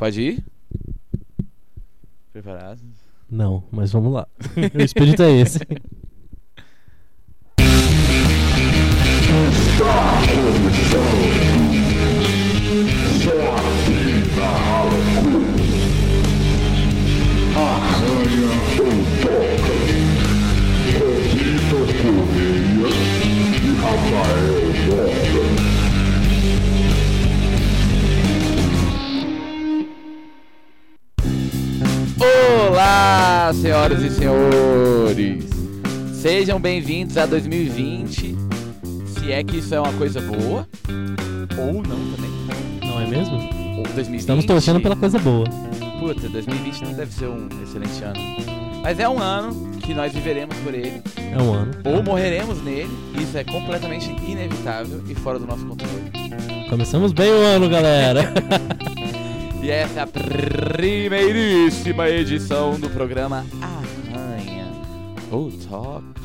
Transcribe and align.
Pode 0.00 0.22
ir? 0.22 0.44
Preparado? 2.32 2.80
Não, 3.30 3.62
mas 3.70 3.92
vamos 3.92 4.14
lá. 4.14 4.26
o 4.74 4.80
espírito 4.80 5.22
é 5.22 5.30
esse. 5.30 5.58
bem-vindos 36.70 37.16
a 37.16 37.26
2020. 37.26 38.36
Se 39.08 39.32
é 39.32 39.42
que 39.42 39.56
isso 39.56 39.74
é 39.74 39.80
uma 39.80 39.92
coisa 39.94 40.20
boa, 40.20 40.68
ou 41.58 41.72
não 41.82 41.82
também. 41.82 42.30
Não 42.80 43.00
é 43.00 43.06
mesmo? 43.08 43.34
Ou 43.76 43.82
2020. 43.82 44.20
Estamos 44.20 44.44
torcendo 44.44 44.80
pela 44.80 44.94
coisa 44.94 45.18
boa. 45.18 45.46
Puta, 45.98 46.28
2020 46.28 46.82
não 46.82 46.92
deve 46.92 47.12
ser 47.12 47.26
um 47.26 47.48
excelente 47.60 48.04
ano. 48.04 48.20
Mas 48.84 49.00
é 49.00 49.08
um 49.08 49.18
ano 49.18 49.72
que 49.80 49.92
nós 49.92 50.12
viveremos 50.12 50.56
por 50.58 50.72
ele, 50.72 51.02
É 51.16 51.42
um 51.42 51.54
ano. 51.54 51.72
ou 51.84 52.04
morreremos 52.04 52.62
nele. 52.62 52.88
Isso 53.20 53.36
é 53.36 53.42
completamente 53.42 54.08
inevitável 54.24 55.02
e 55.08 55.14
fora 55.16 55.40
do 55.40 55.46
nosso 55.48 55.66
controle. 55.66 56.12
Começamos 56.68 57.12
bem 57.12 57.32
o 57.32 57.42
ano, 57.46 57.68
galera. 57.68 58.32
E 59.60 59.70
essa 59.70 60.00
é 60.00 60.02
a 60.04 60.06
primeiríssima 60.06 62.08
edição 62.08 62.78
do 62.80 62.88
programa 62.88 63.44
Arranha 63.60 64.66
ou 65.30 65.50
Toca. 65.68 66.19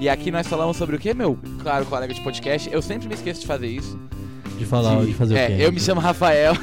E 0.00 0.08
aqui 0.08 0.30
nós 0.30 0.46
falamos 0.46 0.76
sobre 0.76 0.96
o 0.96 0.98
que, 0.98 1.14
meu 1.14 1.38
claro 1.62 1.86
colega 1.86 2.12
de 2.12 2.20
podcast? 2.20 2.68
Eu 2.72 2.82
sempre 2.82 3.08
me 3.08 3.14
esqueço 3.14 3.40
de 3.42 3.46
fazer 3.46 3.68
isso. 3.68 3.98
De 4.58 4.64
falar, 4.64 5.04
de, 5.04 5.14
fazer 5.14 5.36
é, 5.36 5.44
o 5.44 5.48
quê? 5.48 5.56
eu 5.60 5.72
me 5.72 5.80
chamo 5.80 6.00
Rafael, 6.00 6.54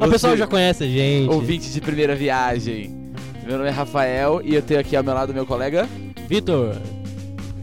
O 0.00 0.08
pessoal 0.08 0.36
já 0.36 0.46
conhece 0.46 0.84
a 0.84 0.86
gente. 0.86 1.30
ouvinte 1.30 1.70
de 1.70 1.80
primeira 1.80 2.14
viagem. 2.14 3.12
Meu 3.46 3.56
nome 3.56 3.68
é 3.68 3.72
Rafael 3.72 4.40
e 4.44 4.54
eu 4.54 4.62
tenho 4.62 4.80
aqui 4.80 4.96
ao 4.96 5.04
meu 5.04 5.14
lado 5.14 5.32
meu 5.32 5.46
colega 5.46 5.88
Vitor. 6.28 6.74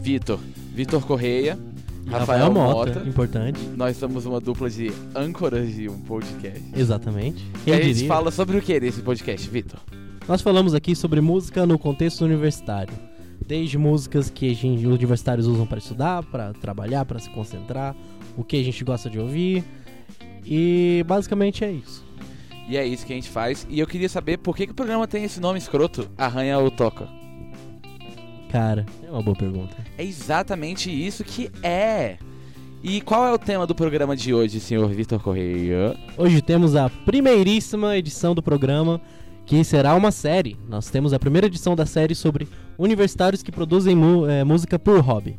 Vitor. 0.00 0.38
Vitor 0.74 1.04
Correia. 1.04 1.58
E 2.06 2.10
Rafael 2.10 2.52
Mota. 2.52 3.02
Importante. 3.06 3.60
Nós 3.76 3.96
somos 3.96 4.26
uma 4.26 4.40
dupla 4.40 4.70
de 4.70 4.92
âncoras 5.14 5.74
de 5.74 5.88
um 5.88 5.98
podcast. 5.98 6.62
Exatamente. 6.74 7.44
E 7.62 7.64
Quem 7.64 7.74
a 7.74 7.76
gente 7.76 7.94
diria? 7.94 8.08
fala 8.08 8.30
sobre 8.30 8.56
o 8.56 8.62
que 8.62 8.80
nesse 8.80 9.02
podcast, 9.02 9.48
Vitor? 9.48 9.78
Nós 10.28 10.40
falamos 10.40 10.72
aqui 10.72 10.94
sobre 10.94 11.20
música 11.20 11.66
no 11.66 11.78
contexto 11.78 12.24
universitário. 12.24 12.94
Desde 13.44 13.76
músicas 13.76 14.30
que 14.30 14.50
a 14.50 14.54
gente, 14.54 14.86
os 14.86 14.94
universitários 14.94 15.46
usam 15.48 15.66
para 15.66 15.78
estudar, 15.78 16.22
para 16.22 16.52
trabalhar, 16.54 17.04
para 17.04 17.18
se 17.18 17.28
concentrar, 17.30 17.94
o 18.36 18.44
que 18.44 18.56
a 18.56 18.62
gente 18.62 18.84
gosta 18.84 19.10
de 19.10 19.18
ouvir. 19.18 19.64
E 20.46 21.04
basicamente 21.08 21.64
é 21.64 21.72
isso. 21.72 22.04
E 22.68 22.76
é 22.76 22.86
isso 22.86 23.04
que 23.04 23.12
a 23.12 23.16
gente 23.16 23.28
faz. 23.28 23.66
E 23.68 23.80
eu 23.80 23.86
queria 23.86 24.08
saber 24.08 24.38
por 24.38 24.56
que, 24.56 24.66
que 24.66 24.72
o 24.72 24.76
programa 24.76 25.08
tem 25.08 25.24
esse 25.24 25.40
nome 25.40 25.58
escroto, 25.58 26.08
Arranha 26.16 26.56
ou 26.58 26.70
Toca. 26.70 27.08
Cara, 28.48 28.86
é 29.02 29.10
uma 29.10 29.22
boa 29.22 29.36
pergunta. 29.36 29.76
É 29.98 30.04
exatamente 30.04 30.88
isso 30.88 31.24
que 31.24 31.50
é. 31.64 32.16
E 32.82 33.00
qual 33.00 33.26
é 33.26 33.32
o 33.32 33.38
tema 33.38 33.66
do 33.66 33.74
programa 33.74 34.16
de 34.16 34.32
hoje, 34.32 34.60
senhor 34.60 34.88
Vitor 34.88 35.20
Correia? 35.20 35.96
Hoje 36.16 36.40
temos 36.40 36.76
a 36.76 36.88
primeiríssima 36.88 37.96
edição 37.96 38.34
do 38.34 38.42
programa, 38.42 39.00
que 39.52 39.62
será 39.64 39.94
uma 39.94 40.10
série. 40.10 40.56
Nós 40.66 40.88
temos 40.88 41.12
a 41.12 41.18
primeira 41.18 41.46
edição 41.46 41.76
da 41.76 41.84
série 41.84 42.14
sobre 42.14 42.48
universitários 42.78 43.42
que 43.42 43.52
produzem 43.52 43.94
eh, 44.26 44.44
música 44.44 44.78
por 44.78 44.98
hobby. 45.00 45.36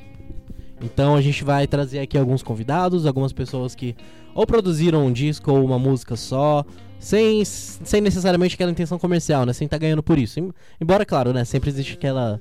Então 0.79 1.16
a 1.16 1.22
gente 1.22 1.44
vai 1.44 1.66
trazer 1.66 1.97
aqui 1.97 2.16
alguns 2.16 2.44
convidados, 2.44 3.07
algumas 3.07 3.34
pessoas 3.34 3.73
que 3.73 3.96
ou 4.35 4.46
produziram 4.46 5.07
um 5.07 5.12
disco 5.12 5.52
ou 5.52 5.66
uma 5.66 5.79
música 5.79 6.16
só, 6.16 6.63
sem, 7.00 7.44
sem 7.44 8.02
necessariamente 8.02 8.53
aquela 8.53 8.69
intenção 8.69 9.00
comercial, 9.00 9.47
né? 9.47 9.53
Sem 9.53 9.66
estar 9.66 9.79
ganhando 9.79 10.03
por 10.03 10.19
isso. 10.19 10.40
Em- 10.40 10.52
Embora, 10.79 11.03
claro, 11.07 11.34
né? 11.34 11.44
Sempre 11.44 11.72
existe 11.72 11.94
aquela 11.96 12.40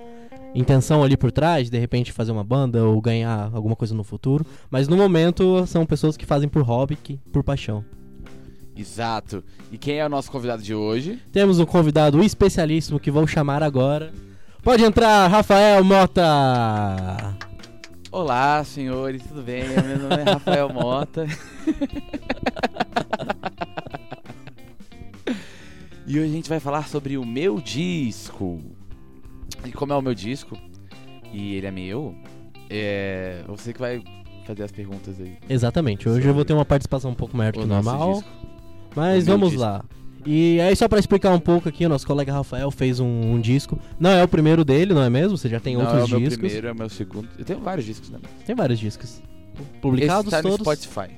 intenção 0.54 1.02
ali 1.02 1.16
por 1.16 1.32
trás, 1.32 1.70
de 1.70 1.78
repente 1.78 2.12
fazer 2.12 2.32
uma 2.32 2.44
banda 2.44 2.84
ou 2.84 3.00
ganhar 3.00 3.50
alguma 3.54 3.74
coisa 3.74 3.94
no 3.94 4.04
futuro. 4.04 4.44
Mas 4.70 4.88
no 4.88 4.96
momento 4.98 5.66
são 5.66 5.86
pessoas 5.86 6.18
que 6.18 6.26
fazem 6.26 6.50
por 6.50 6.60
hobby, 6.64 6.96
que, 6.96 7.16
por 7.32 7.42
paixão. 7.42 7.82
Exato. 8.76 9.42
E 9.70 9.78
quem 9.78 9.98
é 9.98 10.06
o 10.06 10.08
nosso 10.08 10.30
convidado 10.30 10.62
de 10.62 10.74
hoje? 10.74 11.20
Temos 11.30 11.58
um 11.58 11.66
convidado 11.66 12.22
especialíssimo 12.22 12.98
que 12.98 13.10
vou 13.10 13.26
chamar 13.26 13.62
agora. 13.62 14.12
Pode 14.62 14.82
entrar, 14.84 15.26
Rafael 15.28 15.84
Mota! 15.84 17.36
Olá, 18.10 18.62
senhores, 18.64 19.22
tudo 19.24 19.42
bem? 19.42 19.64
Meu 19.68 19.98
nome 19.98 20.22
é 20.22 20.32
Rafael 20.32 20.68
Mota. 20.68 21.26
e 26.06 26.18
hoje 26.18 26.30
a 26.30 26.34
gente 26.34 26.48
vai 26.48 26.60
falar 26.60 26.88
sobre 26.88 27.16
o 27.16 27.24
meu 27.24 27.60
disco. 27.60 28.60
E 29.64 29.72
como 29.72 29.92
é 29.92 29.96
o 29.96 30.02
meu 30.02 30.14
disco, 30.14 30.56
e 31.32 31.54
ele 31.54 31.66
é 31.66 31.70
meu, 31.70 32.14
é 32.68 33.42
você 33.46 33.72
que 33.72 33.80
vai 33.80 34.02
fazer 34.46 34.64
as 34.64 34.72
perguntas 34.72 35.20
aí. 35.20 35.36
Exatamente, 35.48 36.08
hoje 36.08 36.26
eu 36.26 36.34
vou 36.34 36.44
ter 36.44 36.52
uma 36.52 36.64
participação 36.64 37.12
um 37.12 37.14
pouco 37.14 37.36
maior 37.36 37.52
do 37.52 37.60
O 37.60 37.62
que 37.62 37.68
nosso 37.68 37.88
normal, 37.88 38.14
disco. 38.14 38.28
Mas 38.94 39.26
vamos 39.26 39.50
disco. 39.50 39.62
lá. 39.64 39.84
E 40.24 40.60
aí, 40.60 40.76
só 40.76 40.86
pra 40.88 41.00
explicar 41.00 41.34
um 41.34 41.40
pouco 41.40 41.68
aqui, 41.68 41.84
o 41.84 41.88
nosso 41.88 42.06
colega 42.06 42.32
Rafael 42.32 42.70
fez 42.70 43.00
um, 43.00 43.06
um 43.32 43.40
disco. 43.40 43.76
Não 43.98 44.10
é 44.10 44.22
o 44.22 44.28
primeiro 44.28 44.64
dele, 44.64 44.94
não 44.94 45.02
é 45.02 45.10
mesmo? 45.10 45.36
Você 45.36 45.48
já 45.48 45.58
tem 45.58 45.74
Não, 45.74 45.82
outros 45.82 46.00
é 46.00 46.04
o 46.04 46.08
meu 46.08 46.18
discos. 46.20 46.36
primeiro, 46.38 46.68
é 46.68 46.72
o 46.72 46.76
meu 46.76 46.88
segundo. 46.88 47.28
Eu 47.36 47.44
tenho 47.44 47.58
vários 47.60 47.84
discos, 47.84 48.08
né? 48.10 48.18
Tem 48.46 48.54
vários 48.54 48.78
discos. 48.78 49.20
Publicados 49.80 50.32
Esse 50.32 50.42
tá 50.42 50.48
no 50.48 50.56
todos. 50.56 50.78
Spotify. 50.84 51.12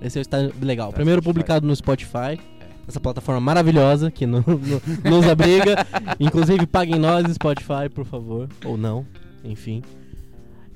Esse 0.00 0.18
está 0.20 0.38
legal. 0.62 0.88
Tá 0.88 0.94
Primeiro 0.94 1.18
no 1.18 1.22
Spotify. 1.22 1.34
publicado 1.40 1.66
no 1.66 1.76
Spotify. 1.76 2.40
É. 2.60 2.66
Essa 2.88 2.98
plataforma 3.00 3.38
maravilhosa 3.40 4.10
que 4.10 4.24
no- 4.26 4.38
no- 4.46 5.10
nos 5.10 5.28
abriga. 5.28 5.86
Inclusive, 6.18 6.66
paguem 6.66 6.98
nós, 6.98 7.30
Spotify, 7.34 7.90
por 7.94 8.06
favor. 8.06 8.48
Ou 8.64 8.78
não, 8.78 9.04
enfim. 9.44 9.82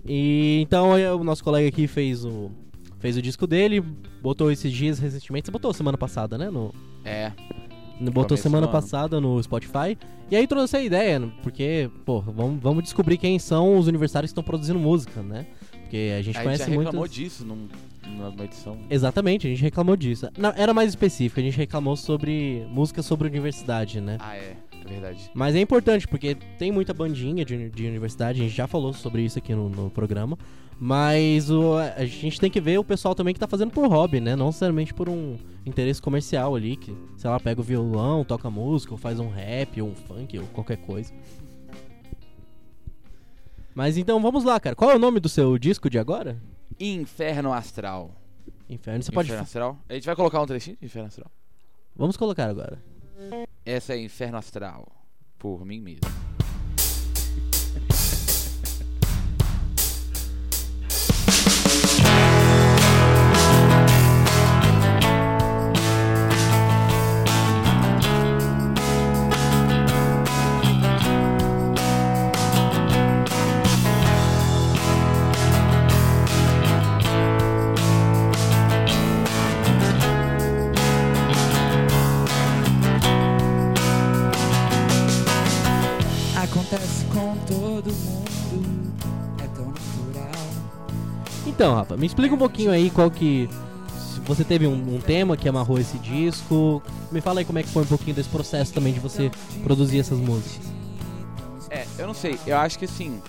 E 0.06 0.60
então 0.62 0.90
o 1.18 1.24
nosso 1.24 1.42
colega 1.42 1.68
aqui 1.68 1.86
fez 1.86 2.24
o, 2.24 2.50
fez 3.02 3.16
o 3.16 3.20
disco 3.22 3.46
dele, 3.46 3.80
botou 4.22 4.50
esses 4.50 4.72
dias 4.72 4.98
recentemente. 5.00 5.46
Você 5.46 5.50
botou 5.52 5.72
semana 5.74 5.98
passada, 5.98 6.38
né? 6.38 6.48
No, 6.48 6.72
É. 7.04 7.32
botou 8.12 8.36
semana 8.36 8.68
passada 8.68 9.20
no 9.20 9.42
Spotify. 9.42 9.98
E 10.30 10.36
aí 10.36 10.46
trouxe 10.46 10.76
a 10.76 10.82
ideia, 10.82 11.20
porque, 11.42 11.90
pô, 12.06 12.20
vamos, 12.22 12.62
vamos 12.62 12.84
descobrir 12.84 13.18
quem 13.18 13.38
são 13.38 13.76
os 13.76 13.86
universitários 13.88 14.30
que 14.30 14.32
estão 14.32 14.44
produzindo 14.44 14.78
música, 14.78 15.20
né? 15.20 15.46
Porque 15.72 16.12
a 16.16 16.22
gente 16.22 16.36
A 16.36 16.40
gente 16.40 16.42
conhece 16.44 16.62
já 16.64 16.70
reclamou 16.70 16.92
muitos... 17.00 17.14
disso 17.14 17.44
num, 17.44 17.68
numa 18.06 18.44
edição. 18.44 18.78
Exatamente, 18.88 19.46
a 19.46 19.50
gente 19.50 19.60
reclamou 19.62 19.94
disso. 19.96 20.28
Não, 20.38 20.52
era 20.56 20.72
mais 20.72 20.88
específico, 20.88 21.38
a 21.38 21.42
gente 21.42 21.56
reclamou 21.58 21.96
sobre 21.96 22.64
música 22.70 23.02
sobre 23.02 23.28
universidade, 23.28 24.00
né? 24.00 24.16
Ah, 24.20 24.36
é. 24.36 24.56
Verdade. 24.92 25.30
Mas 25.34 25.54
é 25.54 25.60
importante, 25.60 26.06
porque 26.06 26.34
tem 26.58 26.70
muita 26.70 26.92
bandinha 26.92 27.44
de, 27.44 27.70
de 27.70 27.86
universidade, 27.86 28.40
a 28.40 28.44
gente 28.44 28.54
já 28.54 28.66
falou 28.66 28.92
sobre 28.92 29.22
isso 29.22 29.38
aqui 29.38 29.54
no, 29.54 29.68
no 29.68 29.90
programa. 29.90 30.38
Mas 30.78 31.48
o, 31.48 31.76
a 31.76 32.04
gente 32.04 32.40
tem 32.40 32.50
que 32.50 32.60
ver 32.60 32.78
o 32.78 32.84
pessoal 32.84 33.14
também 33.14 33.32
que 33.32 33.38
tá 33.38 33.46
fazendo 33.46 33.70
por 33.70 33.86
hobby, 33.88 34.20
né? 34.20 34.34
Não 34.34 34.46
necessariamente 34.46 34.92
por 34.92 35.08
um 35.08 35.36
interesse 35.64 36.02
comercial 36.02 36.56
ali, 36.56 36.76
que, 36.76 36.96
sei 37.16 37.30
lá, 37.30 37.38
pega 37.38 37.60
o 37.60 37.64
violão, 37.64 38.24
toca 38.24 38.50
música, 38.50 38.92
ou 38.92 38.98
faz 38.98 39.20
um 39.20 39.28
rap, 39.28 39.80
ou 39.80 39.90
um 39.90 39.94
funk, 39.94 40.36
ou 40.38 40.46
qualquer 40.48 40.78
coisa. 40.78 41.12
Mas 43.74 43.96
então 43.96 44.20
vamos 44.20 44.44
lá, 44.44 44.58
cara. 44.58 44.74
Qual 44.74 44.90
é 44.90 44.96
o 44.96 44.98
nome 44.98 45.20
do 45.20 45.28
seu 45.28 45.56
disco 45.56 45.88
de 45.88 45.98
agora? 45.98 46.42
Inferno 46.80 47.52
Astral. 47.52 48.10
Inferno. 48.68 49.02
Você 49.02 49.12
pode. 49.12 49.28
Inferno 49.28 49.44
Astral. 49.44 49.78
A 49.88 49.94
gente 49.94 50.06
vai 50.06 50.16
colocar 50.16 50.42
um 50.42 50.46
trechinho 50.46 50.76
de 50.80 50.86
Inferno 50.86 51.08
Astral. 51.08 51.30
Vamos 51.94 52.16
colocar 52.16 52.48
agora. 52.48 52.82
Essa 53.64 53.94
é 53.94 53.98
Inferno 53.98 54.38
Astral. 54.38 54.86
Por 55.38 55.64
mim 55.64 55.80
mesmo. 55.80 56.31
Com 87.22 87.36
todo 87.46 87.92
mundo, 87.92 88.92
é 89.42 89.46
tão 89.48 89.66
natural. 89.66 90.32
Então, 91.46 91.74
Rafa, 91.74 91.96
me 91.96 92.06
explica 92.06 92.34
um 92.34 92.38
pouquinho 92.38 92.70
aí 92.70 92.90
qual 92.90 93.10
que. 93.10 93.48
se 93.98 94.20
você 94.20 94.44
teve 94.44 94.66
um, 94.66 94.96
um 94.96 95.00
tema 95.00 95.36
que 95.36 95.48
amarrou 95.48 95.78
esse 95.78 95.98
disco. 95.98 96.82
Me 97.10 97.20
fala 97.20 97.40
aí 97.40 97.44
como 97.44 97.58
é 97.58 97.62
que 97.62 97.68
foi 97.68 97.82
um 97.82 97.86
pouquinho 97.86 98.16
desse 98.16 98.28
processo 98.28 98.72
também 98.72 98.92
de 98.92 99.00
você 99.00 99.30
produzir 99.62 100.00
essas 100.00 100.18
músicas. 100.18 100.66
É, 101.70 101.86
eu 101.98 102.06
não 102.06 102.14
sei, 102.14 102.38
eu 102.46 102.56
acho 102.56 102.78
que 102.78 102.84
assim. 102.86 103.20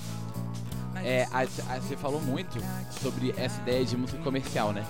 É, 1.04 1.28
a- 1.34 1.42
a- 1.42 1.80
você 1.80 1.98
falou 1.98 2.22
muito 2.22 2.57
sobre 3.01 3.34
essa 3.38 3.60
ideia 3.62 3.84
de 3.84 3.98
música 3.98 4.18
comercial, 4.24 4.72
né? 4.72 4.86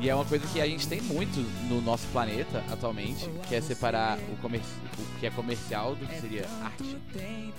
E 0.00 0.08
é 0.08 0.14
uma 0.14 0.24
coisa 0.24 0.46
que 0.46 0.60
a 0.60 0.66
gente 0.66 0.88
tem 0.88 1.00
muito 1.02 1.38
no 1.68 1.80
nosso 1.82 2.06
planeta 2.08 2.64
atualmente, 2.72 3.28
que 3.48 3.54
é 3.54 3.60
separar 3.60 4.18
o, 4.32 4.36
comer 4.38 4.62
o 4.98 5.20
que 5.20 5.26
é 5.26 5.30
comercial 5.30 5.94
do 5.94 6.06
que 6.06 6.18
seria 6.20 6.48
arte, 6.62 6.96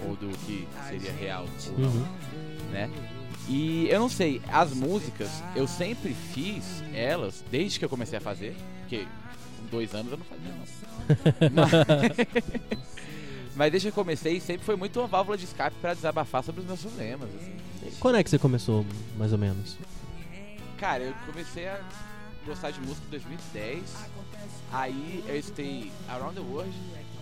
ou 0.07 0.15
do 0.15 0.35
que 0.39 0.67
seria 0.89 1.11
real, 1.13 1.45
ou 1.73 1.79
não, 1.79 1.89
Uhum. 1.89 2.05
né? 2.71 2.89
E 3.47 3.87
eu 3.89 3.99
não 3.99 4.09
sei, 4.09 4.41
as 4.51 4.73
músicas, 4.73 5.29
eu 5.55 5.67
sempre 5.67 6.15
fiz 6.33 6.83
elas, 6.93 7.43
desde 7.51 7.77
que 7.77 7.85
eu 7.85 7.89
comecei 7.89 8.17
a 8.17 8.21
fazer, 8.21 8.55
porque 8.81 9.05
com 9.59 9.65
dois 9.69 9.93
anos 9.93 10.11
eu 10.11 10.17
não 10.17 10.25
fazia, 10.25 10.51
não. 10.55 10.71
Mas, 11.53 11.71
mas 13.55 13.71
desde 13.71 13.91
que 13.91 13.99
eu 13.99 14.03
comecei, 14.03 14.39
sempre 14.39 14.65
foi 14.65 14.75
muito 14.75 14.99
uma 14.99 15.07
válvula 15.07 15.37
de 15.37 15.45
escape 15.45 15.75
pra 15.81 15.93
desabafar 15.93 16.43
sobre 16.43 16.61
os 16.61 16.67
meus 16.67 16.81
problemas. 16.81 17.29
assim. 17.35 17.91
Quando 17.99 18.15
é 18.17 18.23
que 18.23 18.29
você 18.29 18.39
começou, 18.39 18.85
mais 19.17 19.31
ou 19.31 19.37
menos? 19.37 19.77
Cara, 20.77 21.03
eu 21.03 21.13
comecei 21.27 21.67
a 21.67 21.79
gostar 22.45 22.71
de 22.71 22.81
música 22.81 23.05
em 23.07 23.09
2010. 23.09 23.95
Aí 24.71 25.23
eu 25.27 25.37
escutei 25.37 25.91
Around 26.09 26.35
the 26.35 26.41
World, 26.41 26.71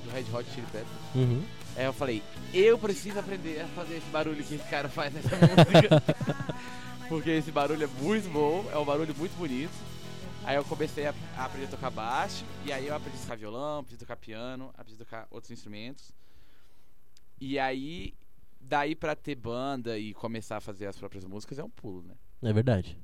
do 0.03 0.11
Red 0.11 0.25
Hot 0.33 0.49
Chili 0.51 0.67
Peppers. 0.67 0.87
Uhum. 1.15 1.43
Aí 1.75 1.85
eu 1.85 1.93
falei, 1.93 2.23
eu 2.53 2.77
preciso 2.77 3.19
aprender 3.19 3.61
a 3.61 3.67
fazer 3.67 3.97
esse 3.97 4.09
barulho 4.09 4.43
que 4.43 4.55
esse 4.55 4.69
cara 4.69 4.89
faz 4.89 5.13
nessa 5.13 5.29
música. 5.35 6.03
Porque 7.07 7.29
esse 7.31 7.51
barulho 7.51 7.83
é 7.83 7.87
muito 8.01 8.29
bom, 8.29 8.69
é 8.71 8.77
um 8.77 8.85
barulho 8.85 9.15
muito 9.15 9.35
bonito. 9.37 9.73
Aí 10.43 10.55
eu 10.55 10.63
comecei 10.65 11.05
a, 11.05 11.13
a 11.37 11.45
aprender 11.45 11.67
a 11.67 11.69
tocar 11.69 11.89
baixo, 11.89 12.43
e 12.65 12.71
aí 12.71 12.87
eu 12.87 12.95
aprendi 12.95 13.17
a 13.17 13.21
tocar 13.21 13.35
violão, 13.35 13.79
aprendi 13.79 13.95
a 13.95 13.99
tocar 13.99 14.15
piano, 14.15 14.71
aprendi 14.77 15.01
a 15.01 15.05
tocar 15.05 15.27
outros 15.29 15.51
instrumentos. 15.51 16.11
E 17.39 17.57
aí, 17.57 18.13
daí 18.59 18.95
pra 18.95 19.15
ter 19.15 19.35
banda 19.35 19.97
e 19.97 20.13
começar 20.13 20.57
a 20.57 20.61
fazer 20.61 20.87
as 20.87 20.97
próprias 20.97 21.23
músicas 21.23 21.59
é 21.59 21.63
um 21.63 21.69
pulo, 21.69 22.03
né? 22.03 22.15
É 22.41 22.53
verdade. 22.53 22.97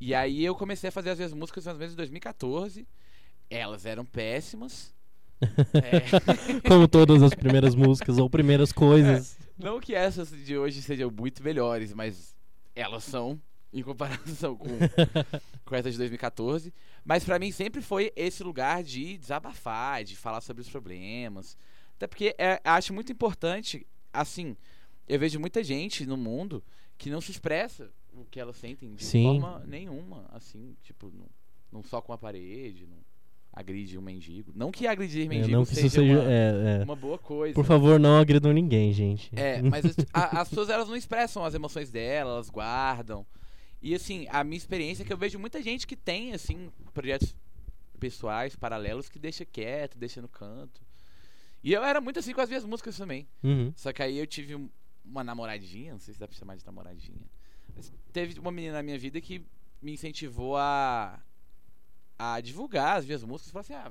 E 0.00 0.14
aí 0.14 0.44
eu 0.44 0.54
comecei 0.54 0.88
a 0.88 0.92
fazer 0.92 1.10
as 1.10 1.18
minhas 1.18 1.32
músicas 1.32 1.66
ou 1.66 1.74
menos 1.74 1.94
em 1.94 1.96
2014. 1.96 2.86
Elas 3.48 3.86
eram 3.86 4.04
péssimas. 4.04 4.92
É, 5.74 6.00
Como 6.66 6.88
todas 6.88 7.22
as 7.22 7.34
primeiras 7.34 7.74
músicas 7.74 8.16
ou 8.16 8.30
primeiras 8.30 8.72
coisas. 8.72 9.36
não 9.58 9.78
que 9.78 9.94
essas 9.94 10.30
de 10.30 10.56
hoje 10.56 10.80
sejam 10.80 11.10
muito 11.10 11.42
melhores, 11.42 11.92
mas 11.92 12.34
elas 12.74 13.04
são 13.04 13.38
em 13.72 13.82
comparação 13.82 14.56
com, 14.56 14.68
com 15.66 15.74
essas 15.74 15.92
de 15.92 15.98
2014. 15.98 16.72
Mas 17.04 17.24
pra 17.24 17.38
mim 17.38 17.50
sempre 17.50 17.82
foi 17.82 18.12
esse 18.16 18.42
lugar 18.42 18.82
de 18.82 19.18
desabafar, 19.18 20.04
de 20.04 20.16
falar 20.16 20.40
sobre 20.40 20.62
os 20.62 20.68
problemas. 20.68 21.58
Até 21.96 22.06
porque 22.06 22.34
é, 22.38 22.60
acho 22.64 22.94
muito 22.94 23.12
importante, 23.12 23.86
assim, 24.12 24.56
eu 25.08 25.18
vejo 25.18 25.38
muita 25.40 25.62
gente 25.62 26.06
no 26.06 26.16
mundo 26.16 26.62
que 26.96 27.10
não 27.10 27.20
se 27.20 27.32
expressa 27.32 27.90
o 28.16 28.24
que 28.30 28.38
elas 28.40 28.56
sentem 28.56 28.94
de 28.94 29.04
Sim. 29.04 29.24
forma 29.40 29.62
nenhuma, 29.66 30.26
assim, 30.32 30.76
tipo, 30.82 31.10
não, 31.14 31.26
não 31.72 31.82
só 31.82 32.00
com 32.00 32.12
a 32.12 32.18
parede, 32.18 32.86
não 32.86 32.98
agride 33.52 33.96
um 33.96 34.02
mendigo. 34.02 34.52
Não 34.54 34.72
que 34.72 34.86
agredir 34.86 35.26
É, 35.26 35.28
mendigo 35.28 35.56
não 35.56 35.64
seja, 35.64 35.88
seja. 35.88 36.02
uma, 36.20 36.30
é, 36.32 36.80
é. 36.80 36.84
uma 36.84 36.96
boa 36.96 37.18
coisa. 37.18 37.54
Por 37.54 37.64
favor, 37.64 38.00
não 38.00 38.18
agridam 38.18 38.52
ninguém, 38.52 38.92
gente. 38.92 39.30
É, 39.36 39.62
mas 39.62 39.84
as, 39.84 39.94
a- 40.12 40.40
as 40.40 40.48
pessoas 40.48 40.68
elas 40.70 40.88
não 40.88 40.96
expressam 40.96 41.44
as 41.44 41.54
emoções 41.54 41.90
delas, 41.90 42.32
elas 42.34 42.50
guardam. 42.50 43.24
E 43.80 43.94
assim, 43.94 44.26
a 44.30 44.42
minha 44.42 44.56
experiência 44.56 45.02
é 45.02 45.06
que 45.06 45.12
eu 45.12 45.16
vejo 45.18 45.38
muita 45.38 45.62
gente 45.62 45.86
que 45.86 45.94
tem 45.94 46.32
assim 46.32 46.70
projetos 46.92 47.36
pessoais 48.00 48.56
paralelos 48.56 49.08
que 49.08 49.18
deixa 49.18 49.44
quieto, 49.44 49.96
deixa 49.98 50.20
no 50.20 50.28
canto. 50.28 50.80
E 51.62 51.72
eu 51.72 51.82
era 51.84 52.00
muito 52.00 52.18
assim 52.18 52.32
com 52.34 52.40
as 52.40 52.48
minhas 52.48 52.64
músicas 52.64 52.96
também. 52.96 53.26
Uhum. 53.42 53.72
Só 53.76 53.92
que 53.92 54.02
aí 54.02 54.18
eu 54.18 54.26
tive 54.26 54.54
um- 54.54 54.68
uma 55.04 55.22
namoradinha, 55.22 55.92
não 55.92 56.00
sei 56.00 56.12
se 56.12 56.18
dá 56.20 56.26
pra 56.26 56.36
chamar 56.36 56.56
de 56.56 56.64
namoradinha. 56.66 57.22
Teve 58.12 58.38
uma 58.38 58.52
menina 58.52 58.74
na 58.74 58.82
minha 58.82 58.98
vida 58.98 59.20
que 59.20 59.44
me 59.82 59.92
incentivou 59.92 60.56
a 60.56 61.20
a 62.18 62.40
divulgar 62.40 62.98
as 62.98 63.04
minhas 63.04 63.24
músicas 63.24 63.52
e 63.52 63.58
assim: 63.58 63.74
"Ah, 63.74 63.90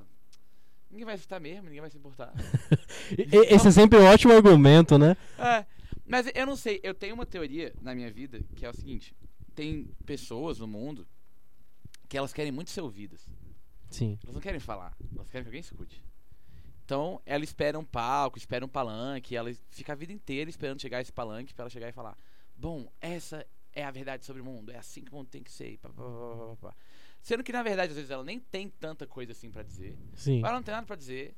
ninguém 0.90 1.04
vai 1.04 1.14
escutar 1.14 1.38
mesmo, 1.38 1.64
ninguém 1.64 1.80
vai 1.80 1.90
se 1.90 1.98
importar". 1.98 2.32
Esse 3.50 3.68
é 3.68 3.70
sempre 3.70 3.98
um 3.98 4.04
ótimo 4.04 4.32
argumento, 4.32 4.98
né? 4.98 5.16
É, 5.38 5.66
mas 6.06 6.30
eu 6.34 6.46
não 6.46 6.56
sei, 6.56 6.80
eu 6.82 6.94
tenho 6.94 7.14
uma 7.14 7.26
teoria 7.26 7.74
na 7.80 7.94
minha 7.94 8.10
vida 8.10 8.40
que 8.56 8.64
é 8.64 8.70
o 8.70 8.74
seguinte: 8.74 9.14
tem 9.54 9.88
pessoas 10.04 10.58
no 10.58 10.66
mundo 10.66 11.06
que 12.08 12.16
elas 12.16 12.32
querem 12.32 12.52
muito 12.52 12.70
ser 12.70 12.80
ouvidas. 12.80 13.28
Sim. 13.90 14.18
Elas 14.22 14.34
não 14.34 14.40
querem 14.40 14.60
falar, 14.60 14.96
elas 15.14 15.28
querem 15.28 15.44
que 15.44 15.48
alguém 15.48 15.60
escute. 15.60 16.02
Então, 16.84 17.20
ela 17.24 17.42
espera 17.44 17.78
um 17.78 17.84
palco, 17.84 18.36
espera 18.36 18.64
um 18.64 18.68
palanque, 18.68 19.36
ela 19.36 19.50
fica 19.70 19.92
a 19.92 19.96
vida 19.96 20.12
inteira 20.12 20.50
esperando 20.50 20.82
chegar 20.82 21.00
esse 21.00 21.12
palanque 21.12 21.54
pra 21.54 21.62
ela 21.62 21.70
chegar 21.70 21.88
e 21.88 21.92
falar: 21.92 22.16
Bom, 22.56 22.90
essa 23.00 23.46
é 23.74 23.84
a 23.84 23.90
verdade 23.90 24.24
sobre 24.24 24.42
o 24.42 24.44
mundo, 24.44 24.70
é 24.70 24.76
assim 24.78 25.02
que 25.02 25.12
o 25.12 25.14
mundo 25.14 25.28
tem 25.28 25.42
que 25.42 25.50
ser. 25.50 25.78
pá, 25.78 25.88
pá, 25.88 26.56
pá. 26.60 26.74
Sendo 27.22 27.42
que, 27.42 27.52
na 27.52 27.62
verdade, 27.62 27.90
às 27.90 27.96
vezes 27.96 28.10
ela 28.10 28.22
nem 28.22 28.38
tem 28.38 28.68
tanta 28.68 29.06
coisa 29.06 29.32
assim 29.32 29.50
pra 29.50 29.62
dizer. 29.62 29.96
Sim. 30.14 30.40
Ela 30.40 30.52
não 30.52 30.62
tem 30.62 30.74
nada 30.74 30.86
pra 30.86 30.94
dizer. 30.96 31.34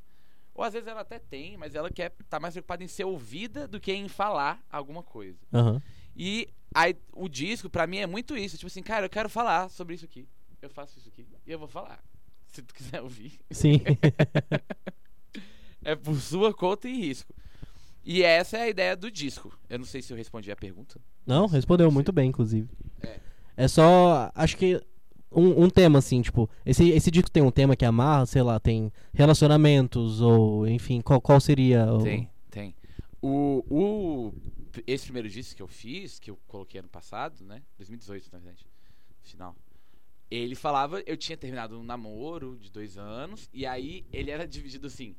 Ou 0.54 0.64
às 0.64 0.72
vezes 0.72 0.88
ela 0.88 1.02
até 1.02 1.18
tem, 1.18 1.56
mas 1.56 1.74
ela 1.74 1.90
quer 1.90 2.10
tá 2.28 2.40
mais 2.40 2.54
preocupada 2.54 2.82
em 2.82 2.88
ser 2.88 3.04
ouvida 3.04 3.68
do 3.68 3.78
que 3.78 3.92
em 3.92 4.08
falar 4.08 4.64
alguma 4.70 5.02
coisa. 5.02 5.38
Aham. 5.52 5.80
E 6.16 6.48
aí, 6.74 6.96
o 7.12 7.28
disco, 7.28 7.68
pra 7.68 7.86
mim, 7.86 7.98
é 7.98 8.06
muito 8.06 8.36
isso. 8.36 8.56
Tipo 8.56 8.66
assim, 8.66 8.82
cara, 8.82 9.06
eu 9.06 9.10
quero 9.10 9.28
falar 9.28 9.68
sobre 9.68 9.94
isso 9.94 10.04
aqui. 10.04 10.26
Eu 10.60 10.70
faço 10.70 10.98
isso 10.98 11.08
aqui. 11.08 11.28
E 11.46 11.52
eu 11.52 11.58
vou 11.58 11.68
falar. 11.68 12.02
Se 12.46 12.62
tu 12.62 12.74
quiser 12.74 13.02
ouvir. 13.02 13.38
Sim. 13.50 13.80
É 15.84 15.94
por 15.94 16.20
sua 16.20 16.52
conta 16.52 16.88
e 16.88 16.96
risco. 16.96 17.32
E 18.04 18.20
essa 18.20 18.58
é 18.58 18.62
a 18.62 18.68
ideia 18.68 18.96
do 18.96 19.08
disco. 19.08 19.56
Eu 19.70 19.78
não 19.78 19.86
sei 19.86 20.02
se 20.02 20.12
eu 20.12 20.16
respondi 20.16 20.50
a 20.50 20.56
pergunta. 20.56 21.00
Não, 21.26 21.46
respondeu 21.46 21.90
muito 21.90 22.12
bem, 22.12 22.28
inclusive. 22.28 22.68
É. 23.02 23.20
É 23.56 23.68
só. 23.68 24.30
Acho 24.34 24.56
que. 24.56 24.80
Um, 25.32 25.64
um 25.64 25.70
tema, 25.70 25.98
assim, 25.98 26.22
tipo. 26.22 26.48
Esse, 26.64 26.88
esse 26.90 27.10
disco 27.10 27.30
tem 27.30 27.42
um 27.42 27.50
tema 27.50 27.74
que 27.74 27.84
amarra, 27.84 28.26
sei 28.26 28.42
lá, 28.42 28.60
tem 28.60 28.92
relacionamentos, 29.12 30.20
ou 30.20 30.68
enfim, 30.68 31.00
qual, 31.00 31.20
qual 31.20 31.40
seria 31.40 31.92
o. 31.92 32.02
Tem, 32.02 32.30
tem. 32.50 32.74
O, 33.20 33.64
o, 33.68 34.34
esse 34.86 35.04
primeiro 35.04 35.28
disco 35.28 35.56
que 35.56 35.62
eu 35.62 35.66
fiz, 35.66 36.18
que 36.18 36.30
eu 36.30 36.38
coloquei 36.46 36.78
ano 36.78 36.88
passado, 36.88 37.44
né? 37.44 37.62
2018, 37.78 38.28
na 38.32 38.38
verdade. 38.38 38.66
Final. 39.22 39.56
Ele 40.30 40.54
falava, 40.54 41.00
eu 41.06 41.16
tinha 41.16 41.36
terminado 41.36 41.78
um 41.78 41.84
namoro 41.84 42.56
de 42.60 42.70
dois 42.70 42.96
anos, 42.96 43.48
e 43.52 43.64
aí 43.64 44.04
ele 44.12 44.30
era 44.30 44.46
dividido 44.46 44.86
assim. 44.86 45.16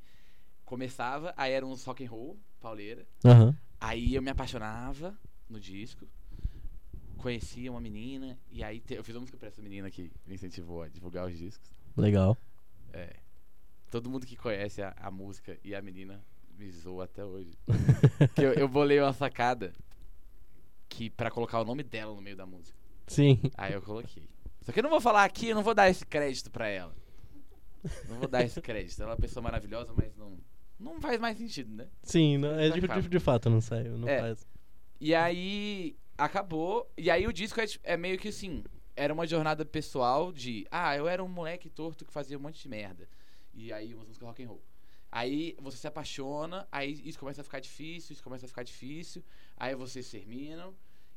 Começava, 0.66 1.34
aí 1.38 1.54
era 1.54 1.66
um 1.66 1.74
rock 1.74 2.04
and 2.04 2.10
roll, 2.10 2.38
pauleira. 2.60 3.06
Aham. 3.24 3.58
Aí 3.80 4.16
eu 4.16 4.22
me 4.22 4.30
apaixonava 4.30 5.18
no 5.50 5.60
disco. 5.60 6.08
Conhecia 7.18 7.72
uma 7.72 7.82
menina, 7.82 8.38
e 8.52 8.64
aí 8.64 8.80
te- 8.80 8.94
eu 8.94 9.04
fiz 9.04 9.16
uma 9.16 9.22
música 9.22 9.38
pra 9.38 9.48
essa 9.48 9.62
menina 9.62 9.90
que 9.90 10.12
me 10.26 10.36
incentivou 10.36 10.84
a 10.84 10.88
divulgar 10.88 11.28
os 11.28 11.36
discos. 11.38 11.70
Legal. 11.96 12.38
É. 12.94 13.16
Todo 13.90 14.10
mundo 14.10 14.26
que 14.26 14.36
conhece 14.36 14.82
a, 14.82 14.94
a 14.98 15.10
música 15.10 15.58
e 15.64 15.74
a 15.74 15.82
menina 15.82 16.24
me 16.58 16.72
zoa 16.72 17.06
até 17.06 17.26
hoje. 17.26 17.58
que 18.36 18.42
eu, 18.44 18.54
eu 18.54 18.68
bolei 18.68 19.00
uma 19.00 19.14
sacada 19.14 19.74
que 20.88 21.10
para 21.10 21.32
colocar 21.32 21.60
o 21.60 21.66
nome 21.66 21.84
dela 21.84 22.14
no 22.14 22.22
meio 22.22 22.36
da 22.36 22.46
música. 22.46 22.78
Sim. 23.08 23.40
Aí 23.58 23.74
eu 23.74 23.82
coloquei. 23.82 24.30
Só 24.62 24.72
que 24.72 24.80
eu 24.80 24.84
não 24.84 24.90
vou 24.90 25.02
falar 25.02 25.24
aqui, 25.24 25.48
eu 25.50 25.56
não 25.56 25.64
vou 25.64 25.74
dar 25.74 25.90
esse 25.90 26.06
crédito 26.06 26.52
pra 26.52 26.68
ela. 26.68 26.96
Não 28.10 28.20
vou 28.20 28.28
dar 28.28 28.44
esse 28.44 28.62
crédito. 28.62 29.02
Ela 29.02 29.12
é 29.12 29.14
uma 29.16 29.20
pessoa 29.22 29.42
maravilhosa, 29.42 29.94
mas 29.96 30.16
não 30.16 30.38
não 30.80 31.02
faz 31.02 31.20
mais 31.20 31.36
sentido, 31.38 31.74
né? 31.74 31.88
Sim, 32.04 32.38
não, 32.38 32.50
é, 32.52 32.70
de, 32.70 32.80
de, 32.82 33.10
de 33.10 33.20
fato 33.20 33.50
não 33.50 33.60
saiu. 33.60 33.98
Não 33.98 34.08
É. 34.08 34.20
faz. 34.20 34.46
E 35.00 35.14
aí 35.14 35.96
acabou. 36.18 36.92
E 36.98 37.10
aí 37.10 37.28
o 37.28 37.34
disco 37.34 37.60
é, 37.60 37.68
tipo- 37.68 37.86
é 37.88 37.96
meio 37.98 38.18
que 38.18 38.30
assim. 38.30 38.64
Era 38.96 39.14
uma 39.14 39.28
jornada 39.28 39.64
pessoal 39.66 40.32
de. 40.32 40.66
Ah, 40.72 40.96
eu 40.96 41.08
era 41.08 41.24
um 41.24 41.28
moleque 41.28 41.70
torto 41.70 42.04
que 42.06 42.12
fazia 42.12 42.38
um 42.38 42.42
monte 42.42 42.62
de 42.62 42.68
merda. 42.68 43.08
E 43.54 43.72
aí 43.72 43.94
umas 43.94 44.08
músicas 44.08 44.28
rock 44.28 44.44
and 44.44 44.48
roll. 44.48 44.64
Aí 45.12 45.56
você 45.60 45.78
se 45.78 45.88
apaixona, 45.88 46.68
aí 46.72 46.92
isso 47.08 47.18
começa 47.20 47.42
a 47.42 47.44
ficar 47.44 47.60
difícil, 47.60 48.14
isso 48.14 48.24
começa 48.24 48.46
a 48.46 48.50
ficar 48.50 48.64
difícil. 48.64 49.24
Aí 49.56 49.76
vocês 49.76 50.10
terminam. 50.10 50.76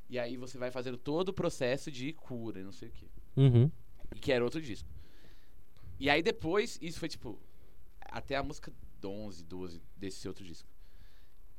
E 0.09 0.19
aí 0.19 0.37
você 0.37 0.59
vai 0.59 0.71
fazendo 0.71 0.99
todo 0.99 1.31
o 1.31 1.33
processo 1.33 1.91
de 1.91 2.13
cura, 2.13 2.61
e 2.61 2.65
não 2.65 2.73
sei 2.73 2.89
o 2.89 2.93
quê. 2.93 3.07
Uhum. 3.37 3.71
E 4.15 4.19
que 4.19 4.33
era 4.33 4.45
outro 4.45 4.61
disco. 4.61 4.89
E 5.99 6.11
aí 6.11 6.23
depois, 6.23 6.79
isso 6.83 6.99
foi 6.99 7.09
tipo. 7.09 7.39
Até 8.01 8.37
a 8.37 8.43
música 8.43 8.73
11, 9.05 9.45
12 9.45 9.81
desse 9.97 10.27
outro 10.29 10.45
disco. 10.45 10.69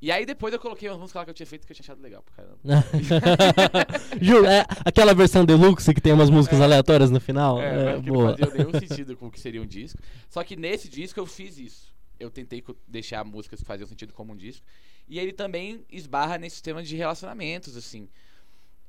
E 0.01 0.11
aí 0.11 0.25
depois 0.25 0.51
eu 0.53 0.59
coloquei 0.59 0.89
umas 0.89 0.97
músicas 0.97 1.19
lá 1.19 1.25
que 1.25 1.29
eu 1.29 1.33
tinha 1.35 1.45
feito 1.45 1.65
que 1.67 1.71
eu 1.71 1.75
tinha 1.75 1.83
achado 1.83 2.01
legal 2.01 2.23
pra 2.23 2.35
caramba. 2.43 2.59
Juro, 4.19 4.45
é 4.47 4.65
aquela 4.83 5.13
versão 5.13 5.45
deluxe 5.45 5.93
que 5.93 6.01
tem 6.01 6.11
umas 6.11 6.29
músicas 6.29 6.59
aleatórias 6.59 7.11
no 7.11 7.19
final. 7.21 7.61
É, 7.61 7.93
É, 7.93 7.97
boa. 7.99 8.31
não 8.31 8.37
fazia 8.37 8.53
nenhum 8.65 8.71
sentido 8.79 9.15
com 9.15 9.27
o 9.27 9.31
que 9.31 9.39
seria 9.39 9.61
um 9.61 9.65
disco. 9.65 9.99
Só 10.29 10.43
que 10.43 10.55
nesse 10.55 10.89
disco 10.89 11.19
eu 11.19 11.25
fiz 11.27 11.57
isso. 11.59 11.93
Eu 12.19 12.31
tentei 12.31 12.63
deixar 12.87 13.23
músicas 13.23 13.59
que 13.59 13.65
faziam 13.65 13.87
sentido 13.87 14.11
como 14.13 14.33
um 14.33 14.35
disco. 14.35 14.65
E 15.07 15.19
ele 15.19 15.33
também 15.33 15.85
esbarra 15.91 16.37
nesse 16.37 16.61
tema 16.63 16.81
de 16.81 16.95
relacionamentos, 16.95 17.75
assim. 17.77 18.09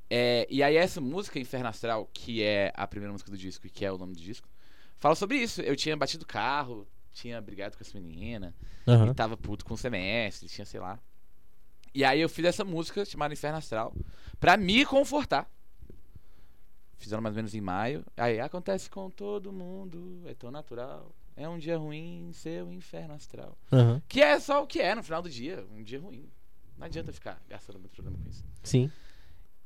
É, 0.09 0.47
e 0.49 0.61
aí 0.63 0.75
essa 0.75 0.99
música, 1.01 1.39
Inferno 1.39 1.67
Astral, 1.67 2.09
que 2.13 2.41
é 2.43 2.71
a 2.75 2.87
primeira 2.87 3.11
música 3.11 3.29
do 3.31 3.37
disco 3.37 3.65
e 3.67 3.69
que 3.69 3.85
é 3.85 3.91
o 3.91 3.97
nome 3.97 4.13
do 4.13 4.21
disco, 4.21 4.47
fala 4.99 5.15
sobre 5.15 5.37
isso. 5.37 5.61
Eu 5.61 5.75
tinha 5.75 5.95
batido 5.97 6.25
carro, 6.25 6.87
tinha 7.13 7.39
brigado 7.39 7.77
com 7.77 7.83
essa 7.83 7.97
menina, 7.99 8.53
Aham. 8.87 9.11
e 9.11 9.13
tava 9.13 9.37
puto 9.37 9.63
com 9.63 9.73
o 9.73 9.77
semestre, 9.77 10.49
tinha, 10.49 10.65
sei 10.65 10.79
lá. 10.79 10.99
E 11.93 12.03
aí 12.03 12.19
eu 12.19 12.27
fiz 12.27 12.45
essa 12.45 12.65
música 12.65 13.05
chamada 13.05 13.33
Inferno 13.33 13.57
Astral 13.59 13.95
pra 14.39 14.57
me 14.57 14.83
confortar. 14.85 15.49
Fizeram 16.97 17.21
mais 17.21 17.33
ou 17.33 17.37
menos 17.37 17.53
em 17.53 17.61
maio. 17.61 18.03
Aí 18.17 18.39
acontece 18.39 18.89
com 18.89 19.09
todo 19.09 19.51
mundo, 19.51 20.23
é 20.25 20.33
tão 20.33 20.49
natural. 20.49 21.13
É 21.35 21.47
um 21.49 21.57
dia 21.57 21.77
ruim, 21.77 22.31
seu 22.33 22.71
inferno 22.71 23.13
astral. 23.13 23.57
Aham. 23.71 24.01
Que 24.07 24.21
é 24.21 24.39
só 24.39 24.63
o 24.63 24.67
que 24.67 24.79
é 24.79 24.93
no 24.95 25.03
final 25.03 25.21
do 25.21 25.29
dia, 25.29 25.65
um 25.71 25.83
dia 25.83 25.99
ruim. 25.99 26.29
Não 26.77 26.85
adianta 26.85 27.11
ficar 27.11 27.41
gastando 27.49 27.79
muito 27.79 27.91
problema 27.93 28.17
com 28.17 28.29
isso. 28.29 28.43
Sim. 28.63 28.91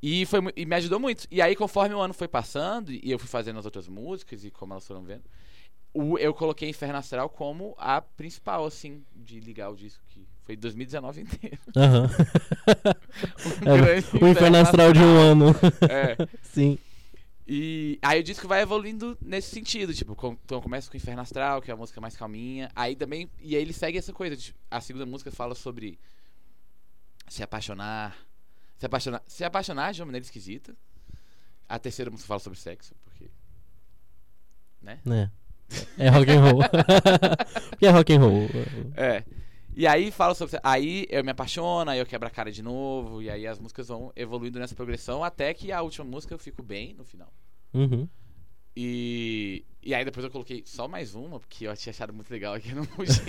E, 0.02 0.26
foi, 0.26 0.40
e 0.56 0.66
me 0.66 0.76
ajudou 0.76 1.00
muito. 1.00 1.28
E 1.30 1.42
aí, 1.42 1.56
conforme 1.56 1.94
o 1.94 2.00
ano 2.00 2.14
foi 2.14 2.28
passando, 2.28 2.92
e 2.92 3.02
eu 3.10 3.20
fui 3.20 3.28
fazendo 3.28 3.60
as 3.60 3.66
outras 3.66 3.88
músicas, 3.88 4.44
e 4.46 4.52
como 4.52 4.74
elas 4.74 4.88
foram 4.88 5.04
vendo, 5.04 5.24
o, 5.94 6.18
eu 6.18 6.34
coloquei 6.34 6.70
Inferno 6.70 6.98
Astral 6.98 7.30
como 7.30 7.74
a 7.78 8.02
principal, 8.02 8.66
assim, 8.66 9.04
de 9.16 9.40
ligar 9.40 9.70
o 9.70 9.76
disco, 9.76 10.04
que 10.08 10.26
foi 10.46 10.56
2019 10.56 11.22
inteiro. 11.22 11.58
Aham. 11.76 12.10
Um 13.66 14.22
É, 14.22 14.26
o 14.26 14.28
Inferno 14.30 14.58
Astral 14.58 14.94
de 14.94 15.00
um 15.00 15.18
ano. 15.18 15.46
É. 15.90 16.16
Sim. 16.44 16.78
E 17.50 17.98
aí 18.02 18.20
o 18.20 18.24
disco 18.24 18.46
vai 18.48 18.62
evoluindo 18.62 19.18
nesse 19.22 19.52
sentido, 19.52 19.94
tipo, 19.94 20.14
com- 20.16 20.38
então 20.44 20.62
começa 20.62 20.92
com 20.92 20.98
Inferno 20.98 21.22
Astral, 21.22 21.62
que 21.62 21.72
é 21.72 21.74
a 21.74 21.78
música 21.78 22.02
mais 22.02 22.16
calminha, 22.18 22.70
aí 22.76 22.94
também, 22.96 23.30
e 23.40 23.56
aí 23.56 23.62
ele 23.62 23.72
segue 23.72 23.98
essa 23.98 24.12
coisa, 24.12 24.36
de- 24.36 24.54
a 24.70 24.82
segunda 24.82 25.06
música 25.06 25.32
fala 25.32 25.56
sobre 25.56 25.98
se 27.30 27.42
apaixonar, 27.42 28.18
se 28.78 28.86
apaixonar, 28.86 29.24
se 29.26 29.44
apaixonar 29.46 29.94
de 29.94 30.02
uma 30.02 30.08
maneira 30.08 30.26
esquisita, 30.26 30.76
a 31.70 31.80
terceira 31.80 32.12
música 32.12 32.28
fala 32.28 32.40
sobre 32.42 32.60
sexo, 32.60 32.94
porque, 33.06 33.30
né? 34.82 35.00
É. 35.10 35.30
É 35.98 36.10
rock 36.10 36.32
and 36.32 36.42
roll. 36.42 36.60
Porque 37.70 37.86
é 37.86 37.90
rock 37.90 38.14
and 38.14 38.20
roll. 38.20 38.48
É. 38.96 39.24
E 39.76 39.86
aí 39.86 40.10
fala 40.12 40.34
sobre. 40.34 40.60
Aí 40.64 41.06
eu 41.10 41.24
me 41.24 41.32
apaixono, 41.32 41.92
aí 41.92 42.00
eu 42.00 42.06
quebro 42.06 42.28
a 42.28 42.32
cara 42.32 42.52
de 42.52 42.64
novo, 42.64 43.22
e 43.22 43.30
aí 43.30 43.46
as 43.46 43.60
músicas 43.60 43.88
vão 43.90 44.12
evoluindo 44.16 44.58
nessa 44.60 44.74
progressão, 44.76 45.24
até 45.24 45.54
que 45.54 45.72
a 45.72 45.82
última 45.82 46.06
música 46.06 46.34
eu 46.34 46.40
fico 46.40 46.64
bem 46.64 46.96
no 46.98 47.04
final. 47.04 47.32
Uhum. 47.74 48.08
E, 48.80 49.66
e 49.84 49.94
aí 49.96 50.06
depois 50.06 50.24
eu 50.24 50.30
coloquei 50.32 50.62
só 50.66 50.88
mais 50.88 51.16
uma, 51.16 51.40
porque 51.40 51.68
eu 51.68 51.76
tinha 51.76 51.92
achado 51.92 52.14
muito 52.14 52.30
legal 52.30 52.54
aqui, 52.54 52.74
não 52.76 52.86
podia. 52.86 53.16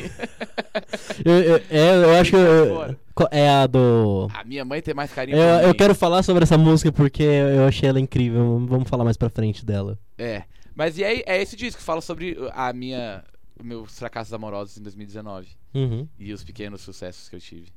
Eu, 1.25 1.35
eu, 1.43 1.57
é, 1.71 1.95
eu 2.05 2.11
acho 2.17 2.31
que. 2.31 2.37
eu- 2.37 2.97
é 3.33 3.49
a 3.49 3.67
do. 3.67 4.29
a 4.33 4.45
minha 4.45 4.65
mãe 4.65 4.81
tem 4.81 4.95
mais 4.95 5.13
carinho 5.13 5.37
Eu, 5.37 5.69
eu 5.69 5.75
quero 5.75 5.95
falar 5.95 6.23
sobre 6.23 6.45
essa 6.45 6.57
música 6.57 6.93
porque 6.93 7.23
eu 7.23 7.67
achei 7.67 7.89
ela 7.89 7.99
incrível. 7.99 8.65
Vamos 8.67 8.89
falar 8.89 9.05
mais 9.05 9.17
pra 9.17 9.29
frente 9.29 9.67
dela. 9.67 9.99
É. 10.17 10.45
Mas 10.79 10.97
e 10.97 11.03
aí 11.05 11.25
é 11.27 11.43
esse 11.43 11.57
disco 11.57 11.79
que 11.81 11.85
fala 11.85 12.01
sobre 12.01 12.37
a 12.53 12.73
minha. 12.73 13.25
Meus 13.61 13.99
fracassos 13.99 14.33
amorosos 14.33 14.79
em 14.79 14.83
2019 14.83 15.49
Uhum. 15.75 16.07
e 16.17 16.33
os 16.33 16.45
pequenos 16.45 16.81
sucessos 16.81 17.29
que 17.29 17.35
eu 17.35 17.41
tive. 17.41 17.73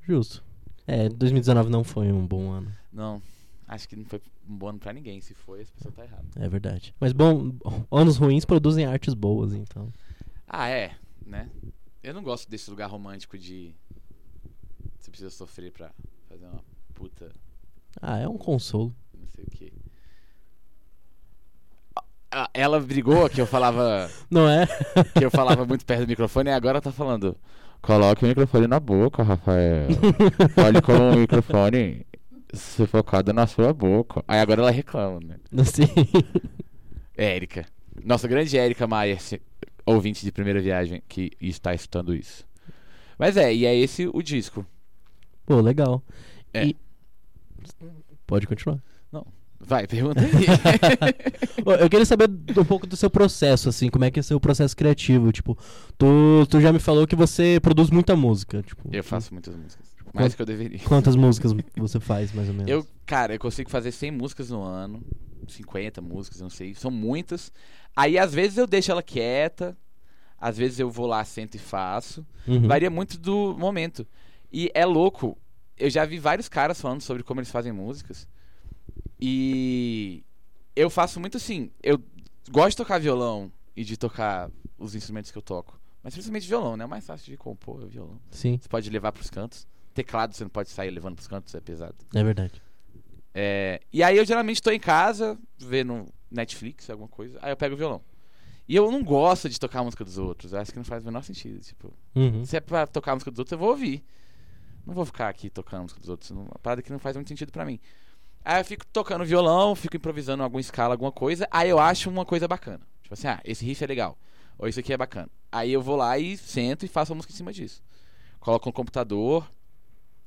Justo. 0.00 0.42
É, 0.86 1.10
2019 1.10 1.68
não 1.68 1.84
foi 1.84 2.10
um 2.10 2.26
bom 2.26 2.50
ano. 2.50 2.72
Não, 2.90 3.22
acho 3.68 3.86
que 3.86 3.94
não 3.94 4.06
foi 4.06 4.22
um 4.48 4.56
bom 4.56 4.68
ano 4.68 4.78
pra 4.78 4.94
ninguém. 4.94 5.20
Se 5.20 5.34
foi, 5.34 5.60
essa 5.60 5.72
pessoa 5.74 5.92
tá 5.92 6.04
errada. 6.04 6.24
É 6.36 6.48
verdade. 6.48 6.94
Mas 6.98 7.12
bom, 7.12 7.52
anos 7.92 8.16
ruins 8.16 8.46
produzem 8.46 8.86
artes 8.86 9.12
boas, 9.12 9.52
então. 9.52 9.92
Ah, 10.46 10.68
é, 10.70 10.96
né? 11.26 11.50
Eu 12.02 12.14
não 12.14 12.22
gosto 12.22 12.48
desse 12.48 12.70
lugar 12.70 12.88
romântico 12.88 13.36
de. 13.38 13.74
Você 14.98 15.10
precisa 15.10 15.30
sofrer 15.30 15.72
pra 15.72 15.92
fazer 16.30 16.46
uma 16.46 16.64
puta. 16.94 17.30
Ah, 18.00 18.18
é 18.18 18.26
um 18.26 18.38
consolo. 18.38 18.94
não 19.12 19.26
sei 19.28 19.44
o 19.44 19.50
quê. 19.50 19.72
Ah, 22.36 22.50
Ela 22.52 22.80
brigou 22.80 23.28
que 23.30 23.40
eu 23.40 23.46
falava. 23.46 24.10
Não 24.28 24.48
é? 24.48 24.66
que 25.16 25.24
eu 25.24 25.30
falava 25.30 25.64
muito 25.64 25.86
perto 25.86 26.00
do 26.00 26.08
microfone 26.08 26.50
e 26.50 26.52
agora 26.52 26.80
tá 26.80 26.90
falando. 26.90 27.36
Coloque 27.80 28.24
o 28.24 28.28
microfone 28.28 28.66
na 28.66 28.80
boca, 28.80 29.22
Rafael. 29.22 29.86
Olhe 30.66 30.82
com 30.82 31.10
o 31.10 31.16
microfone 31.16 32.04
sufocado 32.52 33.32
na 33.32 33.46
sua 33.46 33.72
boca. 33.72 34.24
Aí 34.26 34.40
agora 34.40 34.62
ela 34.62 34.70
reclama, 34.70 35.20
né? 35.20 35.36
Assim. 35.56 35.84
Érica. 37.16 37.66
Nossa 38.04 38.26
grande 38.26 38.56
Érica 38.58 38.86
se- 39.18 39.40
ouvinte 39.86 40.24
de 40.24 40.32
primeira 40.32 40.60
viagem, 40.60 41.02
que 41.08 41.30
está 41.40 41.72
escutando 41.74 42.14
isso. 42.14 42.44
Mas 43.18 43.36
é, 43.36 43.54
e 43.54 43.64
é 43.64 43.76
esse 43.76 44.08
o 44.12 44.22
disco. 44.22 44.66
Pô, 45.46 45.60
legal. 45.60 46.02
É. 46.52 46.66
E- 46.66 46.76
Pode 48.26 48.46
continuar. 48.46 48.78
Vai, 49.66 49.86
pergunta 49.86 50.20
aí. 50.20 50.28
Eu 51.80 51.88
queria 51.88 52.04
saber 52.04 52.28
um 52.28 52.64
pouco 52.64 52.86
do 52.86 52.96
seu 52.96 53.08
processo, 53.08 53.68
assim, 53.68 53.88
como 53.88 54.04
é 54.04 54.10
que 54.10 54.20
é 54.20 54.22
seu 54.22 54.38
processo 54.38 54.76
criativo, 54.76 55.32
tipo, 55.32 55.56
tu, 55.96 56.46
tu 56.48 56.60
já 56.60 56.72
me 56.72 56.78
falou 56.78 57.06
que 57.06 57.16
você 57.16 57.58
produz 57.60 57.90
muita 57.90 58.14
música, 58.14 58.62
tipo, 58.62 58.88
eu 58.92 59.02
faço 59.02 59.32
muitas 59.32 59.56
músicas. 59.56 59.94
Mais 60.12 60.32
do 60.32 60.36
que 60.36 60.42
eu 60.42 60.46
deveria. 60.46 60.78
quantas 60.80 61.16
músicas 61.16 61.52
você 61.76 61.98
faz, 61.98 62.32
mais 62.32 62.48
ou 62.48 62.54
menos? 62.54 62.70
Eu, 62.70 62.86
cara, 63.04 63.34
eu 63.34 63.38
consigo 63.38 63.68
fazer 63.68 63.90
100 63.90 64.12
músicas 64.12 64.50
no 64.50 64.62
ano, 64.62 65.02
50 65.48 66.00
músicas, 66.00 66.40
não 66.40 66.50
sei, 66.50 66.74
são 66.74 66.90
muitas. 66.90 67.50
Aí 67.96 68.18
às 68.18 68.32
vezes 68.32 68.58
eu 68.58 68.66
deixo 68.66 68.92
ela 68.92 69.02
quieta, 69.02 69.76
às 70.38 70.56
vezes 70.56 70.78
eu 70.78 70.90
vou 70.90 71.06
lá, 71.06 71.24
sento 71.24 71.56
e 71.56 71.58
faço. 71.58 72.24
Uhum. 72.46 72.68
Varia 72.68 72.90
muito 72.90 73.18
do 73.18 73.56
momento. 73.58 74.06
E 74.52 74.70
é 74.74 74.84
louco, 74.84 75.36
eu 75.76 75.90
já 75.90 76.04
vi 76.04 76.18
vários 76.18 76.48
caras 76.48 76.80
falando 76.80 77.00
sobre 77.00 77.22
como 77.22 77.40
eles 77.40 77.50
fazem 77.50 77.72
músicas. 77.72 78.28
E 79.26 80.22
eu 80.76 80.90
faço 80.90 81.18
muito 81.18 81.38
assim, 81.38 81.70
eu 81.82 81.98
gosto 82.50 82.70
de 82.72 82.76
tocar 82.76 82.98
violão 83.00 83.50
e 83.74 83.82
de 83.82 83.96
tocar 83.96 84.50
os 84.78 84.94
instrumentos 84.94 85.30
que 85.30 85.38
eu 85.38 85.42
toco. 85.42 85.80
Mas 86.02 86.12
principalmente 86.12 86.46
violão, 86.46 86.76
né? 86.76 86.84
É 86.84 86.86
o 86.86 86.90
mais 86.90 87.06
fácil 87.06 87.30
de 87.32 87.36
compor 87.38 87.80
é 87.80 87.84
o 87.86 87.88
violão. 87.88 88.20
Sim, 88.30 88.58
Você 88.60 88.68
pode 88.68 88.90
levar 88.90 89.12
pros 89.12 89.30
cantos. 89.30 89.66
Teclado 89.94 90.34
você 90.34 90.44
não 90.44 90.50
pode 90.50 90.68
sair 90.68 90.90
levando 90.90 91.14
pros 91.14 91.26
cantos, 91.26 91.54
é 91.54 91.60
pesado. 91.60 91.94
é 92.14 92.22
verdade. 92.22 92.60
É, 93.32 93.80
e 93.90 94.02
aí 94.02 94.16
eu 94.18 94.26
geralmente 94.26 94.60
tô 94.60 94.70
em 94.70 94.78
casa, 94.78 95.38
vendo 95.58 96.06
Netflix, 96.30 96.90
alguma 96.90 97.08
coisa, 97.08 97.38
aí 97.40 97.50
eu 97.50 97.56
pego 97.56 97.74
o 97.74 97.78
violão. 97.78 98.02
E 98.68 98.76
eu 98.76 98.90
não 98.92 99.02
gosto 99.02 99.48
de 99.48 99.58
tocar 99.58 99.80
a 99.80 99.84
música 99.84 100.04
dos 100.04 100.18
outros, 100.18 100.52
eu 100.52 100.60
acho 100.60 100.70
que 100.70 100.76
não 100.78 100.84
faz 100.84 101.02
o 101.02 101.06
menor 101.06 101.22
sentido. 101.24 101.60
Tipo, 101.60 101.92
Uhum. 102.14 102.44
se 102.44 102.56
é 102.56 102.60
pra 102.60 102.86
tocar 102.86 103.12
a 103.12 103.14
música 103.14 103.30
dos 103.30 103.38
outros, 103.38 103.52
eu 103.52 103.58
vou 103.58 103.70
ouvir. 103.70 104.04
Não 104.86 104.92
vou 104.94 105.04
ficar 105.06 105.28
aqui 105.30 105.48
tocando 105.48 105.80
a 105.80 105.82
música 105.84 106.00
dos 106.00 106.08
outros, 106.10 106.30
não- 106.30 106.42
uma 106.42 106.58
parada 106.62 106.82
que 106.82 106.92
não 106.92 106.98
faz 106.98 107.16
muito 107.16 107.28
sentido 107.28 107.50
pra 107.50 107.64
mim. 107.64 107.80
Aí 108.44 108.60
eu 108.60 108.64
fico 108.64 108.84
tocando 108.86 109.24
violão, 109.24 109.74
fico 109.74 109.96
improvisando 109.96 110.42
alguma 110.42 110.60
escala, 110.60 110.94
alguma 110.94 111.12
coisa, 111.12 111.48
aí 111.50 111.70
eu 111.70 111.78
acho 111.78 112.10
uma 112.10 112.24
coisa 112.24 112.46
bacana. 112.46 112.80
Tipo 113.02 113.14
assim, 113.14 113.26
ah, 113.26 113.40
esse 113.44 113.64
riff 113.64 113.82
é 113.82 113.86
legal, 113.86 114.18
ou 114.58 114.68
isso 114.68 114.78
aqui 114.80 114.92
é 114.92 114.96
bacana. 114.96 115.30
Aí 115.50 115.72
eu 115.72 115.80
vou 115.80 115.96
lá 115.96 116.18
e 116.18 116.36
sento 116.36 116.84
e 116.84 116.88
faço 116.88 117.12
a 117.12 117.14
música 117.14 117.32
em 117.32 117.36
cima 117.36 117.52
disso. 117.52 117.82
Coloco 118.40 118.68
no 118.68 118.72
computador, 118.72 119.50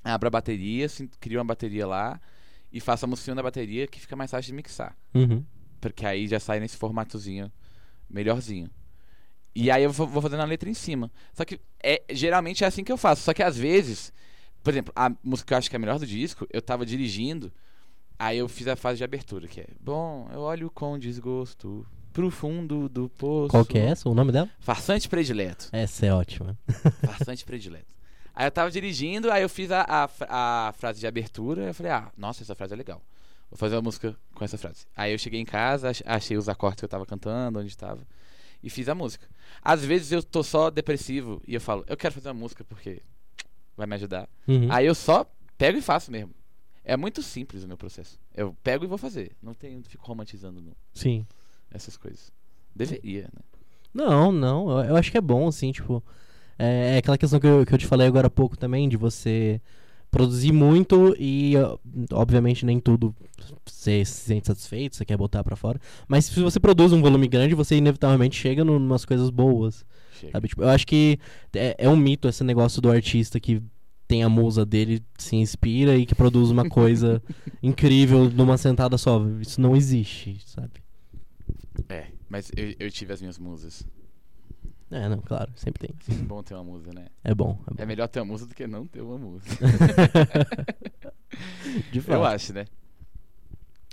abro 0.04 0.28
a 0.28 0.32
bateria, 0.32 0.88
assim, 0.88 1.08
crio 1.20 1.40
uma 1.40 1.46
bateria 1.46 1.86
lá 1.86 2.20
e 2.72 2.80
faço 2.80 3.06
a 3.06 3.08
música 3.08 3.24
em 3.24 3.26
cima 3.26 3.36
da 3.36 3.44
bateria 3.44 3.88
que 3.88 4.00
fica 4.00 4.16
mais 4.16 4.32
fácil 4.32 4.48
de 4.48 4.54
mixar. 4.54 4.98
Uhum. 5.14 5.44
Porque 5.80 6.06
aí 6.06 6.28
já 6.28 6.40
sai 6.40 6.60
nesse 6.60 6.78
formatozinho 6.78 7.52
melhorzinho. 8.10 8.70
E 9.54 9.70
aí 9.70 9.84
eu 9.84 9.92
vou 9.92 10.08
vou 10.08 10.22
fazendo 10.22 10.42
a 10.42 10.46
letra 10.46 10.70
em 10.70 10.74
cima. 10.74 11.12
Só 11.34 11.44
que 11.44 11.60
é, 11.84 12.04
geralmente 12.12 12.64
é 12.64 12.68
assim 12.68 12.84
que 12.84 12.92
eu 12.92 12.98
faço. 12.98 13.22
Só 13.24 13.34
que 13.34 13.44
às 13.44 13.58
vezes, 13.58 14.14
por 14.64 14.72
exemplo, 14.72 14.94
a 14.96 15.12
música 15.24 15.48
que 15.48 15.54
eu 15.54 15.58
acho 15.58 15.70
que 15.70 15.76
é 15.76 15.78
a 15.78 15.80
melhor 15.80 16.00
do 16.00 16.08
disco, 16.08 16.48
eu 16.52 16.62
tava 16.62 16.86
dirigindo, 16.86 17.52
aí 18.20 18.38
eu 18.38 18.48
fiz 18.48 18.68
a 18.68 18.76
fase 18.76 18.98
de 18.98 19.04
abertura, 19.04 19.48
que 19.48 19.62
é 19.62 19.68
Bom, 19.80 20.28
eu 20.32 20.40
olho 20.42 20.70
com 20.70 20.98
desgosto 20.98 21.86
pro 22.14 22.32
fundo 22.32 22.90
do 22.90 23.10
poço. 23.10 23.50
Qual 23.52 23.66
que 23.66 23.78
é 23.78 23.86
essa? 23.88 24.10
O 24.10 24.14
nome 24.16 24.32
dela? 24.32 24.50
Farsante 24.60 25.08
predileto. 25.08 25.70
Essa 25.72 26.06
é 26.08 26.14
ótima. 26.14 26.58
Farsante 27.06 27.46
predileto. 27.46 27.94
Aí 28.34 28.46
eu 28.48 28.52
tava 28.52 28.70
dirigindo, 28.72 29.32
aí 29.32 29.42
eu 29.42 29.50
fiz 29.50 29.72
a, 29.72 29.82
a, 29.82 30.68
a 30.70 30.74
frase 30.74 31.00
de 31.00 31.08
abertura, 31.08 31.64
eu 31.64 31.74
falei, 31.74 31.92
ah, 31.92 32.12
nossa, 32.18 32.44
essa 32.44 32.54
frase 32.56 32.74
é 32.74 32.78
legal. 32.78 33.02
Vou 33.50 33.58
fazer 33.58 33.76
uma 33.76 33.82
música 33.82 34.16
com 34.36 34.44
essa 34.46 34.58
frase. 34.58 34.86
Aí 34.96 35.12
eu 35.14 35.18
cheguei 35.18 35.40
em 35.40 35.46
casa, 35.46 35.90
ach- 35.90 36.04
achei 36.06 36.38
os 36.38 36.48
acordes 36.50 36.80
que 36.80 36.86
eu 36.86 36.90
tava 36.90 37.06
cantando, 37.06 37.60
onde 37.60 37.70
estava, 37.70 38.02
e 38.62 38.70
fiz 38.70 38.90
a 38.90 38.96
música. 38.96 39.28
Às 39.62 39.84
vezes 39.86 40.12
eu 40.12 40.22
tô 40.22 40.44
só 40.44 40.70
depressivo 40.70 41.42
e 41.48 41.54
eu 41.56 41.62
falo, 41.62 41.84
eu 41.88 41.96
quero 41.98 42.14
fazer 42.14 42.28
uma 42.28 42.34
música 42.36 42.64
porque 42.64 43.02
vai 43.76 43.88
me 43.88 43.96
ajudar. 43.96 44.28
Uhum. 44.48 44.68
Aí 44.72 44.86
eu 44.86 44.94
só 44.96 45.26
pego 45.58 45.78
e 45.78 45.82
faço 45.82 46.12
mesmo. 46.12 46.32
É 46.90 46.96
muito 46.96 47.22
simples 47.22 47.66
o 47.66 47.68
meu 47.68 47.76
processo. 47.76 48.18
Eu 48.34 48.56
pego 48.64 48.86
e 48.86 48.88
vou 48.88 48.98
fazer. 48.98 49.34
Não 49.44 49.54
tenho, 49.54 49.76
não 49.76 49.84
fico 49.84 50.06
romantizando 50.08 50.62
não, 50.62 50.72
Sim. 50.94 51.26
essas 51.70 51.98
coisas. 51.98 52.32
Deveria, 52.74 53.24
né? 53.24 53.42
Não, 53.94 54.32
não, 54.32 54.70
eu, 54.80 54.92
eu 54.92 54.96
acho 54.96 55.12
que 55.12 55.18
é 55.18 55.22
bom, 55.22 55.48
assim, 55.50 55.72
tipo. 55.74 56.02
É, 56.58 56.96
é 56.96 56.98
aquela 57.00 57.18
questão 57.18 57.40
que 57.42 57.46
eu, 57.46 57.66
que 57.66 57.74
eu 57.74 57.78
te 57.78 57.86
falei 57.86 58.08
agora 58.08 58.28
há 58.28 58.30
pouco 58.30 58.58
também, 58.58 58.88
de 58.88 58.96
você 58.96 59.60
produzir 60.10 60.54
muito 60.54 61.14
e, 61.20 61.54
obviamente, 62.14 62.66
nem 62.66 62.80
tudo 62.80 63.14
você 63.66 64.06
se 64.06 64.14
sente 64.22 64.48
satisfeito, 64.48 64.96
você 64.96 65.04
quer 65.04 65.18
botar 65.18 65.44
pra 65.44 65.58
fora. 65.58 65.80
Mas 66.08 66.26
se 66.26 66.40
você 66.40 66.58
produz 66.60 66.94
um 66.94 67.02
volume 67.02 67.28
grande, 67.28 67.54
você 67.54 67.76
inevitavelmente 67.76 68.38
chega 68.40 68.64
num- 68.64 68.80
numas 68.80 69.04
coisas 69.04 69.30
boas. 69.30 69.86
Tipo, 70.48 70.64
eu 70.64 70.70
acho 70.70 70.88
que 70.88 71.20
é, 71.54 71.76
é 71.78 71.90
um 71.90 71.98
mito 71.98 72.28
esse 72.30 72.44
negócio 72.46 72.82
do 72.82 72.90
artista 72.90 73.40
que 73.40 73.62
tem 74.08 74.24
a 74.24 74.30
musa 74.30 74.66
dele, 74.66 75.04
se 75.18 75.36
inspira 75.36 75.98
e 75.98 76.06
que 76.06 76.16
produz 76.16 76.50
uma 76.50 76.68
coisa 76.70 77.22
incrível 77.62 78.30
numa 78.30 78.58
sentada 78.58 78.98
só. 78.98 79.22
Isso 79.40 79.60
não 79.60 79.76
existe, 79.76 80.42
sabe? 80.46 80.82
É, 81.90 82.08
mas 82.30 82.50
eu, 82.56 82.74
eu 82.80 82.90
tive 82.90 83.14
as 83.14 83.22
minhas 83.22 83.38
musas. 83.38 83.86
É, 84.90 85.10
não, 85.10 85.20
claro, 85.20 85.52
sempre 85.56 85.88
tem. 85.88 85.96
Sempre 86.00 86.24
bom 86.24 86.42
ter 86.42 86.54
uma 86.54 86.64
musa, 86.64 86.92
né? 86.94 87.08
É 87.24 87.36
bom, 87.36 87.60
é 87.68 87.74
bom. 87.74 87.84
É 87.84 87.86
melhor 87.86 88.08
ter 88.08 88.22
uma 88.22 88.26
musa 88.32 88.46
do 88.46 88.56
que 88.56 88.66
não 88.66 88.88
ter 88.88 89.02
uma 89.02 89.18
musa. 89.18 89.44
De 91.92 92.02
fato. 92.02 92.16
eu 92.16 92.24
acho, 92.24 92.54
né? 92.54 92.66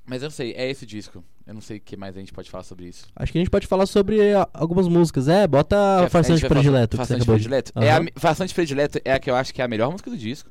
Mas 0.06 0.22
eu 0.22 0.26
não 0.26 0.30
sei, 0.30 0.52
é 0.52 0.70
esse 0.70 0.86
disco. 0.86 1.24
Eu 1.46 1.52
não 1.54 1.60
sei 1.60 1.76
o 1.76 1.80
que 1.80 1.96
mais 1.96 2.16
a 2.16 2.20
gente 2.20 2.32
pode 2.32 2.50
falar 2.50 2.64
sobre 2.64 2.86
isso. 2.86 3.06
Acho 3.14 3.30
que 3.32 3.36
a 3.38 3.40
gente 3.40 3.50
pode 3.50 3.66
falar 3.66 3.84
sobre 3.86 4.32
ah, 4.34 4.48
algumas 4.54 4.88
músicas. 4.88 5.28
É, 5.28 5.46
bota 5.46 5.76
a 5.76 6.02
Quer- 6.04 6.10
Farsante 6.10 6.48
Predileto. 6.48 6.96
Farsante 6.96 7.26
Predileto? 7.26 7.72
É 7.76 7.92
a, 7.92 8.00
Farsante 8.16 8.54
Predileto 8.54 8.98
é 9.04 9.12
a 9.12 9.18
que 9.20 9.30
eu 9.30 9.36
acho 9.36 9.52
que 9.52 9.60
é 9.60 9.64
a 9.64 9.68
melhor 9.68 9.90
música 9.90 10.10
do 10.10 10.16
disco. 10.16 10.50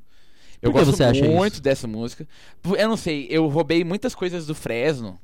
Eu 0.61 0.71
Por 0.71 0.79
que 0.79 0.85
gosto 0.85 0.95
você 0.97 1.03
acha 1.03 1.25
muito 1.25 1.53
isso? 1.53 1.61
dessa 1.61 1.87
música. 1.87 2.27
Eu 2.77 2.87
não 2.87 2.95
sei, 2.95 3.27
eu 3.29 3.47
roubei 3.47 3.83
muitas 3.83 4.13
coisas 4.15 4.45
do 4.45 4.53
Fresno 4.55 5.19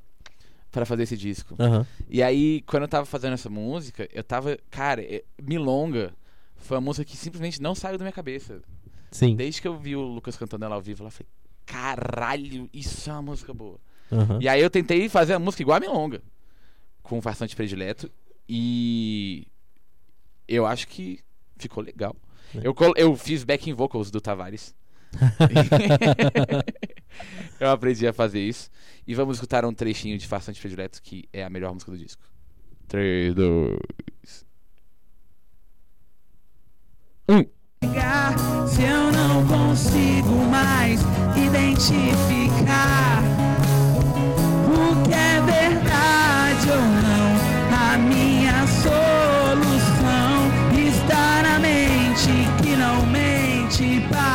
pra 0.71 0.85
fazer 0.85 1.03
esse 1.03 1.15
disco. 1.15 1.55
Aham. 1.59 1.85
E 2.09 2.21
aí, 2.23 2.61
quando 2.65 2.83
eu 2.83 2.89
tava 2.89 3.05
fazendo 3.05 3.33
essa 3.33 3.49
música, 3.49 4.09
eu 4.11 4.23
tava. 4.23 4.57
Cara, 4.71 5.01
é- 5.03 5.23
Milonga 5.41 6.13
foi 6.57 6.77
uma 6.77 6.81
música 6.81 7.05
que 7.05 7.15
simplesmente 7.15 7.61
não 7.61 7.73
saiu 7.75 7.97
da 7.97 8.03
minha 8.03 8.11
cabeça. 8.11 8.59
Sim. 9.11 9.35
Desde 9.35 9.61
que 9.61 9.67
eu 9.67 9.77
vi 9.77 9.95
o 9.95 10.01
Lucas 10.01 10.35
cantando 10.35 10.65
ela 10.65 10.75
ao 10.75 10.81
vivo, 10.81 11.03
eu 11.05 11.09
falei: 11.11 11.27
caralho, 11.65 12.69
isso 12.73 13.09
é 13.09 13.13
uma 13.13 13.21
música 13.21 13.53
boa. 13.53 13.79
Aham. 14.11 14.39
E 14.41 14.47
aí 14.47 14.61
eu 14.61 14.69
tentei 14.69 15.09
fazer 15.09 15.33
a 15.33 15.39
música 15.39 15.63
igual 15.63 15.77
a 15.77 15.79
Milonga, 15.79 16.21
com 17.01 17.21
farsante 17.21 17.55
predileto, 17.55 18.11
e 18.47 19.47
eu 20.47 20.65
acho 20.65 20.87
que 20.87 21.19
ficou 21.57 21.83
legal. 21.83 22.15
É. 22.55 22.61
Eu, 22.63 22.75
eu 22.95 23.15
fiz 23.15 23.43
backing 23.43 23.73
vocals 23.73 24.09
do 24.09 24.19
Tavares. 24.19 24.73
eu 27.59 27.69
aprendi 27.69 28.07
a 28.07 28.13
fazer 28.13 28.39
isso. 28.39 28.69
E 29.05 29.15
vamos 29.15 29.37
escutar 29.37 29.65
um 29.65 29.73
trechinho 29.73 30.17
de 30.17 30.27
Farsante 30.27 30.59
Predileto, 30.59 31.01
que 31.01 31.27
é 31.33 31.43
a 31.43 31.49
melhor 31.49 31.73
música 31.73 31.91
do 31.91 31.97
disco. 31.97 32.21
3, 32.87 33.33
2. 33.33 34.45
chegar 37.83 38.35
se 38.67 38.83
eu 38.83 39.11
não 39.11 39.45
consigo 39.47 40.35
mais 40.49 41.01
identificar 41.35 43.23
não. 46.75 47.29
A 47.71 47.97
minha 47.97 48.65
solução 48.67 50.51
está 50.77 51.41
na 51.43 51.59
mente 51.59 52.47
que 52.61 52.75
não 52.75 53.05
mente 53.05 54.05
para 54.09 54.28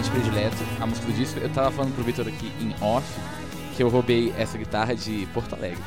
Farsante 0.00 0.10
Predileto, 0.10 0.56
a 0.80 0.86
música 0.86 1.06
do 1.06 1.12
disco. 1.12 1.38
Eu 1.40 1.50
tava 1.50 1.70
falando 1.70 1.94
pro 1.94 2.02
Vitor 2.02 2.26
aqui 2.26 2.50
em 2.60 2.74
off 2.82 3.06
que 3.76 3.82
eu 3.82 3.88
roubei 3.88 4.32
essa 4.38 4.56
guitarra 4.56 4.94
de 4.94 5.26
Porto 5.34 5.54
Alegre. 5.54 5.82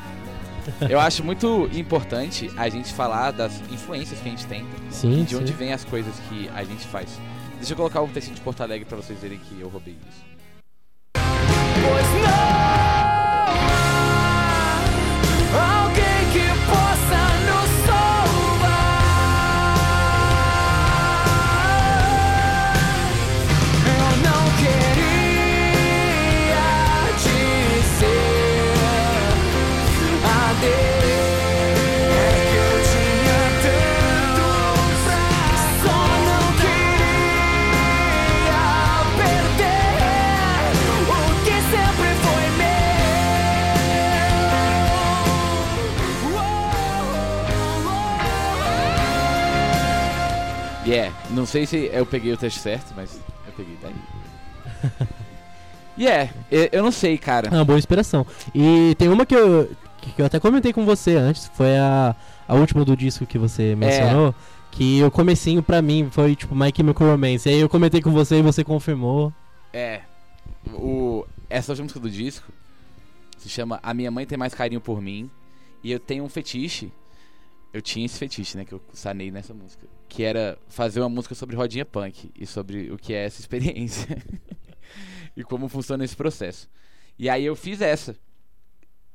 Eu 0.89 0.99
acho 0.99 1.23
muito 1.23 1.67
importante 1.73 2.49
a 2.55 2.69
gente 2.69 2.93
falar 2.93 3.31
das 3.31 3.59
influências 3.71 4.19
que 4.19 4.27
a 4.27 4.31
gente 4.31 4.45
tem, 4.45 4.65
Sim, 4.89 5.23
de 5.23 5.35
onde 5.35 5.51
sim. 5.51 5.57
vem 5.57 5.73
as 5.73 5.83
coisas 5.83 6.13
que 6.29 6.49
a 6.55 6.63
gente 6.63 6.85
faz. 6.87 7.19
Deixa 7.57 7.73
eu 7.73 7.77
colocar 7.77 8.01
um 8.01 8.07
texto 8.07 8.31
de 8.33 8.41
Porto 8.41 8.61
Alegre 8.61 8.85
pra 8.85 8.97
vocês 8.97 9.19
verem 9.19 9.39
que 9.39 9.59
eu 9.59 9.67
roubei 9.67 9.97
isso. 10.07 10.23
Pois 11.15 12.22
Yeah, 50.85 51.15
não 51.29 51.45
sei 51.45 51.65
se 51.65 51.89
eu 51.93 52.05
peguei 52.05 52.33
o 52.33 52.37
texto 52.37 52.59
certo, 52.59 52.93
mas 52.95 53.19
eu 53.47 53.53
peguei 53.53 53.77
daí. 53.81 53.93
Yeah, 55.97 56.31
eu 56.51 56.69
eu 56.71 56.83
não 56.83 56.91
sei, 56.91 57.17
cara. 57.17 57.49
É 57.49 57.51
uma 57.55 57.65
boa 57.65 57.77
inspiração. 57.77 58.25
E 58.53 58.95
tem 58.97 59.09
uma 59.09 59.25
que 59.25 59.35
eu, 59.35 59.69
que 60.01 60.21
eu 60.21 60.25
até 60.25 60.39
comentei 60.39 60.73
com 60.73 60.85
você 60.85 61.15
antes, 61.15 61.51
foi 61.53 61.77
a, 61.77 62.15
a 62.47 62.55
última 62.55 62.83
do 62.83 62.97
disco 62.97 63.25
que 63.25 63.37
você 63.37 63.75
mencionou. 63.75 64.33
Que 64.71 65.03
o 65.03 65.11
comecinho 65.11 65.61
pra 65.61 65.83
mim 65.83 66.07
foi 66.09 66.35
tipo 66.35 66.55
My 66.55 66.73
Chemical 66.75 67.07
Romance. 67.07 67.47
E 67.47 67.53
aí 67.53 67.59
eu 67.59 67.69
comentei 67.69 68.01
com 68.01 68.09
você 68.09 68.39
e 68.39 68.41
você 68.41 68.63
confirmou. 68.63 69.31
É. 69.71 70.01
O, 70.73 71.27
essa 71.47 71.75
música 71.75 71.99
do 71.99 72.09
disco 72.09 72.51
se 73.37 73.47
chama 73.49 73.79
A 73.83 73.93
Minha 73.93 74.09
Mãe 74.09 74.25
Tem 74.25 74.35
Mais 74.35 74.55
Carinho 74.55 74.81
por 74.81 74.99
Mim. 74.99 75.29
E 75.83 75.91
eu 75.91 75.99
tenho 75.99 76.23
um 76.23 76.29
fetiche. 76.29 76.91
Eu 77.73 77.81
tinha 77.81 78.05
esse 78.05 78.19
fetiche, 78.19 78.55
né? 78.55 78.63
Que 78.63 78.73
eu 78.73 78.81
sanei 78.93 79.31
nessa 79.31 79.53
música. 79.53 79.87
Que 80.07 80.21
era 80.23 80.59
fazer 80.67 80.99
uma 80.99 81.09
música 81.09 81.33
sobre 81.33 81.55
rodinha 81.55 81.83
punk. 81.83 82.31
E 82.35 82.45
sobre 82.45 82.91
o 82.91 82.97
que 82.97 83.13
é 83.13 83.25
essa 83.25 83.41
experiência. 83.41 84.15
e 85.35 85.43
como 85.43 85.67
funciona 85.67 86.05
esse 86.05 86.15
processo. 86.15 86.69
E 87.17 87.27
aí 87.27 87.43
eu 87.43 87.55
fiz 87.55 87.81
essa. 87.81 88.15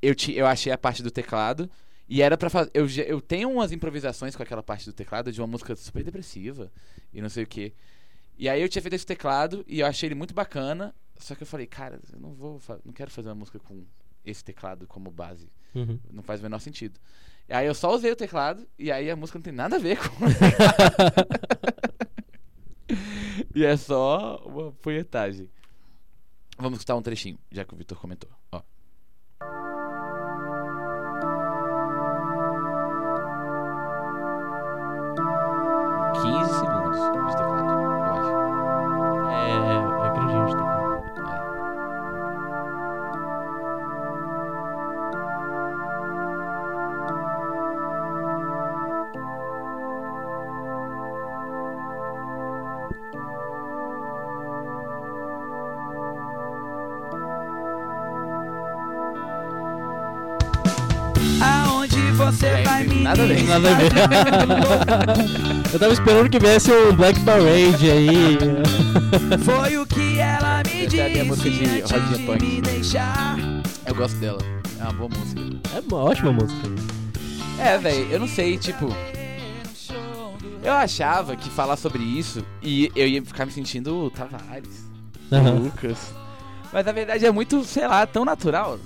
Eu, 0.03 0.13
ti, 0.13 0.35
eu 0.35 0.45
achei 0.45 0.73
a 0.73 0.79
parte 0.79 1.05
do 1.05 1.11
teclado. 1.11 1.71
E 2.09 2.21
era 2.21 2.37
pra 2.37 2.51
fazer. 2.51 2.71
Eu, 2.75 2.89
eu 3.07 3.21
tenho 3.21 3.49
umas 3.49 3.71
improvisações 3.71 4.35
com 4.35 4.43
aquela 4.43 4.63
parte 4.63 4.87
do 4.87 4.93
teclado 4.93 5.31
de 5.31 5.41
uma 5.41 5.47
música 5.47 5.77
super 5.77 6.03
depressiva. 6.03 6.73
E 7.13 7.23
não 7.23 7.29
sei 7.29 7.45
o 7.45 7.47
que. 7.47 7.73
E 8.37 8.49
aí 8.49 8.61
eu 8.61 8.69
tinha 8.69 8.83
feito 8.83 8.95
esse 8.95 9.07
teclado 9.07 9.65
e 9.69 9.81
eu 9.81 9.87
achei 9.87 10.09
ele 10.09 10.17
muito 10.17 10.35
bacana. 10.35 10.93
Só 11.17 11.35
que 11.35 11.43
eu 11.43 11.47
falei, 11.47 11.67
cara, 11.67 12.01
eu 12.13 12.19
não 12.19 12.33
vou, 12.33 12.61
não 12.85 12.93
quero 12.93 13.11
fazer 13.11 13.29
uma 13.29 13.35
música 13.37 13.59
com 13.61 13.85
esse 14.25 14.43
teclado 14.45 14.87
como 14.87 15.11
base. 15.11 15.49
Uhum. 15.75 15.99
Não 16.11 16.23
faz 16.23 16.41
o 16.41 16.43
menor 16.43 16.61
sentido. 16.61 16.99
Aí 17.49 17.67
eu 17.67 17.75
só 17.75 17.95
usei 17.95 18.13
o 18.13 18.17
teclado 18.17 18.67
e 18.79 18.93
aí 18.93 19.11
a 19.11 19.17
música 19.17 19.39
não 19.39 19.43
tem 19.43 19.53
nada 19.53 19.77
a 19.77 19.79
ver 19.79 19.99
com. 19.99 20.27
e 23.55 23.65
é 23.65 23.77
só 23.77 24.37
uma 24.45 24.73
punhetagem. 24.73 25.51
Vamos 26.59 26.79
escutar 26.79 26.97
um 26.97 27.03
trechinho, 27.03 27.39
já 27.51 27.65
que 27.65 27.73
o 27.73 27.77
Vitor 27.77 27.99
comentou. 27.99 28.31
Ó. 28.53 28.61
nada 63.49 63.71
a 63.71 63.75
ver. 63.75 63.91
eu 65.73 65.79
tava 65.79 65.93
esperando 65.93 66.31
que 66.31 66.39
viesse 66.39 66.71
um 66.73 66.95
Black 66.95 67.19
Parade 67.21 67.91
aí. 67.91 68.39
Foi 69.45 69.77
o 69.79 69.87
que 69.87 70.19
ela 70.19 70.63
me 70.65 70.85
Essa 70.87 70.97
é 70.97 71.07
a 71.07 71.09
minha 71.09 71.25
disse 71.25 71.29
música 71.29 71.51
de 71.51 71.81
rodinha 71.81 72.27
punk. 72.27 72.63
Eu 73.87 73.95
gosto 73.95 74.17
dela. 74.19 74.39
É 74.79 74.83
uma 74.85 74.93
boa 74.93 75.11
música. 75.11 75.41
É 75.77 75.81
uma 75.81 76.05
ótima 76.05 76.33
música. 76.33 76.69
É, 77.59 77.77
velho, 77.79 78.07
eu 78.11 78.21
não 78.21 78.29
sei, 78.29 78.57
tipo. 78.59 78.95
Eu 80.63 80.73
achava 80.73 81.35
que 81.37 81.49
falar 81.51 81.77
sobre 81.77 82.03
isso 82.03 82.45
e 82.63 82.91
eu 82.95 83.07
ia 83.07 83.25
ficar 83.25 83.47
me 83.47 83.53
sentindo 83.53 84.05
o 84.05 84.11
Tavares, 84.11 84.85
o 85.31 85.35
Aham. 85.35 85.51
Lucas. 85.61 86.13
Mas 86.73 86.85
na 86.85 86.93
verdade 86.93 87.25
é 87.25 87.31
muito, 87.31 87.65
sei 87.65 87.87
lá, 87.87 88.05
tão 88.07 88.25
natural 88.25 88.79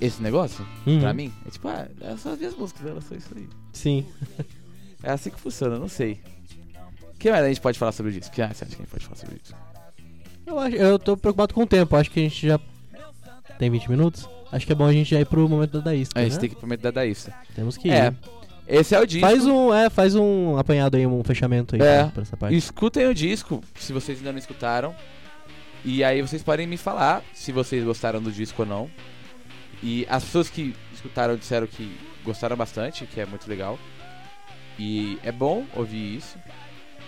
esse 0.00 0.20
negócio 0.22 0.66
Uhum. 0.86 0.98
pra 1.00 1.12
mim. 1.12 1.30
É 1.46 1.50
tipo, 1.50 1.68
ah, 1.68 1.86
é 2.00 2.16
só 2.16 2.30
as 2.32 2.38
minhas 2.38 2.56
músicas, 2.56 2.86
elas 2.86 3.04
são 3.04 3.16
isso 3.16 3.28
aí. 3.36 3.48
Sim. 3.80 4.04
É 5.02 5.12
assim 5.12 5.30
que 5.30 5.40
funciona, 5.40 5.78
não 5.78 5.88
sei. 5.88 6.20
O 7.14 7.18
que 7.18 7.30
mais 7.30 7.42
a 7.42 7.48
gente 7.48 7.60
pode 7.62 7.78
falar 7.78 7.90
sobre 7.92 8.12
isso? 8.12 8.28
O 8.28 8.32
que 8.32 8.42
mais 8.42 8.54
você 8.54 8.64
acha 8.64 8.76
que 8.76 8.82
a 8.82 8.84
gente 8.84 8.90
pode 8.90 9.04
falar 9.04 9.16
sobre 9.16 9.40
isso? 9.42 9.54
Eu, 10.46 10.58
acho, 10.58 10.76
eu 10.76 10.98
tô 10.98 11.16
preocupado 11.16 11.54
com 11.54 11.62
o 11.62 11.66
tempo. 11.66 11.96
Acho 11.96 12.10
que 12.10 12.20
a 12.20 12.22
gente 12.24 12.46
já 12.46 12.60
tem 13.58 13.70
20 13.70 13.88
minutos. 13.88 14.28
Acho 14.52 14.66
que 14.66 14.72
é 14.72 14.74
bom 14.74 14.84
a 14.84 14.92
gente 14.92 15.08
já 15.10 15.18
ir 15.18 15.24
pro 15.24 15.48
momento 15.48 15.72
da 15.72 15.80
Daísta. 15.80 16.20
A 16.20 16.22
gente 16.22 16.34
né? 16.34 16.40
tem 16.40 16.50
que 16.50 16.56
prometer 16.56 16.82
da 16.82 16.90
Daísta. 16.90 17.32
Temos 17.54 17.78
que 17.78 17.88
ir. 17.88 17.92
É, 17.92 18.14
esse 18.68 18.94
é 18.94 19.00
o 19.00 19.06
disco. 19.06 19.26
Faz 19.26 19.46
um, 19.46 19.72
é, 19.72 19.88
faz 19.88 20.14
um 20.14 20.58
apanhado 20.58 20.98
aí, 20.98 21.06
um 21.06 21.24
fechamento 21.24 21.76
aí 21.76 21.80
É. 21.80 22.04
pra 22.04 22.20
essa 22.20 22.36
parte. 22.36 22.54
Escutem 22.54 23.06
o 23.06 23.14
disco, 23.14 23.64
se 23.76 23.94
vocês 23.94 24.18
ainda 24.18 24.32
não 24.32 24.38
escutaram. 24.38 24.94
E 25.82 26.04
aí 26.04 26.20
vocês 26.20 26.42
podem 26.42 26.66
me 26.66 26.76
falar 26.76 27.22
se 27.32 27.52
vocês 27.52 27.82
gostaram 27.82 28.20
do 28.20 28.30
disco 28.30 28.60
ou 28.62 28.68
não. 28.68 28.90
E 29.82 30.06
as 30.10 30.24
pessoas 30.24 30.50
que 30.50 30.74
escutaram 30.92 31.36
disseram 31.36 31.66
que 31.66 31.96
gostaram 32.24 32.56
bastante, 32.56 33.06
que 33.06 33.20
é 33.20 33.26
muito 33.26 33.48
legal. 33.48 33.78
E 34.78 35.18
é 35.22 35.30
bom 35.32 35.64
ouvir 35.74 36.16
isso. 36.16 36.38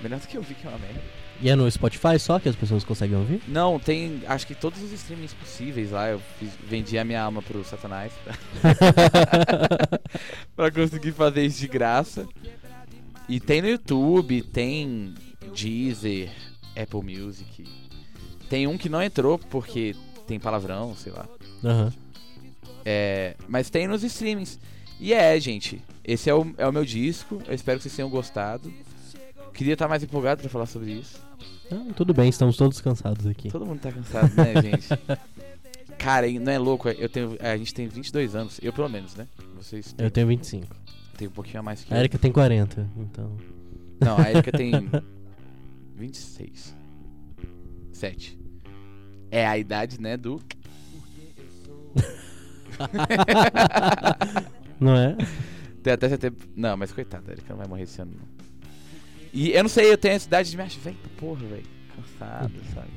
Melhor 0.02 0.18
do 0.20 0.26
que 0.26 0.36
ouvir 0.36 0.54
que 0.54 0.66
é 0.66 0.70
uma 0.70 0.78
merda. 0.78 1.00
E 1.40 1.48
é 1.48 1.56
no 1.56 1.68
Spotify 1.70 2.18
só 2.18 2.38
que 2.38 2.48
as 2.48 2.54
pessoas 2.54 2.84
conseguem 2.84 3.16
ouvir? 3.16 3.40
Não, 3.48 3.78
tem 3.78 4.22
acho 4.26 4.46
que 4.46 4.54
todos 4.54 4.80
os 4.82 4.92
streamings 4.92 5.32
possíveis 5.34 5.90
lá. 5.90 6.08
Eu 6.10 6.20
fiz- 6.38 6.52
vendi 6.68 6.98
a 6.98 7.04
minha 7.04 7.20
alma 7.22 7.42
pro 7.42 7.64
Satanás 7.64 8.12
pra 10.54 10.70
conseguir 10.70 11.12
fazer 11.12 11.44
isso 11.44 11.60
de 11.60 11.68
graça. 11.68 12.26
E 13.28 13.40
tem 13.40 13.62
no 13.62 13.68
YouTube, 13.68 14.42
tem 14.42 15.14
Deezer, 15.54 16.30
Apple 16.80 17.02
Music. 17.18 17.64
Tem 18.48 18.66
um 18.66 18.76
que 18.76 18.88
não 18.88 19.02
entrou 19.02 19.38
porque 19.38 19.94
tem 20.26 20.38
palavrão, 20.38 20.94
sei 20.96 21.12
lá. 21.12 21.26
Aham. 21.64 21.92
É, 22.84 23.36
mas 23.48 23.70
tem 23.70 23.86
nos 23.86 24.02
streamings. 24.02 24.58
E 25.02 25.12
é, 25.12 25.38
gente, 25.40 25.82
esse 26.04 26.30
é 26.30 26.34
o, 26.34 26.54
é 26.56 26.64
o 26.64 26.72
meu 26.72 26.84
disco. 26.84 27.42
Eu 27.48 27.54
espero 27.54 27.78
que 27.78 27.82
vocês 27.82 27.96
tenham 27.96 28.08
gostado. 28.08 28.72
Queria 29.52 29.72
estar 29.72 29.88
mais 29.88 30.00
empolgado 30.00 30.40
pra 30.40 30.48
falar 30.48 30.66
sobre 30.66 30.92
isso. 30.92 31.20
Ah, 31.72 31.92
tudo 31.96 32.14
bem, 32.14 32.28
estamos 32.28 32.56
todos 32.56 32.80
cansados 32.80 33.26
aqui. 33.26 33.50
Todo 33.50 33.66
mundo 33.66 33.80
tá 33.80 33.90
cansado, 33.90 34.32
né, 34.36 34.62
gente? 34.62 34.86
Cara, 35.98 36.30
não 36.30 36.52
é 36.52 36.56
louco? 36.56 36.88
Eu 36.88 37.08
tenho, 37.08 37.36
a 37.40 37.56
gente 37.56 37.74
tem 37.74 37.88
22 37.88 38.36
anos, 38.36 38.60
eu 38.62 38.72
pelo 38.72 38.88
menos, 38.88 39.16
né? 39.16 39.26
Vocês 39.56 39.92
têm, 39.92 40.06
Eu 40.06 40.10
tenho 40.10 40.28
25. 40.28 40.72
têm 41.18 41.26
um 41.26 41.32
pouquinho 41.32 41.58
a 41.58 41.62
mais 41.64 41.82
que 41.82 41.92
A. 41.92 41.98
Erika 41.98 42.16
tem 42.16 42.30
40, 42.30 42.88
então. 42.96 43.36
Não, 43.98 44.16
a 44.16 44.30
Erika 44.30 44.52
tem 44.52 44.88
26. 45.98 46.76
7. 47.92 48.38
É 49.32 49.48
a 49.48 49.58
idade, 49.58 50.00
né, 50.00 50.16
do. 50.16 50.40
Não 54.80 54.96
é? 54.96 55.16
Tem 55.82 55.92
até 55.92 56.08
setembro. 56.08 56.38
Não, 56.56 56.76
mas 56.76 56.92
coitada, 56.92 57.30
a 57.30 57.32
Erika 57.32 57.46
não 57.50 57.58
vai 57.58 57.66
morrer 57.68 57.82
esse 57.82 58.00
ano, 58.00 58.12
não. 58.16 58.32
E 59.32 59.50
eu 59.52 59.62
não 59.62 59.70
sei, 59.70 59.90
eu 59.90 59.96
tenho 59.98 60.14
a 60.14 60.16
idade 60.18 60.50
de 60.50 60.56
me 60.56 60.62
achar, 60.62 60.80
velho, 60.80 60.96
porra, 61.16 61.40
velho. 61.46 61.64
Cansado, 61.96 62.52
sabe? 62.74 62.88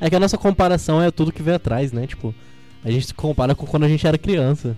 É 0.00 0.08
que 0.08 0.16
a 0.16 0.20
nossa 0.20 0.38
comparação 0.38 1.02
é 1.02 1.10
tudo 1.10 1.32
que 1.32 1.42
vem 1.42 1.54
atrás, 1.54 1.92
né? 1.92 2.06
Tipo, 2.06 2.34
a 2.84 2.90
gente 2.90 3.06
se 3.06 3.14
compara 3.14 3.54
com 3.54 3.66
quando 3.66 3.84
a 3.84 3.88
gente 3.88 4.06
era 4.06 4.16
criança. 4.18 4.76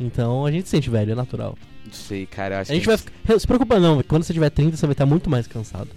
Então 0.00 0.46
a 0.46 0.50
gente 0.50 0.64
se 0.64 0.70
sente 0.70 0.88
velho, 0.88 1.12
é 1.12 1.14
natural. 1.14 1.56
Não 1.84 1.92
sei, 1.92 2.24
cara, 2.26 2.54
eu 2.56 2.60
acho 2.60 2.70
A 2.72 2.74
gente 2.74 2.82
que. 2.82 2.88
vai 2.88 2.96
ficar. 2.96 3.38
Se 3.38 3.46
preocupa 3.46 3.78
não, 3.78 4.02
quando 4.02 4.22
você 4.22 4.32
tiver 4.32 4.50
30, 4.50 4.76
você 4.76 4.86
vai 4.86 4.92
estar 4.94 5.04
muito 5.06 5.28
mais 5.28 5.46
cansado. 5.46 5.90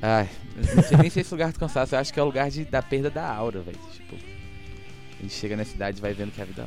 Ai, 0.00 0.28
eu 0.56 0.76
não 0.76 0.82
sei 0.82 0.96
nem 0.98 1.10
se 1.10 1.18
é 1.18 1.22
esse 1.22 1.32
lugar 1.32 1.52
do 1.52 1.58
cansaço, 1.58 1.94
eu 1.94 1.98
acho 1.98 2.12
que 2.12 2.20
é 2.20 2.22
o 2.22 2.26
lugar 2.26 2.50
de, 2.50 2.64
da 2.64 2.82
perda 2.82 3.10
da 3.10 3.26
aura, 3.26 3.60
velho. 3.60 3.78
Tipo, 3.92 4.14
a 5.18 5.22
gente 5.22 5.34
chega 5.34 5.56
nessa 5.56 5.74
idade 5.74 5.98
e 5.98 6.00
vai 6.00 6.12
vendo 6.12 6.30
que 6.32 6.40
a 6.40 6.44
vida 6.44 6.62
é. 6.62 6.66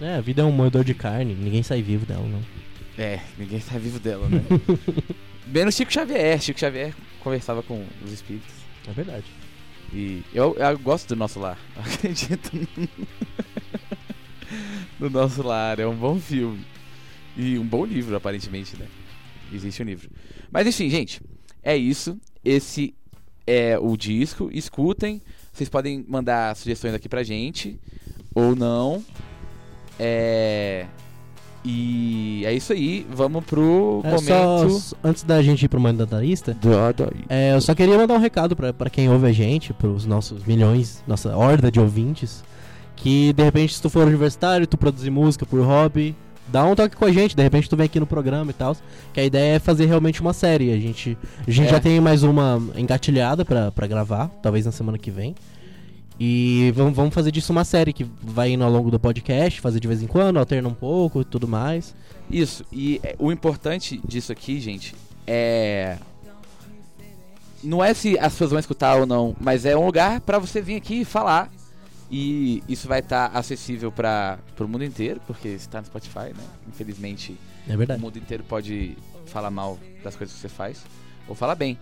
É, 0.00 0.16
a 0.16 0.20
vida 0.20 0.42
é 0.42 0.44
um 0.44 0.52
moedor 0.52 0.84
de 0.84 0.94
carne, 0.94 1.34
ninguém 1.34 1.62
sai 1.62 1.82
vivo 1.82 2.04
dela, 2.04 2.26
não. 2.26 2.42
É, 2.96 3.20
ninguém 3.38 3.60
tá 3.60 3.78
vivo 3.78 3.98
dela, 3.98 4.28
né? 4.28 4.42
Menos 5.46 5.74
Chico 5.74 5.92
Xavier. 5.92 6.40
Chico 6.40 6.58
Xavier 6.58 6.94
conversava 7.20 7.62
com 7.62 7.84
os 8.04 8.12
espíritos. 8.12 8.52
É 8.88 8.92
verdade. 8.92 9.24
E 9.92 10.22
eu, 10.32 10.56
eu 10.56 10.78
gosto 10.78 11.08
do 11.08 11.16
nosso 11.16 11.40
lar. 11.40 11.58
Eu 11.76 11.82
acredito 11.92 12.50
no 14.98 15.10
nosso 15.10 15.42
lar. 15.42 15.78
É 15.78 15.86
um 15.86 15.94
bom 15.94 16.18
filme. 16.18 16.64
E 17.36 17.58
um 17.58 17.66
bom 17.66 17.84
livro, 17.84 18.14
aparentemente, 18.14 18.76
né? 18.76 18.86
Existe 19.52 19.82
um 19.82 19.86
livro. 19.86 20.08
Mas 20.50 20.66
enfim, 20.66 20.88
gente. 20.88 21.20
É 21.62 21.76
isso. 21.76 22.18
Esse 22.44 22.94
é 23.46 23.78
o 23.78 23.96
disco. 23.96 24.50
Escutem. 24.52 25.20
Vocês 25.52 25.68
podem 25.68 26.04
mandar 26.08 26.54
sugestões 26.56 26.94
aqui 26.94 27.08
pra 27.08 27.22
gente. 27.22 27.78
Ou 28.34 28.54
não. 28.54 29.04
É. 29.98 30.86
E 31.64 32.42
é 32.44 32.52
isso 32.52 32.72
aí. 32.74 33.06
Vamos 33.10 33.42
pro 33.44 34.02
É, 34.04 34.10
momento. 34.10 34.78
só, 34.80 34.96
antes 35.02 35.22
da 35.22 35.40
gente 35.42 35.64
ir 35.64 35.68
pro 35.68 35.80
da- 36.92 37.08
é, 37.28 37.54
eu 37.54 37.60
só 37.60 37.74
queria 37.74 37.96
mandar 37.96 38.14
um 38.14 38.18
recado 38.18 38.54
pra, 38.54 38.72
pra 38.72 38.90
quem 38.90 39.08
ouve 39.08 39.26
a 39.26 39.32
gente, 39.32 39.72
pros 39.72 40.04
nossos 40.04 40.44
milhões, 40.44 41.02
nossa 41.06 41.34
horda 41.34 41.70
de 41.70 41.80
ouvintes, 41.80 42.44
que 42.96 43.32
de 43.32 43.42
repente 43.42 43.72
se 43.74 43.80
tu 43.80 43.88
for 43.88 44.06
universitário, 44.06 44.66
tu 44.66 44.76
produzir 44.76 45.08
música 45.08 45.46
por 45.46 45.58
hobby, 45.64 46.14
dá 46.48 46.66
um 46.66 46.74
toque 46.74 46.96
com 46.96 47.06
a 47.06 47.10
gente, 47.12 47.34
de 47.34 47.42
repente 47.42 47.66
tu 47.66 47.76
vem 47.78 47.86
aqui 47.86 47.98
no 47.98 48.06
programa 48.06 48.50
e 48.50 48.54
tal, 48.54 48.76
que 49.14 49.20
a 49.20 49.24
ideia 49.24 49.56
é 49.56 49.58
fazer 49.58 49.86
realmente 49.86 50.20
uma 50.20 50.34
série. 50.34 50.70
A 50.70 50.76
gente, 50.78 51.16
a 51.46 51.50
gente 51.50 51.68
É. 51.68 51.70
já 51.70 51.80
tem 51.80 51.98
mais 51.98 52.22
uma 52.22 52.60
engatilhada 52.76 53.42
pra 53.42 53.86
gravar, 53.86 54.28
talvez 54.42 54.66
na 54.66 54.72
semana 54.72 54.98
que 54.98 55.10
vem. 55.10 55.34
E 56.18 56.72
vamos, 56.76 56.94
vamos 56.94 57.12
fazer 57.14 57.32
disso 57.32 57.50
uma 57.52 57.64
série 57.64 57.92
que 57.92 58.04
vai 58.22 58.52
indo 58.52 58.62
ao 58.62 58.70
longo 58.70 58.90
do 58.90 59.00
podcast, 59.00 59.60
fazer 59.60 59.80
de 59.80 59.88
vez 59.88 60.02
em 60.02 60.06
quando, 60.06 60.38
alterna 60.38 60.68
um 60.68 60.74
pouco 60.74 61.20
e 61.20 61.24
tudo 61.24 61.48
mais. 61.48 61.94
Isso, 62.30 62.64
e 62.72 63.00
é, 63.02 63.16
o 63.18 63.32
importante 63.32 64.00
disso 64.06 64.30
aqui, 64.32 64.60
gente, 64.60 64.94
é. 65.26 65.98
Não 67.62 67.82
é 67.82 67.94
se 67.94 68.18
as 68.18 68.32
pessoas 68.32 68.50
vão 68.50 68.60
escutar 68.60 68.96
ou 68.96 69.06
não, 69.06 69.34
mas 69.40 69.64
é 69.64 69.76
um 69.76 69.86
lugar 69.86 70.20
pra 70.20 70.38
você 70.38 70.60
vir 70.60 70.76
aqui 70.76 71.00
e 71.00 71.04
falar. 71.04 71.50
E 72.10 72.62
isso 72.68 72.86
vai 72.86 73.00
estar 73.00 73.26
acessível 73.28 73.90
para 73.90 74.38
o 74.60 74.68
mundo 74.68 74.84
inteiro, 74.84 75.20
porque 75.26 75.48
está 75.48 75.80
no 75.80 75.86
Spotify, 75.86 76.28
né? 76.36 76.44
Infelizmente, 76.68 77.36
É 77.66 77.74
o 77.74 77.78
verdade. 77.78 78.00
mundo 78.00 78.18
inteiro 78.18 78.44
pode 78.46 78.96
falar 79.26 79.50
mal 79.50 79.78
das 80.04 80.14
coisas 80.14 80.34
que 80.36 80.40
você 80.42 80.48
faz, 80.48 80.84
ou 81.26 81.34
falar 81.34 81.54
bem. 81.54 81.78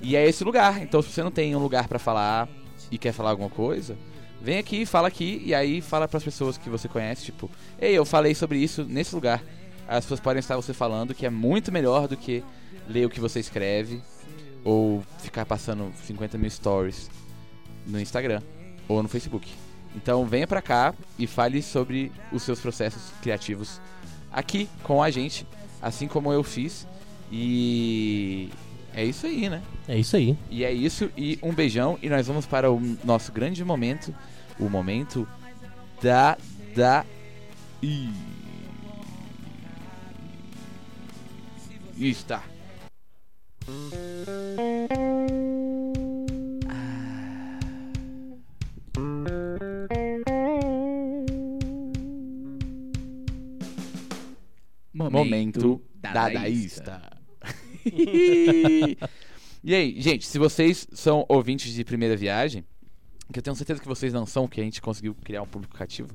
E 0.00 0.14
é 0.14 0.28
esse 0.28 0.44
lugar. 0.44 0.82
Então, 0.82 1.00
se 1.00 1.08
você 1.10 1.22
não 1.22 1.30
tem 1.30 1.56
um 1.56 1.58
lugar 1.58 1.88
pra 1.88 1.98
falar 1.98 2.46
e 2.92 2.98
quer 2.98 3.12
falar 3.12 3.30
alguma 3.30 3.48
coisa, 3.48 3.96
vem 4.40 4.58
aqui, 4.58 4.84
fala 4.84 5.08
aqui, 5.08 5.42
e 5.44 5.54
aí 5.54 5.80
fala 5.80 6.06
pras 6.06 6.22
pessoas 6.22 6.58
que 6.58 6.68
você 6.68 6.86
conhece, 6.86 7.24
tipo, 7.24 7.50
ei, 7.80 7.94
eu 7.94 8.04
falei 8.04 8.34
sobre 8.34 8.58
isso 8.58 8.84
nesse 8.84 9.14
lugar. 9.14 9.42
As 9.88 10.04
pessoas 10.04 10.20
podem 10.20 10.38
estar 10.38 10.56
você 10.56 10.74
falando, 10.74 11.14
que 11.14 11.24
é 11.24 11.30
muito 11.30 11.72
melhor 11.72 12.06
do 12.06 12.16
que 12.16 12.44
ler 12.86 13.06
o 13.06 13.10
que 13.10 13.18
você 13.18 13.40
escreve, 13.40 14.00
ou 14.62 15.02
ficar 15.18 15.46
passando 15.46 15.90
50 16.04 16.36
mil 16.36 16.50
stories 16.50 17.10
no 17.86 17.98
Instagram 17.98 18.42
ou 18.86 19.02
no 19.02 19.08
Facebook. 19.08 19.50
Então 19.96 20.24
venha 20.26 20.46
pra 20.46 20.62
cá 20.62 20.94
e 21.18 21.26
fale 21.26 21.62
sobre 21.62 22.12
os 22.30 22.42
seus 22.42 22.60
processos 22.60 23.02
criativos 23.22 23.80
aqui 24.30 24.68
com 24.82 25.02
a 25.02 25.10
gente, 25.10 25.46
assim 25.80 26.06
como 26.06 26.32
eu 26.32 26.42
fiz. 26.42 26.86
E 27.30 28.31
é 28.94 29.04
isso 29.04 29.26
aí, 29.26 29.48
né? 29.48 29.62
É 29.88 29.98
isso 29.98 30.16
aí. 30.16 30.36
E 30.50 30.64
é 30.64 30.72
isso, 30.72 31.10
e 31.16 31.38
um 31.42 31.52
beijão, 31.52 31.98
e 32.02 32.08
nós 32.08 32.26
vamos 32.26 32.46
para 32.46 32.70
o 32.70 32.80
nosso 33.04 33.32
grande 33.32 33.64
momento, 33.64 34.14
o 34.58 34.68
momento 34.68 35.26
da 36.02 36.36
da 36.74 37.04
e 37.82 38.10
está. 41.98 42.42
Momento 54.94 55.82
dadaísta. 55.94 57.11
e 59.62 59.74
aí, 59.74 60.00
gente, 60.00 60.26
se 60.26 60.38
vocês 60.38 60.86
são 60.92 61.24
ouvintes 61.28 61.72
de 61.72 61.84
primeira 61.84 62.16
viagem, 62.16 62.64
que 63.32 63.38
eu 63.38 63.42
tenho 63.42 63.56
certeza 63.56 63.80
que 63.80 63.88
vocês 63.88 64.12
não 64.12 64.26
são, 64.26 64.46
que 64.46 64.60
a 64.60 64.64
gente 64.64 64.80
conseguiu 64.80 65.14
criar 65.14 65.42
um 65.42 65.46
público 65.46 65.74
cativo, 65.74 66.08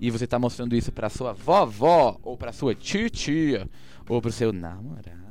e 0.00 0.10
você 0.10 0.26
tá 0.26 0.38
mostrando 0.38 0.74
isso 0.74 0.90
pra 0.92 1.08
sua 1.08 1.32
vovó, 1.32 2.18
ou 2.22 2.36
pra 2.36 2.52
sua 2.52 2.74
tia, 2.74 3.68
ou 4.08 4.20
pro 4.20 4.32
seu 4.32 4.52
namorado. 4.52 5.22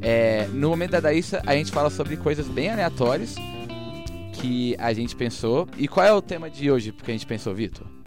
É, 0.00 0.46
no 0.48 0.70
momento 0.70 0.92
da 0.92 1.00
Daíssa, 1.00 1.42
a 1.46 1.54
gente 1.54 1.70
fala 1.70 1.90
sobre 1.90 2.16
coisas 2.16 2.46
bem 2.46 2.70
aleatórias 2.70 3.34
que 4.34 4.76
a 4.78 4.92
gente 4.92 5.16
pensou. 5.16 5.68
E 5.76 5.88
qual 5.88 6.06
é 6.06 6.12
o 6.12 6.22
tema 6.22 6.48
de 6.48 6.70
hoje 6.70 6.92
que 6.92 7.10
a 7.10 7.14
gente 7.14 7.26
pensou, 7.26 7.54
Vitor? 7.54 7.97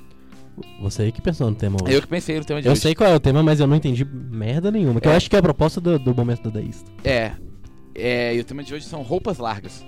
Você 0.81 1.03
aí 1.03 1.11
que 1.11 1.21
pensou 1.21 1.49
no 1.49 1.55
tema 1.55 1.77
hoje. 1.81 1.93
Eu 1.95 2.01
que 2.01 2.07
pensei 2.07 2.37
no 2.37 2.45
tema 2.45 2.61
de 2.61 2.67
Eu 2.67 2.73
hoje. 2.73 2.81
sei 2.81 2.93
qual 2.95 3.09
é 3.09 3.15
o 3.15 3.19
tema, 3.19 3.41
mas 3.41 3.59
eu 3.59 3.67
não 3.67 3.75
entendi 3.75 4.03
merda 4.05 4.69
nenhuma. 4.71 4.99
Que 5.01 5.07
eu 5.07 5.11
É. 5.11 5.15
acho 5.15 5.29
que 5.29 5.35
é 5.35 5.39
a 5.39 5.41
proposta 5.41 5.79
do, 5.81 5.97
do 5.97 6.13
momento 6.15 6.43
dadaísta. 6.43 6.89
É. 7.03 7.31
É, 7.95 8.35
e 8.35 8.39
o 8.39 8.43
tema 8.43 8.63
de 8.63 8.73
hoje 8.73 8.85
são 8.85 9.01
roupas 9.01 9.37
largas. 9.37 9.85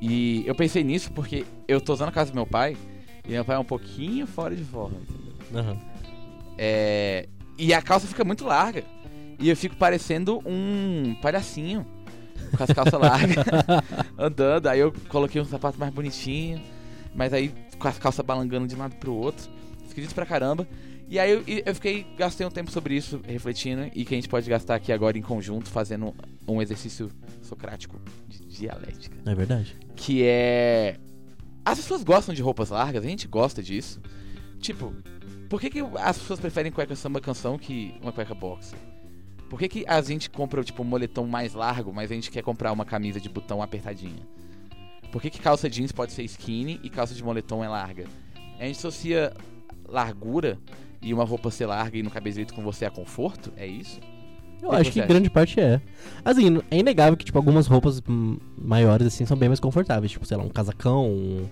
E 0.00 0.42
eu 0.46 0.54
pensei 0.54 0.82
nisso 0.82 1.12
porque 1.12 1.44
eu 1.68 1.80
tô 1.80 1.92
usando 1.92 2.08
a 2.08 2.12
casa 2.12 2.30
do 2.30 2.34
meu 2.34 2.46
pai 2.46 2.76
e 3.28 3.32
meu 3.32 3.44
pai 3.44 3.56
é 3.56 3.58
um 3.58 3.64
pouquinho 3.64 4.26
fora 4.26 4.56
de 4.56 4.64
forma, 4.64 4.96
entendeu? 4.98 5.60
Aham. 5.62 5.76
É, 6.56 7.28
e 7.58 7.72
a 7.74 7.82
calça 7.82 8.06
fica 8.06 8.24
muito 8.24 8.44
larga. 8.44 8.82
E 9.38 9.48
eu 9.48 9.56
fico 9.56 9.76
parecendo 9.76 10.40
um 10.46 11.14
palhacinho 11.22 11.86
com 12.56 12.62
as 12.62 12.70
calças 12.72 13.00
largas, 13.00 13.36
andando. 14.18 14.66
Aí 14.66 14.80
eu 14.80 14.92
coloquei 15.08 15.40
um 15.40 15.44
sapato 15.44 15.78
mais 15.78 15.92
bonitinho, 15.92 16.60
mas 17.14 17.32
aí 17.32 17.52
com 17.78 17.88
as 17.88 17.98
calças 17.98 18.24
balangando 18.24 18.66
de 18.66 18.74
um 18.74 18.78
lado 18.78 18.96
pro 18.96 19.12
outro. 19.12 19.48
Esquisito 19.86 20.14
pra 20.14 20.26
caramba. 20.26 20.66
E 21.08 21.18
aí 21.18 21.32
eu, 21.32 21.42
eu 21.66 21.74
fiquei, 21.74 22.06
gastei 22.16 22.46
um 22.46 22.50
tempo 22.50 22.70
sobre 22.70 22.94
isso, 22.94 23.20
refletindo, 23.26 23.90
e 23.92 24.04
que 24.04 24.14
a 24.14 24.16
gente 24.16 24.28
pode 24.28 24.48
gastar 24.48 24.76
aqui 24.76 24.92
agora 24.92 25.18
em 25.18 25.22
conjunto, 25.22 25.68
fazendo 25.68 26.14
um 26.46 26.62
exercício 26.62 27.10
socrático 27.42 28.00
de 28.28 28.44
dialética. 28.46 29.16
É 29.26 29.34
verdade. 29.34 29.76
Que 29.96 30.22
é. 30.22 30.96
As 31.64 31.78
pessoas 31.78 32.04
gostam 32.04 32.32
de 32.32 32.40
roupas 32.40 32.70
largas, 32.70 33.04
a 33.04 33.08
gente 33.08 33.26
gosta 33.26 33.60
disso. 33.60 34.00
Tipo, 34.60 34.94
por 35.48 35.60
que, 35.60 35.68
que 35.68 35.80
as 35.80 36.16
pessoas 36.16 36.38
preferem 36.38 36.70
cueca 36.70 36.94
samba 36.94 37.20
canção 37.20 37.58
que 37.58 37.92
uma 38.00 38.12
cueca 38.12 38.34
boxer? 38.34 38.78
Por 39.48 39.58
que, 39.58 39.68
que 39.68 39.84
a 39.88 40.00
gente 40.00 40.30
compra, 40.30 40.62
tipo, 40.62 40.80
um 40.80 40.86
moletom 40.86 41.26
mais 41.26 41.54
largo, 41.54 41.92
mas 41.92 42.12
a 42.12 42.14
gente 42.14 42.30
quer 42.30 42.42
comprar 42.42 42.70
uma 42.70 42.84
camisa 42.84 43.20
de 43.20 43.28
botão 43.28 43.60
apertadinha? 43.60 44.24
Por 45.10 45.20
que, 45.20 45.30
que 45.30 45.40
calça 45.40 45.68
jeans 45.68 45.92
pode 45.92 46.12
ser 46.12 46.22
skinny 46.24 46.78
e 46.82 46.88
calça 46.90 47.14
de 47.14 47.22
moletom 47.22 47.64
é 47.64 47.68
larga? 47.68 48.04
A 48.58 48.64
gente 48.64 48.78
associa 48.78 49.32
largura 49.88 50.58
e 51.02 51.12
uma 51.12 51.24
roupa 51.24 51.50
ser 51.50 51.66
larga 51.66 51.96
e 51.98 52.02
não 52.02 52.10
caber 52.10 52.32
direito 52.32 52.54
com 52.54 52.62
você 52.62 52.84
a 52.84 52.90
conforto? 52.90 53.52
É 53.56 53.66
isso? 53.66 53.98
Eu 54.62 54.70
que 54.70 54.76
acho 54.76 54.92
que 54.92 55.00
grande 55.02 55.30
parte 55.30 55.58
é. 55.58 55.80
Assim, 56.24 56.58
é 56.70 56.78
inegável 56.78 57.16
que, 57.16 57.24
tipo, 57.24 57.38
algumas 57.38 57.66
roupas 57.66 58.02
maiores, 58.58 59.06
assim, 59.06 59.24
são 59.24 59.36
bem 59.36 59.48
mais 59.48 59.58
confortáveis. 59.58 60.12
Tipo, 60.12 60.26
sei 60.26 60.36
lá, 60.36 60.44
um 60.44 60.50
casacão, 60.50 61.08
um- 61.10 61.46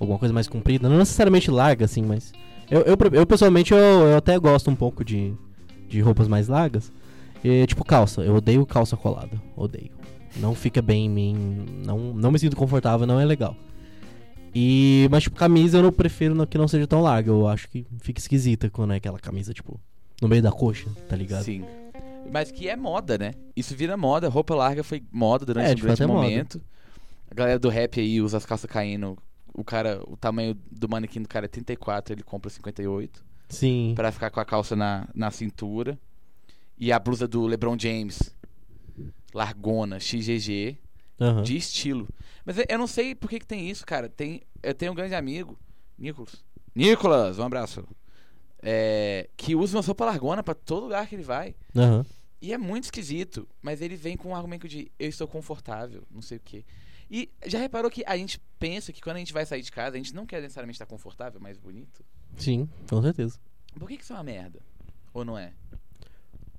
alguma 0.00 0.18
coisa 0.18 0.34
mais 0.34 0.48
comprida. 0.48 0.88
Não 0.88 0.98
necessariamente 0.98 1.50
larga, 1.50 1.84
assim, 1.84 2.02
mas... 2.02 2.32
Eu, 2.70 2.80
eu, 2.82 2.96
eu, 3.12 3.26
pessoalmente, 3.26 3.72
eu, 3.72 3.78
eu 3.78 4.16
até 4.16 4.36
gosto 4.38 4.68
um 4.70 4.74
pouco 4.74 5.04
de, 5.04 5.32
de 5.88 6.00
roupas 6.00 6.26
mais 6.28 6.48
largas. 6.48 6.92
E, 7.44 7.64
tipo, 7.66 7.84
calça. 7.84 8.22
Eu 8.22 8.34
odeio 8.34 8.66
calça 8.66 8.96
colada. 8.96 9.40
Odeio. 9.56 9.92
Não 10.38 10.54
fica 10.54 10.80
bem 10.80 11.06
em 11.06 11.08
mim. 11.08 11.66
Não, 11.84 11.98
não 11.98 12.30
me 12.30 12.38
sinto 12.38 12.56
confortável, 12.56 13.06
não 13.06 13.20
é 13.20 13.24
legal. 13.24 13.56
E, 14.54 15.08
mas, 15.10 15.24
tipo, 15.24 15.36
camisa 15.36 15.78
eu 15.78 15.82
não 15.82 15.92
prefiro 15.92 16.46
que 16.46 16.58
não 16.58 16.68
seja 16.68 16.86
tão 16.86 17.00
larga. 17.00 17.30
Eu 17.30 17.46
acho 17.46 17.68
que 17.68 17.86
fica 18.00 18.20
esquisita 18.20 18.70
quando 18.70 18.92
é 18.92 18.96
aquela 18.96 19.18
camisa, 19.18 19.52
tipo, 19.52 19.78
no 20.20 20.28
meio 20.28 20.42
da 20.42 20.50
coxa, 20.50 20.88
tá 21.08 21.16
ligado? 21.16 21.44
Sim. 21.44 21.64
Mas 22.30 22.50
que 22.50 22.68
é 22.68 22.76
moda, 22.76 23.16
né? 23.16 23.34
Isso 23.56 23.74
vira 23.74 23.96
moda. 23.96 24.28
Roupa 24.28 24.54
larga 24.54 24.82
foi 24.82 25.02
moda 25.10 25.46
durante 25.46 25.68
É, 25.68 25.72
um 25.72 25.74
de 25.74 25.82
grande 25.82 26.02
é 26.02 26.06
momento. 26.06 26.60
A 27.30 27.34
galera 27.34 27.58
do 27.58 27.68
rap 27.68 28.00
aí 28.00 28.20
usa 28.20 28.36
as 28.36 28.46
calças 28.46 28.70
caindo. 28.70 29.16
O 29.54 29.64
cara, 29.64 30.02
o 30.06 30.16
tamanho 30.16 30.56
do 30.70 30.88
manequim 30.88 31.22
do 31.22 31.28
cara 31.28 31.46
é 31.46 31.48
34, 31.48 32.14
ele 32.14 32.22
compra 32.22 32.50
58. 32.50 33.24
Sim. 33.48 33.92
Pra 33.96 34.12
ficar 34.12 34.30
com 34.30 34.40
a 34.40 34.44
calça 34.44 34.76
na, 34.76 35.08
na 35.14 35.30
cintura. 35.30 35.98
E 36.78 36.92
a 36.92 36.98
blusa 36.98 37.26
do 37.26 37.46
LeBron 37.46 37.76
James. 37.78 38.34
Largona, 39.34 39.98
XGG. 40.00 40.78
Aham. 41.20 41.42
de 41.42 41.56
estilo. 41.56 42.08
Mas 42.44 42.56
eu- 42.58 42.78
não 42.78 42.86
sei 42.86 43.12
por 43.12 43.28
que, 43.28 43.40
que 43.40 43.46
tem 43.46 43.68
isso, 43.68 43.84
cara. 43.84 44.08
Tem, 44.08 44.40
eu 44.62 44.72
tenho 44.72 44.92
um 44.92 44.94
grande 44.94 45.16
amigo, 45.16 45.58
Nicolas. 45.98 46.44
Nicolas, 46.72 47.40
um 47.40 47.42
abraço. 47.42 47.84
É, 48.62 49.28
que 49.36 49.56
usa 49.56 49.76
uma 49.76 49.82
sopa 49.82 50.04
largona 50.04 50.42
pra 50.44 50.54
todo 50.54 50.84
lugar 50.84 51.08
que 51.08 51.16
ele 51.16 51.22
vai. 51.24 51.56
Aham. 51.76 52.06
E 52.40 52.52
é 52.52 52.58
muito 52.58 52.84
esquisito, 52.84 53.48
mas 53.60 53.80
ele 53.82 53.96
vem 53.96 54.16
com 54.16 54.28
um 54.28 54.36
argumento 54.36 54.68
de 54.68 54.92
eu 54.96 55.08
estou 55.08 55.26
confortável, 55.26 56.04
não 56.08 56.22
sei 56.22 56.38
o 56.38 56.40
quê. 56.44 56.64
E 57.10 57.28
já 57.46 57.58
reparou 57.58 57.90
que 57.90 58.04
a 58.06 58.16
gente 58.16 58.40
pensa 58.58 58.92
que 58.92 59.00
quando 59.00 59.16
a 59.16 59.18
gente 59.18 59.32
vai 59.32 59.44
sair 59.44 59.62
de 59.62 59.72
casa, 59.72 59.96
a 59.96 59.98
gente 59.98 60.14
não 60.14 60.24
quer 60.24 60.40
necessariamente 60.40 60.76
estar 60.76 60.86
confortável, 60.86 61.40
mais 61.40 61.58
bonito? 61.58 62.04
Sim, 62.36 62.68
com 62.88 63.02
certeza. 63.02 63.40
Por 63.76 63.88
que, 63.88 63.96
que 63.96 64.04
isso 64.04 64.12
é 64.12 64.16
uma 64.16 64.22
merda? 64.22 64.60
Ou 65.12 65.24
não 65.24 65.36
é? 65.36 65.52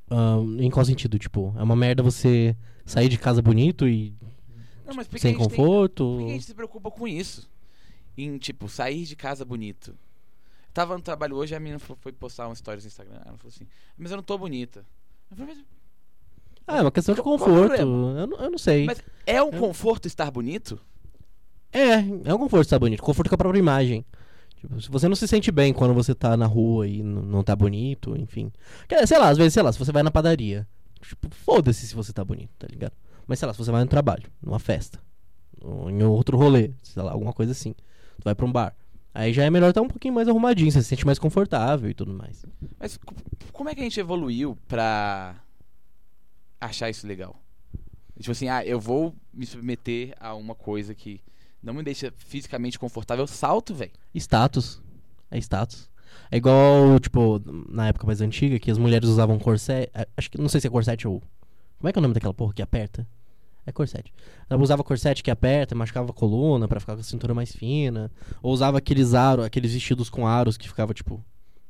Ahn, 0.10 0.60
em 0.60 0.69
qual 0.69 0.86
sentido? 0.86 1.17
Tipo, 1.19 1.54
é 1.58 1.63
uma 1.63 1.76
merda 1.76 2.02
você 2.04 2.56
sair 2.86 3.10
de 3.10 3.17
casa 3.17 3.41
bonito 3.41 3.88
e 3.88 4.15
Não, 4.86 4.95
mas 4.95 5.08
sem 5.08 5.19
gente 5.19 5.22
tem- 5.22 5.36
conforto? 5.36 6.04
Por 6.04 6.19
que 6.26 6.30
a 6.30 6.34
gente 6.34 6.45
se 6.45 6.54
preocupa 6.56 6.89
com 6.91 7.08
isso? 7.08 7.50
Em, 8.17 8.38
tipo, 8.38 8.67
sair 8.67 9.06
de 9.06 9.15
casa 9.15 9.45
bonito. 9.45 9.95
Tava 10.74 10.95
no 10.95 11.02
trabalho 11.02 11.36
hoje, 11.36 11.56
a 11.56 11.60
menina 11.60 11.80
foi 11.80 12.12
postar 12.12 12.48
um 12.48 12.56
stories 12.56 12.84
no 12.84 12.88
Instagram. 12.88 13.15
Ela 13.26 13.38
falou 13.38 13.48
assim: 13.54 13.65
Mas 13.98 14.12
eu 14.12 14.17
não 14.17 14.24
tô 14.24 14.38
bonita. 14.38 14.86
Eu 15.32 15.38
falei, 15.38 15.54
mas, 15.56 15.65
Ah, 16.67 16.78
é 16.78 16.82
uma 16.82 16.91
questão 16.91 17.15
de 17.15 17.22
conforto. 17.22 17.52
problema? 17.76 18.19
Eu, 18.19 18.28
não- 18.28 18.38
eu 18.39 18.52
não 18.52 18.58
sei. 18.58 18.86
mas 18.86 19.02
é 19.26 19.41
um 19.41 19.50
Eu- 19.50 19.60
conforto 19.60 20.06
estar 20.08 20.30
bonito? 20.32 20.80
É, 21.72 21.93
é 22.26 22.34
um 22.34 22.38
conforto 22.38 22.63
estar 22.63 22.80
bonito. 22.80 23.02
Conforto 23.02 23.30
com 23.30 23.36
a 23.36 23.38
própria 23.38 23.60
imagem. 23.60 24.06
Tipo, 24.60 24.82
se 24.82 24.89
você 24.89 25.08
não 25.08 25.15
se 25.15 25.28
sente 25.28 25.52
bem 25.52 25.74
quando 25.74 25.93
você 25.93 26.13
tá 26.13 26.36
na 26.36 26.45
rua 26.45 26.88
e 26.88 27.02
não 27.02 27.43
tá 27.43 27.56
bonito, 27.56 28.15
enfim. 28.17 28.52
Quer- 28.88 29.08
Sei 29.08 29.17
lá, 29.17 29.30
às 29.30 29.38
vezes, 29.38 29.54
sei 29.54 29.63
lá, 29.63 29.72
se 29.72 29.80
você 29.80 29.91
vai 29.91 30.04
na 30.04 30.12
padaria. 30.12 30.67
Tipo, 31.02 31.30
foda-se 31.34 31.88
se 31.88 31.95
você 31.95 32.12
tá 32.12 32.24
bonito, 32.26 32.52
tá 32.60 32.67
ligado? 32.69 32.91
Mas 33.26 33.39
sei 33.39 33.48
lá, 33.48 33.54
se 33.54 33.60
você 33.60 33.72
vai 33.72 33.82
no 33.82 33.89
trabalho, 33.89 34.30
numa 34.41 34.60
festa, 34.60 35.00
em 35.89 36.04
outro 36.04 36.38
rolê, 36.38 36.72
sei 36.84 37.02
lá, 37.02 37.12
alguma 37.12 37.32
coisa 37.32 37.52
assim. 37.54 37.74
Tu 37.74 38.24
vai 38.26 38.36
pra 38.36 38.45
um 38.45 38.52
bar. 38.52 38.76
Aí 39.13 39.32
já 39.34 39.43
é 39.45 39.50
melhor 39.50 39.69
estar 39.69 39.82
um 39.82 39.88
pouquinho 39.88 40.13
mais 40.13 40.28
arrumadinho, 40.28 40.72
você 40.72 40.82
se 40.82 40.89
sente 40.89 41.06
mais 41.06 41.17
confortável 41.17 41.89
e 41.89 41.93
tudo 41.93 42.13
mais. 42.13 42.45
Mas 42.78 42.98
co- 42.98 43.15
como 43.54 43.69
é 43.69 43.74
que 43.76 43.80
a 43.82 43.84
gente 43.84 44.00
evoluiu 44.00 44.58
pra 44.67 45.36
achar 46.60 46.89
isso 46.89 47.08
legal? 47.08 47.36
Tipo 48.19 48.32
assim, 48.32 48.50
ah, 48.50 48.65
eu 48.65 48.80
vou 48.80 49.15
me 49.34 49.45
submeter 49.45 50.13
a 50.19 50.36
uma 50.36 50.54
coisa 50.54 50.93
que 50.93 51.22
não 51.62 51.74
me 51.74 51.84
deixa 51.84 52.13
fisicamente 52.17 52.78
confortável, 52.80 53.24
eu 53.24 53.28
salto, 53.28 53.74
velho. 53.74 53.91
Status. 54.15 54.82
É 55.32 55.38
status. 55.38 55.89
É 56.32 56.38
igual, 56.38 57.00
tipo, 57.00 57.41
na 57.69 57.88
época 57.88 58.06
mais 58.08 58.22
antiga, 58.22 58.60
que 58.60 58.72
as 58.72 58.78
mulheres 58.78 59.08
usavam 59.10 59.38
corset. 59.39 59.89
a- 59.93 60.08
Acho 60.17 60.30
que 60.32 60.38
não 60.39 60.50
sei 60.50 60.60
se 60.62 60.67
é 60.67 60.69
corset 60.69 61.08
ou. 61.08 61.22
Como 61.78 61.88
é 61.88 61.91
que 61.93 61.98
é 61.98 62.02
o 62.02 62.02
nome 62.02 62.13
daquela 62.13 62.34
porra 62.34 62.54
que 62.54 62.62
aperta? 62.62 63.08
É 63.65 63.72
corset. 63.72 64.12
Ela 64.50 64.62
usava 64.62 64.84
corset 64.84 65.22
que 65.22 65.30
aperta, 65.30 65.76
machucava 65.76 66.10
a 66.10 66.13
coluna 66.13 66.67
pra 66.67 66.80
ficar 66.80 66.95
com 66.95 67.02
a 67.02 67.04
cintura 67.04 67.34
mais 67.34 67.52
fina. 67.56 68.12
Ou 68.41 68.52
usava 68.54 68.78
aqueles 68.80 69.13
aros, 69.13 69.45
aqueles 69.45 69.74
vestidos 69.74 70.10
com 70.10 70.26
aros 70.26 70.58
que 70.58 70.67
ficava, 70.67 70.93
tipo, 70.93 71.24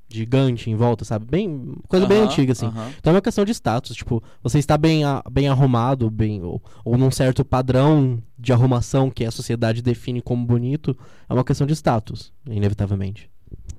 gigante 0.10 0.69
em 0.69 0.76
volta, 0.76 1.06
sabe? 1.06 1.26
Bem. 1.26 1.74
Coisa 1.88 2.06
bem 2.08 2.22
antiga, 2.22 2.52
assim. 2.54 2.65
Então 3.00 3.12
é 3.12 3.15
uma 3.15 3.22
questão 3.22 3.45
de 3.45 3.52
status, 3.54 3.95
tipo, 3.95 4.24
você 4.41 4.58
está 4.60 4.78
bem, 4.78 5.04
a- 5.04 5.24
bem 5.32 5.48
arrumado, 5.48 6.10
bem, 6.10 6.41
ou, 6.43 6.62
ou 6.84 6.98
num 6.98 7.12
certo 7.12 7.45
padrão 7.45 8.22
de 8.38 8.52
arrumação 8.54 9.10
que 9.12 9.24
a 9.26 9.32
sociedade 9.32 9.82
define 9.82 10.22
como 10.22 10.45
bonito, 10.45 10.98
é 11.30 11.34
uma 11.34 11.43
questão 11.43 11.67
de 11.67 11.74
status, 11.76 12.34
inevitavelmente. 12.50 13.30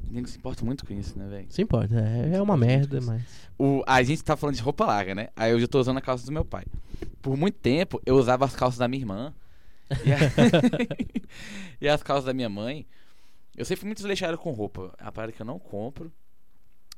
Ninguém 0.06 0.26
se 0.26 0.38
importa 0.38 0.64
muito 0.64 0.84
com 0.84 0.92
isso, 0.92 1.16
né, 1.18 1.28
velho? 1.28 1.46
Isso 1.48 1.60
importa, 1.62 1.94
é, 1.94 2.36
é 2.36 2.42
uma 2.42 2.56
merda, 2.56 3.00
mas. 3.00 3.22
O, 3.58 3.82
a 3.86 4.02
gente 4.02 4.22
tá 4.24 4.36
falando 4.36 4.56
de 4.56 4.62
roupa 4.62 4.84
larga, 4.84 5.14
né? 5.14 5.28
Aí 5.36 5.52
eu 5.52 5.60
já 5.60 5.68
tô 5.68 5.78
usando 5.78 5.98
a 5.98 6.00
calça 6.00 6.26
do 6.26 6.32
meu 6.32 6.44
pai. 6.44 6.64
Por 7.22 7.36
muito 7.36 7.54
tempo, 7.58 8.00
eu 8.04 8.16
usava 8.16 8.44
as 8.44 8.54
calças 8.56 8.78
da 8.78 8.88
minha 8.88 9.02
irmã. 9.02 9.32
E, 10.04 10.12
a- 10.12 10.18
e 11.80 11.88
as 11.88 12.02
calças 12.02 12.24
da 12.24 12.32
minha 12.32 12.48
mãe. 12.48 12.86
Eu 13.60 13.64
sempre 13.66 13.80
fui 13.80 13.88
muito 13.88 13.98
desleixado 13.98 14.38
com 14.38 14.52
roupa. 14.52 14.94
É 14.96 15.02
uma 15.02 15.12
parada 15.12 15.34
que 15.34 15.42
eu 15.42 15.44
não 15.44 15.58
compro. 15.58 16.10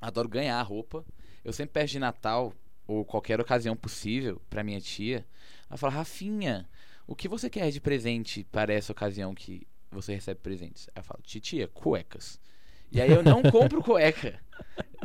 Adoro 0.00 0.28
ganhar 0.28 0.62
roupa. 0.62 1.04
Eu 1.44 1.52
sempre 1.52 1.72
peço 1.72 1.90
de 1.90 1.98
Natal, 1.98 2.54
ou 2.86 3.04
qualquer 3.04 3.40
ocasião 3.40 3.74
possível, 3.74 4.40
pra 4.48 4.62
minha 4.62 4.80
tia. 4.80 5.26
Ela 5.68 5.76
fala, 5.76 5.92
Rafinha, 5.92 6.68
o 7.04 7.16
que 7.16 7.26
você 7.26 7.50
quer 7.50 7.68
de 7.72 7.80
presente 7.80 8.44
para 8.44 8.72
essa 8.72 8.92
ocasião 8.92 9.34
que 9.34 9.66
você 9.90 10.14
recebe 10.14 10.38
presentes? 10.38 10.88
Eu 10.94 11.02
falo, 11.02 11.20
titia, 11.24 11.66
cuecas. 11.66 12.38
E 12.92 13.00
aí 13.00 13.10
eu 13.10 13.24
não 13.24 13.42
compro 13.50 13.82
cueca. 13.82 14.40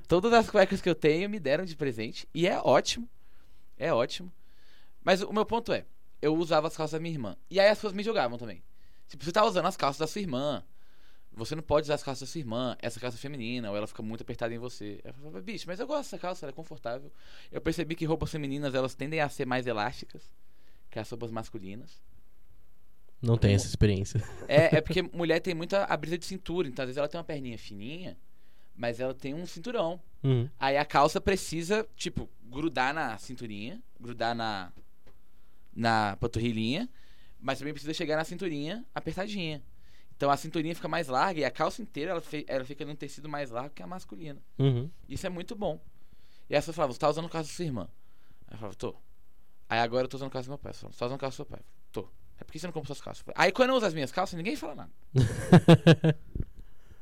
Todas 0.08 0.34
as 0.34 0.52
cuecas 0.52 0.80
que 0.80 0.88
eu 0.88 0.94
tenho 0.94 1.28
me 1.28 1.40
deram 1.40 1.66
de 1.66 1.76
presente. 1.76 2.30
E 2.36 2.48
é 2.48 2.60
ótimo. 2.60 3.10
É 3.80 3.92
ótimo. 3.92 4.32
Mas 5.04 5.24
o 5.24 5.34
meu 5.34 5.44
ponto 5.44 5.74
é, 5.74 5.88
eu 6.22 6.36
usava 6.36 6.68
as 6.68 6.78
calças 6.78 6.92
da 6.92 7.00
minha 7.00 7.16
irmã. 7.16 7.36
E 7.50 7.60
aí 7.60 7.68
as 7.68 7.80
pessoas 7.80 7.94
me 7.94 8.04
jogavam 8.04 8.38
também. 8.38 8.62
Tipo, 9.08 9.26
você 9.26 9.32
tá 9.32 9.44
usando 9.44 9.66
as 9.66 9.76
calças 9.76 9.98
da 9.98 10.06
sua 10.06 10.22
irmã. 10.22 10.64
Você 11.38 11.56
não 11.56 11.62
pode 11.62 11.86
usar 11.86 11.94
as 11.94 12.04
calças 12.04 12.28
da 12.28 12.32
sua 12.32 12.40
irmã. 12.40 12.76
Essa 12.82 13.00
calça 13.00 13.16
é 13.16 13.20
feminina, 13.20 13.70
ou 13.70 13.78
ela 13.78 13.86
fica 13.86 14.02
muito 14.02 14.22
apertada 14.22 14.54
em 14.54 14.58
você. 14.58 15.00
Eu 15.04 15.14
falava, 15.14 15.40
bicho, 15.40 15.66
mas 15.68 15.80
eu 15.80 15.86
gosto 15.86 16.04
dessa 16.04 16.18
calça, 16.18 16.46
ela 16.46 16.52
é 16.52 16.54
confortável. 16.54 17.12
Eu 17.52 17.62
percebi 17.62 17.96
que 17.96 18.06
roupas 18.06 18.32
femininas, 18.32 18.74
elas 18.74 18.96
tendem 18.96 19.22
a 19.22 19.30
ser 19.30 19.46
mais 19.46 19.68
elásticas 19.68 20.24
que 20.90 20.98
as 20.98 21.08
roupas 21.10 21.30
masculinas. 21.30 22.02
Não 23.22 23.38
tem 23.38 23.54
essa 23.54 23.68
experiência. 23.68 24.24
É, 24.48 24.78
é 24.78 24.82
porque 24.82 25.02
mulher 25.14 25.40
tem 25.40 25.54
muita 25.54 25.84
a 25.86 25.96
brisa 25.96 26.18
de 26.18 26.26
cintura. 26.26 26.68
Então, 26.68 26.84
às 26.84 26.88
vezes, 26.88 26.98
ela 26.98 27.08
tem 27.08 27.20
uma 27.20 27.24
perninha 27.24 27.58
fininha, 27.58 28.18
mas 28.76 29.00
ela 29.00 29.14
tem 29.14 29.34
um 29.34 29.46
cinturão. 29.46 30.02
Uhum. 30.24 30.50
Aí 30.60 30.76
a 30.76 30.86
calça 30.86 31.22
precisa, 31.22 31.88
tipo, 31.96 32.28
grudar 32.44 32.94
na 32.94 33.18
cinturinha, 33.20 33.82
grudar 34.00 34.36
na 34.36 34.72
na 35.76 36.18
panturrilhinha, 36.20 36.90
mas 37.40 37.60
também 37.60 37.72
precisa 37.72 37.94
chegar 37.94 38.18
na 38.18 38.24
cinturinha 38.24 38.84
apertadinha. 38.96 39.62
Então 40.18 40.32
a 40.32 40.36
cinturinha 40.36 40.74
fica 40.74 40.88
mais 40.88 41.08
larga 41.08 41.40
e 41.40 41.46
a 41.46 41.52
calça 41.52 41.80
inteira 41.80 42.12
ela, 42.12 42.24
ela 42.48 42.66
fica 42.66 42.84
num 42.84 42.96
tecido 42.96 43.30
mais 43.30 43.52
largo 43.52 43.70
que 43.70 43.84
a 43.84 43.88
masculina. 43.88 44.42
Uhum. 44.58 44.90
Isso 45.08 45.28
é 45.28 45.30
muito 45.30 45.56
bom. 45.56 45.80
E 46.50 46.56
aí 46.56 46.62
você 46.62 46.74
falava, 46.74 46.92
você 46.92 47.00
tá 47.00 47.08
usando 47.08 47.30
calça 47.30 47.50
da 47.50 47.56
sua 47.56 47.66
irmã. 47.66 47.88
Aí 48.48 48.56
eu 48.56 48.58
falava, 48.58 48.76
tô. 48.76 48.96
Aí 49.70 49.80
agora 49.80 50.06
eu 50.06 50.10
tô 50.10 50.18
usando 50.18 50.32
calça 50.32 50.48
do 50.48 50.52
meu 50.52 50.58
pai. 50.58 50.74
Você 50.74 50.88
tá 50.88 51.06
usando 51.06 51.20
calça 51.20 51.36
do 51.36 51.36
seu 51.36 51.46
pai? 51.46 51.60
Tô. 51.92 52.10
É 52.40 52.44
porque 52.44 52.58
você 52.58 52.66
não 52.66 52.74
compra 52.74 52.88
suas 52.88 53.02
calças? 53.02 53.24
Aí 53.36 53.52
quando 53.52 53.70
eu 53.70 53.76
uso 53.76 53.86
as 53.86 53.94
minhas 53.94 54.12
calças, 54.12 54.36
ninguém 54.36 54.56
fala 54.56 54.74
nada. 54.74 54.92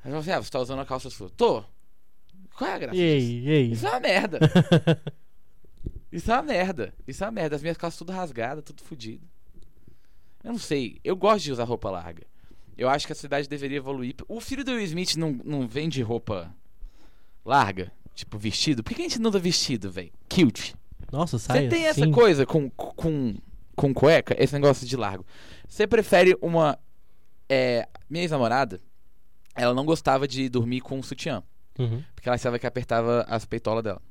Aí 0.03 0.11
eu 0.11 0.17
assim, 0.17 0.31
ah, 0.31 0.41
você 0.41 0.51
tá 0.51 0.59
usando 0.59 0.81
a 0.81 0.85
calça 0.85 1.09
sua? 1.09 1.29
Tô. 1.29 1.63
Qual 2.53 2.69
é 2.69 2.73
a 2.73 2.77
graça? 2.77 2.95
E 2.97 3.19
disso? 3.19 3.31
e 3.31 3.51
aí? 3.51 3.71
Isso 3.71 3.87
é 3.87 3.89
uma 3.89 3.99
merda. 3.99 4.39
Isso 6.11 6.31
é 6.31 6.33
uma 6.35 6.43
merda. 6.43 6.93
Isso 7.07 7.23
é 7.23 7.27
uma 7.27 7.31
merda. 7.31 7.55
As 7.55 7.61
minhas 7.61 7.77
calças 7.77 7.97
tudo 7.97 8.11
rasgadas, 8.11 8.63
tudo 8.63 8.83
fodido. 8.83 9.27
Eu 10.43 10.51
não 10.51 10.59
sei. 10.59 10.99
Eu 11.03 11.15
gosto 11.15 11.45
de 11.45 11.51
usar 11.51 11.63
roupa 11.63 11.89
larga. 11.89 12.25
Eu 12.77 12.89
acho 12.89 13.05
que 13.07 13.13
a 13.13 13.15
cidade 13.15 13.47
deveria 13.47 13.77
evoluir. 13.77 14.15
O 14.27 14.39
filho 14.41 14.63
do 14.63 14.71
Will 14.71 14.83
Smith 14.85 15.15
não, 15.15 15.31
não 15.43 15.67
vende 15.67 16.01
roupa 16.01 16.53
larga? 17.45 17.91
Tipo, 18.13 18.37
vestido? 18.37 18.83
Por 18.83 18.93
que 18.93 19.01
a 19.01 19.05
gente 19.05 19.19
não 19.19 19.29
usa 19.29 19.39
vestido, 19.39 19.91
velho? 19.91 20.11
Cute. 20.29 20.75
Nossa, 21.11 21.37
sai 21.37 21.63
Você 21.63 21.67
tem 21.69 21.85
essa 21.85 22.01
assim. 22.03 22.11
coisa 22.11 22.45
com, 22.45 22.69
com, 22.69 23.35
com 23.75 23.93
cueca, 23.93 24.35
esse 24.41 24.53
negócio 24.53 24.85
de 24.87 24.95
largo. 24.97 25.25
Você 25.67 25.85
prefere 25.87 26.37
uma. 26.41 26.77
É, 27.49 27.87
minha 28.09 28.23
ex-namorada, 28.23 28.81
ela 29.53 29.73
não 29.73 29.85
gostava 29.85 30.27
de 30.27 30.49
dormir 30.49 30.81
com 30.81 30.97
um 30.97 31.03
sutiã. 31.03 31.43
Uhum. 31.77 32.01
Porque 32.15 32.27
ela 32.27 32.35
achava 32.35 32.57
que 32.57 32.65
apertava 32.65 33.25
as 33.27 33.45
peitolas 33.45 33.83
dela. 33.83 34.01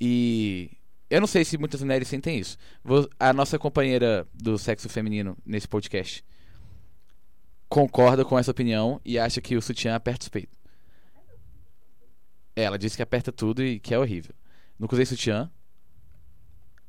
E 0.00 0.70
eu 1.08 1.20
não 1.20 1.26
sei 1.26 1.44
se 1.44 1.56
muitas 1.58 1.82
mulheres 1.82 2.08
sentem 2.08 2.38
isso. 2.38 2.56
Vou- 2.82 3.08
A 3.18 3.32
nossa 3.32 3.58
companheira 3.58 4.26
do 4.34 4.58
sexo 4.58 4.88
feminino 4.88 5.36
nesse 5.44 5.68
podcast 5.68 6.24
concorda 7.74 8.24
com 8.24 8.38
essa 8.38 8.52
opinião 8.52 9.00
e 9.04 9.18
acha 9.18 9.40
que 9.40 9.56
o 9.56 9.60
sutiã 9.60 9.96
aperta 9.96 10.22
os 10.22 10.28
peitos. 10.28 10.56
Ela 12.54 12.78
disse 12.78 12.94
que 12.94 13.02
aperta 13.02 13.32
tudo 13.32 13.64
e 13.64 13.80
que 13.80 13.92
é 13.92 13.98
horrível. 13.98 14.32
Nunca 14.78 14.94
usei 14.94 15.04
sutiã. 15.04 15.50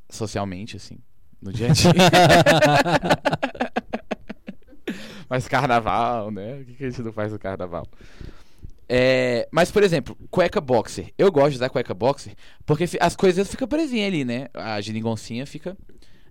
Socialmente, 0.08 0.78
assim. 0.78 1.00
No 1.42 1.52
dia 1.52 1.72
a 1.72 1.74
dia. 1.74 1.92
Mas 5.28 5.48
carnaval, 5.48 6.30
né? 6.30 6.60
O 6.60 6.66
que 6.66 6.76
que 6.76 6.86
a 6.86 6.90
gente 6.92 7.02
não 7.02 7.12
faz 7.12 7.32
no 7.32 7.40
carnaval? 7.40 7.88
É, 8.88 9.50
mas, 9.52 9.72
por 9.72 9.82
exemplo, 9.82 10.16
cueca 10.30 10.62
boxer. 10.62 11.12
Eu 11.18 11.32
gosto 11.32 11.50
de 11.50 11.56
usar 11.56 11.70
cueca 11.70 11.96
boxer 11.96 12.36
porque 12.64 12.84
as 13.00 13.16
coisas 13.16 13.50
ficam 13.50 13.68
presinhas 13.68 14.08
ali, 14.08 14.24
né? 14.24 14.50
A 14.54 14.80
geringoncinha 14.80 15.48
fica 15.48 15.76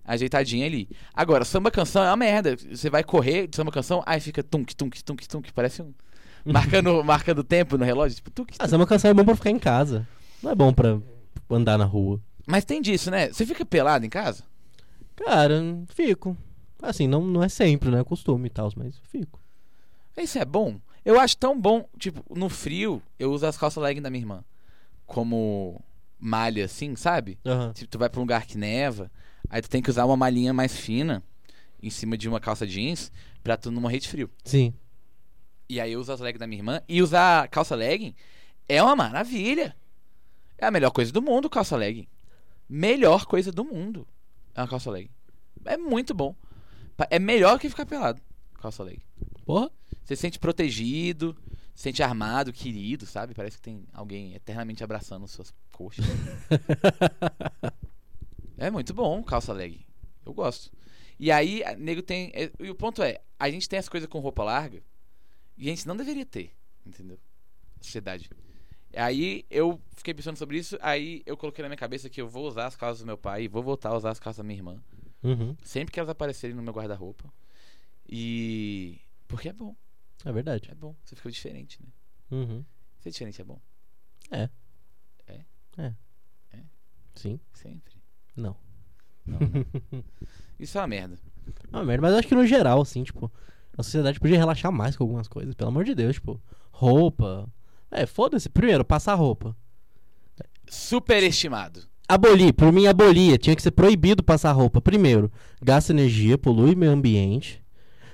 ajeitadinha 0.05 0.65
ali. 0.65 0.87
Agora, 1.13 1.43
samba 1.43 1.69
canção 1.71 2.03
é 2.03 2.09
uma 2.09 2.15
merda. 2.17 2.55
Você 2.55 2.89
vai 2.89 3.03
correr 3.03 3.47
de 3.47 3.55
samba 3.55 3.71
canção, 3.71 4.03
aí 4.05 4.19
fica 4.19 4.41
tunk, 4.43 4.75
tunk, 4.75 5.03
tunk, 5.03 5.27
tunk. 5.27 5.53
Parece 5.53 5.81
um. 5.81 5.93
Marcando, 6.45 7.03
marcando 7.03 7.43
tempo 7.43 7.77
no 7.77 7.83
relógio. 7.83 8.15
Tipo, 8.17 8.29
tunk, 8.29 8.53
Ah, 8.59 8.63
tunk. 8.63 8.69
samba 8.69 8.85
canção 8.85 9.09
é 9.11 9.13
bom 9.13 9.25
pra 9.25 9.35
ficar 9.35 9.49
em 9.49 9.57
casa. 9.59 10.07
Não 10.43 10.51
é 10.51 10.55
bom 10.55 10.71
pra 10.71 10.99
andar 11.49 11.77
na 11.77 11.85
rua. 11.85 12.21
Mas 12.45 12.63
tem 12.63 12.81
disso, 12.81 13.09
né? 13.09 13.29
Você 13.29 13.45
fica 13.45 13.65
pelado 13.65 14.05
em 14.05 14.09
casa? 14.09 14.43
Cara, 15.15 15.59
fico. 15.95 16.37
Assim, 16.81 17.07
não, 17.07 17.21
não 17.25 17.41
é 17.43 17.49
sempre, 17.49 17.89
né? 17.89 18.03
Costume 18.03 18.45
e 18.47 18.49
tal, 18.51 18.71
mas 18.75 18.95
fico. 19.09 19.39
Isso 20.15 20.37
é 20.37 20.45
bom. 20.45 20.79
Eu 21.03 21.19
acho 21.19 21.35
tão 21.37 21.59
bom, 21.59 21.87
tipo, 21.97 22.23
no 22.35 22.47
frio, 22.49 23.01
eu 23.17 23.31
uso 23.31 23.45
as 23.47 23.57
calças 23.57 23.81
legging 23.81 24.01
da 24.01 24.09
minha 24.11 24.21
irmã. 24.21 24.43
Como 25.05 25.81
malha, 26.19 26.65
assim, 26.65 26.95
sabe? 26.95 27.37
Aham. 27.45 27.73
Tipo, 27.73 27.89
tu 27.91 27.97
vai 27.99 28.09
pra 28.09 28.19
um 28.19 28.23
lugar 28.23 28.45
que 28.45 28.57
neva, 28.57 29.11
aí 29.49 29.61
tu 29.61 29.69
tem 29.69 29.81
que 29.81 29.89
usar 29.89 30.05
uma 30.05 30.17
malhinha 30.17 30.53
mais 30.53 30.75
fina 30.77 31.23
em 31.81 31.89
cima 31.89 32.17
de 32.17 32.27
uma 32.27 32.39
calça 32.39 32.65
jeans 32.65 33.11
pra 33.43 33.57
tu 33.57 33.71
não 33.71 33.81
morrer 33.81 33.99
de 33.99 34.09
frio. 34.09 34.29
Sim. 34.43 34.73
E 35.69 35.79
aí 35.79 35.91
eu 35.93 35.99
uso 35.99 36.11
as 36.11 36.19
leggings 36.19 36.39
da 36.39 36.47
minha 36.47 36.59
irmã. 36.59 36.81
E 36.87 37.01
usar 37.01 37.47
calça 37.49 37.75
legging 37.75 38.15
é 38.67 38.81
uma 38.81 38.95
maravilha. 38.95 39.75
É 40.57 40.65
a 40.65 40.71
melhor 40.71 40.91
coisa 40.91 41.11
do 41.11 41.21
mundo, 41.21 41.49
calça 41.49 41.75
legging. 41.75 42.07
Melhor 42.67 43.25
coisa 43.25 43.51
do 43.51 43.63
mundo 43.63 44.07
é 44.53 44.61
uma 44.61 44.67
calça 44.67 44.89
legging. 44.89 45.11
É 45.65 45.77
muito 45.77 46.13
bom. 46.13 46.35
É 47.09 47.19
melhor 47.19 47.59
que 47.59 47.69
ficar 47.69 47.85
pelado, 47.85 48.21
calça 48.59 48.83
legging. 48.83 49.03
Porra. 49.45 49.69
Você 50.03 50.15
se 50.15 50.21
sente 50.21 50.37
protegido, 50.37 51.35
se 51.73 51.83
sente 51.83 52.03
armado, 52.03 52.53
querido, 52.53 53.07
sabe? 53.07 53.33
Parece 53.33 53.57
que 53.57 53.63
tem 53.63 53.87
alguém 53.91 54.35
eternamente 54.35 54.83
abraçando 54.83 55.27
suas 55.27 55.51
coxas. 55.71 56.05
é 58.57 58.69
muito 58.71 58.93
bom 58.93 59.23
calça 59.23 59.53
leg. 59.53 59.85
Eu 60.25 60.33
gosto. 60.33 60.71
E 61.19 61.31
aí, 61.31 61.63
nego 61.77 62.01
tem. 62.01 62.31
é, 62.33 62.51
E 62.59 62.69
o 62.69 62.75
ponto 62.75 63.01
é, 63.01 63.21
a 63.39 63.49
gente 63.49 63.69
tem 63.69 63.79
essa 63.79 63.89
coisa 63.89 64.07
com 64.07 64.19
roupa 64.19 64.43
larga 64.43 64.81
e 65.57 65.67
a 65.67 65.69
gente 65.69 65.87
não 65.87 65.95
deveria 65.95 66.25
ter, 66.25 66.51
entendeu? 66.85 67.19
Sociedade. 67.79 68.29
Aí 68.93 69.45
eu 69.49 69.79
fiquei 69.95 70.13
pensando 70.13 70.37
sobre 70.37 70.57
isso, 70.57 70.77
aí 70.81 71.21
eu 71.25 71.35
coloquei 71.35 71.61
na 71.61 71.69
minha 71.69 71.77
cabeça 71.77 72.09
que 72.09 72.21
eu 72.21 72.29
vou 72.29 72.47
usar 72.47 72.65
as 72.65 72.75
calças 72.75 72.99
do 72.99 73.05
meu 73.05 73.17
pai 73.17 73.47
vou 73.47 73.61
voltar 73.61 73.89
a 73.89 73.97
usar 73.97 74.11
as 74.11 74.19
calças 74.19 74.37
da 74.37 74.43
minha 74.43 74.57
irmã. 74.57 74.81
Uhum. 75.21 75.55
Sempre 75.63 75.91
que 75.91 75.99
elas 75.99 76.09
aparecerem 76.09 76.55
no 76.55 76.61
meu 76.61 76.73
guarda-roupa. 76.73 77.31
E. 78.07 78.99
Porque 79.27 79.49
é 79.49 79.53
bom. 79.53 79.75
É 80.23 80.31
verdade. 80.31 80.69
É 80.71 80.75
bom, 80.75 80.95
você 81.03 81.15
fica 81.15 81.31
diferente, 81.31 81.81
né? 81.81 81.89
Uhum. 82.31 82.63
Ser 82.99 83.11
diferente 83.11 83.41
é 83.41 83.43
bom. 83.43 83.59
Sim. 87.15 87.39
Sempre. 87.53 87.94
Não. 88.35 88.55
Não, 89.25 89.39
né? 89.39 89.65
Isso 90.59 90.77
é 90.77 90.81
uma 90.81 90.87
merda. 90.87 91.17
Ah, 91.71 91.83
merda, 91.83 92.01
mas 92.01 92.11
eu 92.13 92.19
acho 92.19 92.27
que 92.27 92.35
no 92.35 92.45
geral, 92.45 92.81
assim, 92.81 93.03
tipo, 93.03 93.31
a 93.77 93.83
sociedade 93.83 94.19
podia 94.19 94.37
relaxar 94.37 94.71
mais 94.71 94.95
com 94.95 95.03
algumas 95.03 95.27
coisas, 95.27 95.53
pelo 95.53 95.69
amor 95.69 95.83
de 95.83 95.93
Deus, 95.93 96.15
tipo, 96.15 96.39
roupa. 96.71 97.47
É, 97.91 98.05
foda-se. 98.05 98.49
Primeiro, 98.49 98.83
passar 98.83 99.15
roupa. 99.15 99.55
Superestimado. 100.67 101.81
Abolir, 102.07 102.53
por 102.53 102.71
mim 102.71 102.85
abolia, 102.85 103.37
tinha 103.37 103.55
que 103.55 103.61
ser 103.61 103.71
proibido 103.71 104.23
passar 104.23 104.51
roupa. 104.51 104.79
Primeiro, 104.79 105.31
gasta 105.61 105.91
energia, 105.91 106.37
polui 106.37 106.75
meio 106.75 106.91
ambiente. 106.91 107.63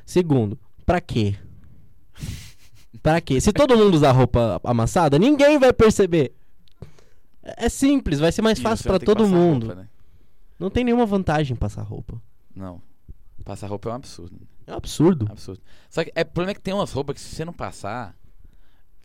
Segundo, 0.06 0.58
pra 0.86 1.02
quê? 1.02 1.36
Pra 3.04 3.20
quê? 3.20 3.42
Se 3.42 3.52
todo 3.52 3.78
mundo 3.78 3.96
usar 3.96 4.12
roupa 4.12 4.62
amassada, 4.64 5.18
ninguém 5.20 5.60
vai 5.60 5.74
perceber. 5.74 6.34
É 7.44 7.66
é 7.66 7.70
simples, 7.70 8.20
vai 8.20 8.32
ser 8.32 8.42
mais 8.42 8.60
fácil 8.60 8.98
que 9.00 9.06
todo 9.06 9.28
mundo. 9.28 9.68
roupa, 9.68 9.82
né? 9.82 9.90
Não 10.62 10.70
tem 10.70 10.84
nenhuma 10.84 11.08
vantagem 11.08 11.56
em 11.56 11.58
passar 11.58 11.82
roupa. 11.82 12.22
Não. 12.56 12.80
Passar 13.44 13.66
roupa 13.68 13.90
é 13.90 13.92
um 13.94 13.96
absurdo. 13.96 14.48
É 14.68 14.72
um 14.72 14.78
absurdo. 14.78 15.28
Absurdo. 15.28 15.60
Só 15.90 16.04
que 16.04 16.12
é, 16.14 16.22
o 16.22 16.26
problema 16.26 16.52
é 16.52 16.54
que 16.54 16.62
tem 16.62 16.72
umas 16.72 16.92
roupas 16.92 17.16
que 17.16 17.22
se 17.22 17.36
você 17.36 17.44
não 17.44 17.52
passar, 17.52 18.16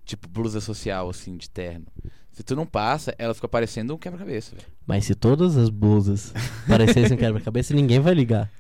tipo 0.04 0.28
blusa 0.28 0.60
social, 0.60 1.08
assim, 1.08 1.34
de 1.38 1.48
terno. 1.48 1.86
Se 2.30 2.42
tu 2.42 2.54
não 2.54 2.66
passa, 2.66 3.14
ela 3.18 3.32
fica 3.32 3.48
parecendo 3.48 3.94
um 3.94 3.96
quebra-cabeça, 3.98 4.54
velho. 4.54 4.68
Mas 4.86 5.06
se 5.06 5.14
todas 5.14 5.56
as 5.56 5.70
blusas 5.70 6.34
parecessem 6.68 7.16
um 7.16 7.18
quebra-cabeça, 7.18 7.72
ninguém 7.72 8.00
vai 8.00 8.12
ligar. 8.12 8.52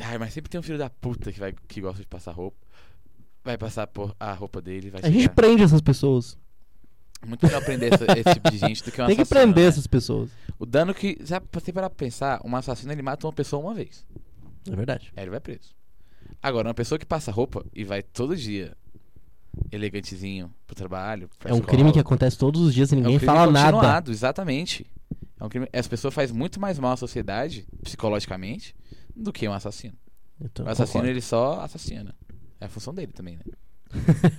Ai, 0.00 0.18
mas 0.18 0.32
sempre 0.32 0.50
tem 0.50 0.58
um 0.58 0.62
filho 0.64 0.76
da 0.76 0.90
puta 0.90 1.30
que, 1.30 1.38
vai, 1.38 1.54
que 1.68 1.80
gosta 1.80 2.00
de 2.02 2.08
passar 2.08 2.32
roupa. 2.32 2.58
Vai 3.44 3.56
passar 3.56 3.86
por 3.86 4.16
a 4.18 4.32
roupa 4.32 4.60
dele, 4.60 4.90
vai 4.90 5.00
A 5.04 5.08
gente 5.08 5.22
chegar. 5.22 5.34
prende 5.34 5.62
essas 5.62 5.80
pessoas. 5.80 6.36
Muito 7.26 7.44
melhor 7.46 7.64
prender 7.64 7.92
essa- 7.94 8.04
esse 8.18 8.34
tipo 8.34 8.50
de 8.50 8.58
gente 8.58 8.82
do 8.84 8.90
que 8.92 9.00
um 9.02 9.06
Tem 9.06 9.16
que 9.16 9.24
prender 9.24 9.64
né? 9.64 9.68
essas 9.68 9.86
pessoas. 9.86 10.30
O 10.58 10.66
dano 10.66 10.94
que. 10.94 11.18
Sabe, 11.24 11.46
pra 11.50 11.60
você 11.60 11.72
parar 11.72 11.90
pra 11.90 11.96
pensar, 11.96 12.40
um 12.44 12.54
assassino 12.56 12.92
ele 12.92 13.02
mata 13.02 13.26
uma 13.26 13.32
pessoa 13.32 13.62
uma 13.62 13.74
vez. 13.74 14.04
É 14.70 14.74
verdade. 14.76 15.12
Aí 15.16 15.24
ele 15.24 15.30
vai 15.30 15.40
preso. 15.40 15.74
Agora, 16.42 16.68
uma 16.68 16.74
pessoa 16.74 16.98
que 16.98 17.06
passa 17.06 17.30
roupa 17.32 17.64
e 17.74 17.84
vai 17.84 18.02
todo 18.02 18.36
dia 18.36 18.76
elegantezinho 19.70 20.52
pro 20.66 20.74
trabalho. 20.76 21.28
pra 21.38 21.50
É 21.50 21.52
um 21.52 21.56
escola, 21.58 21.72
crime 21.72 21.92
que 21.92 21.98
acontece 21.98 22.36
todos 22.38 22.60
os 22.60 22.74
dias 22.74 22.90
e 22.92 22.94
é 22.94 22.98
um 22.98 23.00
ninguém 23.00 23.18
crime 23.18 23.32
fala 23.32 23.50
nada. 23.50 24.10
Exatamente. 24.10 24.86
É 25.40 25.44
um 25.44 25.48
crime, 25.48 25.68
as 25.72 25.86
pessoas 25.88 26.14
fazem 26.14 26.34
muito 26.36 26.60
mais 26.60 26.78
mal 26.78 26.92
à 26.92 26.96
sociedade, 26.96 27.66
psicologicamente, 27.82 28.74
do 29.14 29.32
que 29.32 29.48
um 29.48 29.52
assassino. 29.52 29.94
Então, 30.40 30.64
O 30.66 30.68
assassino, 30.68 30.92
concordo. 31.00 31.10
ele 31.10 31.20
só 31.20 31.60
assassina. 31.60 32.14
É 32.60 32.66
a 32.66 32.68
função 32.68 32.94
dele 32.94 33.12
também, 33.12 33.36
né? 33.36 33.42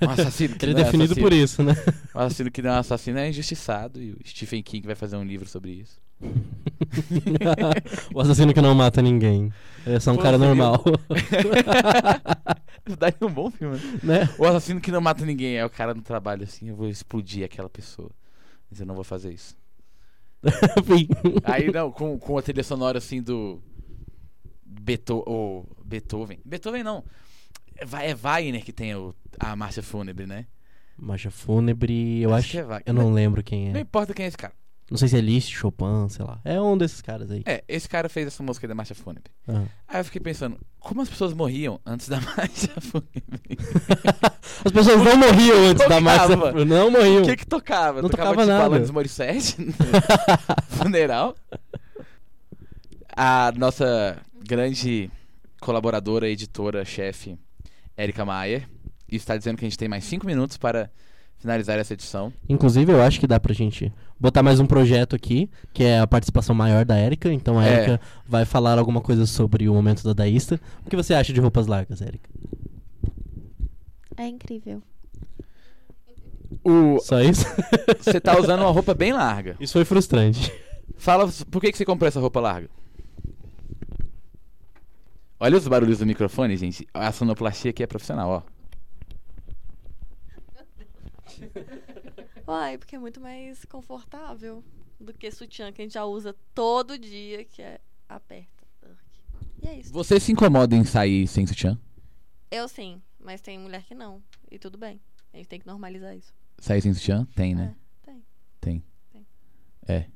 Um 0.01 0.09
assassino 0.09 0.55
que 0.55 0.65
Ele 0.65 0.71
é 0.71 0.75
não 0.75 0.81
é 0.81 0.83
definido 0.85 1.13
assassino. 1.13 1.29
por 1.29 1.33
isso, 1.33 1.63
né? 1.63 1.73
O 2.13 2.19
assassino 2.19 2.51
que 2.51 2.61
não 2.61 2.71
é 2.71 2.77
assassino 2.77 3.19
é 3.19 3.29
injustiçado 3.29 4.01
e 4.01 4.11
o 4.11 4.17
Stephen 4.25 4.61
King 4.61 4.85
vai 4.85 4.95
fazer 4.95 5.15
um 5.15 5.23
livro 5.23 5.47
sobre 5.47 5.71
isso. 5.71 5.99
o 8.13 8.21
assassino 8.21 8.53
que 8.53 8.61
não 8.61 8.75
mata 8.75 9.01
ninguém. 9.01 9.51
É 9.85 9.99
só 9.99 10.11
um 10.11 10.15
Pô, 10.15 10.23
cara 10.23 10.37
normal. 10.37 10.83
É 12.85 13.25
um 13.25 13.31
bom 13.31 13.51
filme, 13.51 13.77
né? 14.03 14.21
né? 14.21 14.29
O 14.37 14.45
assassino 14.45 14.81
que 14.81 14.91
não 14.91 15.01
mata 15.01 15.25
ninguém 15.25 15.57
é 15.57 15.65
o 15.65 15.69
cara 15.69 15.93
no 15.93 16.01
trabalho 16.01 16.43
assim, 16.43 16.69
eu 16.69 16.75
vou 16.75 16.87
explodir 16.87 17.43
aquela 17.45 17.69
pessoa. 17.69 18.11
Mas 18.69 18.79
eu 18.79 18.85
não 18.85 18.95
vou 18.95 19.03
fazer 19.03 19.33
isso. 19.33 19.55
Aí 21.43 21.71
não, 21.71 21.91
com, 21.91 22.17
com 22.19 22.37
a 22.37 22.41
trilha 22.41 22.63
sonora 22.63 22.97
assim 22.97 23.21
do 23.21 23.61
Beethoven. 24.65 26.39
Beethoven 26.45 26.83
não. 26.83 27.03
É 27.77 28.13
Wagner 28.15 28.63
que 28.63 28.71
tem 28.73 28.95
o, 28.95 29.13
a 29.39 29.55
marcha 29.55 29.81
fúnebre, 29.83 30.25
né? 30.25 30.45
Marcha 30.97 31.29
fúnebre, 31.29 32.21
eu 32.21 32.33
acho. 32.33 32.51
que 32.51 32.57
é 32.57 32.63
Wagner. 32.63 32.83
Eu 32.85 32.93
não 32.93 33.11
lembro 33.11 33.43
quem 33.43 33.69
Não 33.71 33.77
é. 33.79 33.81
importa 33.81 34.13
quem 34.13 34.25
é 34.25 34.27
esse 34.27 34.37
cara. 34.37 34.53
Não 34.89 34.99
sei 34.99 35.07
se 35.07 35.17
é 35.17 35.19
Liszt, 35.19 35.51
Chopin, 35.51 36.07
sei 36.09 36.23
lá. 36.23 36.39
É 36.45 36.61
um 36.61 36.77
desses 36.77 37.01
caras 37.01 37.31
aí. 37.31 37.41
É, 37.47 37.63
esse 37.67 37.89
cara 37.89 38.07
fez 38.07 38.27
essa 38.27 38.43
música 38.43 38.67
da 38.67 38.75
marcha 38.75 38.93
fúnebre. 38.93 39.31
Aham. 39.47 39.67
Aí 39.87 39.99
eu 39.99 40.05
fiquei 40.05 40.21
pensando, 40.21 40.59
como 40.79 41.01
as 41.01 41.09
pessoas 41.09 41.33
morriam 41.33 41.81
antes 41.83 42.07
da 42.07 42.21
marcha 42.37 42.69
fúnebre? 42.79 43.57
As 44.63 44.71
pessoas 44.71 45.03
não 45.03 45.17
morriam 45.17 45.57
antes 45.71 45.87
da 45.89 45.99
marcha 45.99 46.27
Tocava. 46.27 46.51
fúnebre. 46.51 46.65
Não 46.65 46.91
morriam. 46.91 47.23
O 47.23 47.25
que 47.25 47.35
que 47.35 47.45
tocava? 47.47 48.01
Não 48.01 48.09
tocava, 48.09 48.29
tocava 48.29 48.43
tipo 48.43 48.53
nada. 48.53 48.65
Alanis 48.65 48.91
Morissette 48.91 49.57
funeral? 50.69 51.35
A 53.17 53.51
nossa 53.55 54.17
grande 54.47 55.09
colaboradora, 55.59 56.29
editora, 56.29 56.85
chefe, 56.85 57.37
Erika 57.97 58.25
Maier, 58.25 58.67
está 59.09 59.37
dizendo 59.37 59.57
que 59.57 59.65
a 59.65 59.69
gente 59.69 59.77
tem 59.77 59.87
mais 59.87 60.03
cinco 60.03 60.25
minutos 60.25 60.57
para 60.57 60.89
finalizar 61.37 61.77
essa 61.79 61.93
edição. 61.93 62.31
Inclusive, 62.49 62.91
eu 62.91 63.01
acho 63.01 63.19
que 63.19 63.27
dá 63.27 63.39
pra 63.39 63.53
gente 63.53 63.91
botar 64.19 64.41
mais 64.41 64.59
um 64.59 64.65
projeto 64.65 65.15
aqui, 65.15 65.49
que 65.73 65.83
é 65.83 65.99
a 65.99 66.07
participação 66.07 66.55
maior 66.55 66.85
da 66.85 66.99
Erika. 66.99 67.31
Então 67.31 67.59
a 67.59 67.65
É. 67.65 67.73
Erika 67.77 68.01
vai 68.27 68.45
falar 68.45 68.77
alguma 68.79 69.01
coisa 69.01 69.25
sobre 69.25 69.67
o 69.69 69.73
momento 69.73 70.03
dadaísta. 70.03 70.59
O 70.85 70.89
que 70.89 70.95
você 70.95 71.13
acha 71.13 71.31
de 71.33 71.39
roupas 71.39 71.67
largas, 71.67 72.01
Erika? 72.01 72.29
É 74.17 74.27
incrível. 74.27 74.81
O, 76.63 76.99
Só 76.99 77.21
isso? 77.21 77.45
você 77.99 78.19
tá 78.19 78.39
usando 78.39 78.61
uma 78.61 78.71
roupa 78.71 78.93
bem 78.93 79.11
larga. 79.13 79.55
isso 79.59 79.73
foi 79.73 79.85
frustrante. 79.85 80.51
Fala 80.97 81.29
por 81.51 81.61
que, 81.61 81.71
que 81.71 81.77
você 81.77 81.83
comprou 81.85 82.07
essa 82.07 82.19
roupa 82.19 82.39
larga? 82.39 82.69
Olha 85.39 85.57
os 85.57 85.67
barulhos 85.67 85.99
do 85.99 86.05
microfone, 86.05 86.55
gente. 86.55 86.87
A 86.93 87.11
sonoplastia 87.11 87.71
aqui 87.71 87.83
é 87.83 87.87
profissional, 87.87 88.29
ó. 88.29 88.55
Uai, 92.47 92.77
porque 92.77 92.95
é 92.95 92.99
muito 92.99 93.19
mais 93.19 93.65
confortável 93.65 94.63
do 94.99 95.13
que 95.13 95.29
sutiã 95.31 95.71
que 95.71 95.81
a 95.81 95.85
gente 95.85 95.93
já 95.93 96.05
usa 96.05 96.35
todo 96.53 96.97
dia, 96.97 97.43
que 97.43 97.61
é 97.61 97.81
aperta. 98.07 98.65
E 99.61 99.67
é 99.67 99.79
isso. 99.79 99.91
Você 99.91 100.19
se 100.19 100.31
incomoda 100.31 100.75
em 100.75 100.85
sair 100.85 101.27
sem 101.27 101.45
sutiã? 101.45 101.77
Eu 102.49 102.67
sim, 102.67 103.01
mas 103.19 103.41
tem 103.41 103.59
mulher 103.59 103.83
que 103.83 103.95
não. 103.95 104.21
E 104.49 104.57
tudo 104.57 104.77
bem. 104.77 105.01
A 105.33 105.37
gente 105.37 105.47
tem 105.47 105.59
que 105.59 105.67
normalizar 105.67 106.15
isso. 106.15 106.33
Sair 106.59 106.81
sem 106.81 106.93
sutiã? 106.93 107.27
Tem, 107.35 107.53
né? 107.53 107.75
É, 108.03 108.05
tem. 108.05 108.23
Tem. 108.61 108.85
Tem. 109.11 109.27
É. 109.87 110.09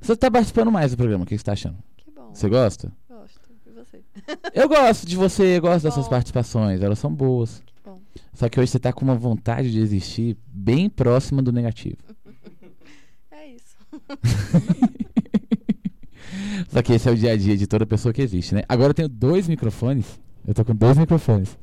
Você 0.00 0.16
tá 0.16 0.30
participando 0.30 0.70
mais 0.70 0.90
do 0.90 0.96
programa, 0.96 1.24
o 1.24 1.26
que 1.26 1.38
você 1.38 1.44
tá 1.44 1.52
achando? 1.52 1.82
Que 1.96 2.10
bom. 2.10 2.34
Você 2.34 2.48
gosta? 2.48 2.92
Você? 3.98 4.38
Eu 4.54 4.68
gosto 4.68 5.06
de 5.06 5.16
você, 5.16 5.56
eu 5.56 5.60
gosto 5.62 5.84
dessas 5.84 6.08
participações, 6.08 6.82
elas 6.82 6.98
são 6.98 7.12
boas. 7.12 7.62
Que 7.64 7.72
bom. 7.84 7.98
Só 8.34 8.48
que 8.48 8.58
hoje 8.60 8.70
você 8.72 8.78
tá 8.78 8.92
com 8.92 9.04
uma 9.04 9.14
vontade 9.14 9.70
de 9.70 9.78
existir 9.80 10.36
bem 10.46 10.88
próxima 10.90 11.40
do 11.42 11.52
negativo. 11.52 11.96
É 13.30 13.54
isso. 13.54 13.76
Só 16.70 16.82
que 16.82 16.92
esse 16.92 17.08
é 17.08 17.12
o 17.12 17.16
dia 17.16 17.32
a 17.32 17.36
dia 17.36 17.56
de 17.56 17.66
toda 17.66 17.86
pessoa 17.86 18.12
que 18.12 18.20
existe, 18.20 18.54
né? 18.54 18.62
Agora 18.68 18.90
eu 18.90 18.94
tenho 18.94 19.08
dois 19.08 19.48
microfones. 19.48 20.20
Eu 20.46 20.52
tô 20.54 20.64
com 20.64 20.74
dois 20.74 20.98
microfones. 20.98 21.56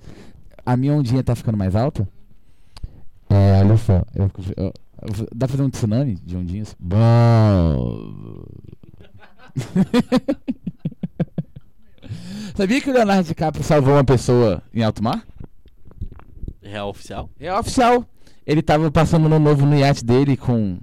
A 0.66 0.76
minha 0.78 0.94
ondinha 0.94 1.24
tá 1.24 1.36
ficando 1.36 1.58
mais 1.58 1.76
alta? 1.76 2.08
É, 3.30 3.62
olha 3.64 3.78
só. 3.78 4.04
eu- 4.16 4.32
eu- 4.58 4.66
eu- 4.66 4.74
dá 5.36 5.48
pra 5.48 5.58
fazer 5.58 5.64
um 5.64 5.70
tsunami 5.70 6.16
de 6.24 6.36
ondinhas? 6.38 6.76
Bom. 6.80 8.16
Sabia 12.56 12.82
que 12.82 12.90
o 12.90 12.94
Leonardo 12.94 13.28
DiCaprio 13.28 13.64
salvou 13.64 13.94
uma 13.94 14.04
pessoa 14.04 14.62
em 14.74 14.84
alto 14.84 15.04
mar? 15.04 15.26
Real 16.62 16.90
oficial? 16.90 17.30
É 17.40 17.54
oficial. 17.54 18.06
Ele 18.46 18.62
tava 18.62 18.92
passando 18.92 19.28
no 19.30 19.40
novo 19.40 19.66
no 19.66 19.76
iate 19.78 20.04
dele 20.04 20.36
com 20.38 20.80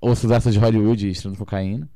ossos 0.00 0.30
de 0.52 0.58
Hollywood 0.58 1.06
e 1.06 1.10
estrando 1.10 1.36
cocaína. 1.36 1.88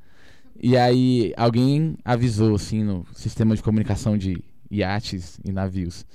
E 0.60 0.76
aí 0.76 1.32
alguém 1.36 1.96
avisou, 2.04 2.54
assim, 2.54 2.82
no 2.82 3.04
sistema 3.14 3.54
de 3.54 3.62
comunicação 3.62 4.16
de 4.16 4.42
iates 4.70 5.38
e 5.44 5.52
navios. 5.52 6.06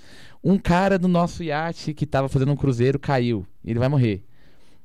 Um 0.44 0.58
cara 0.58 0.98
do 0.98 1.08
nosso 1.08 1.44
iate 1.44 1.94
que 1.94 2.06
tava 2.06 2.28
fazendo 2.28 2.52
um 2.52 2.56
cruzeiro 2.56 2.98
caiu. 2.98 3.46
Ele 3.64 3.78
vai 3.80 3.88
morrer. 3.88 4.24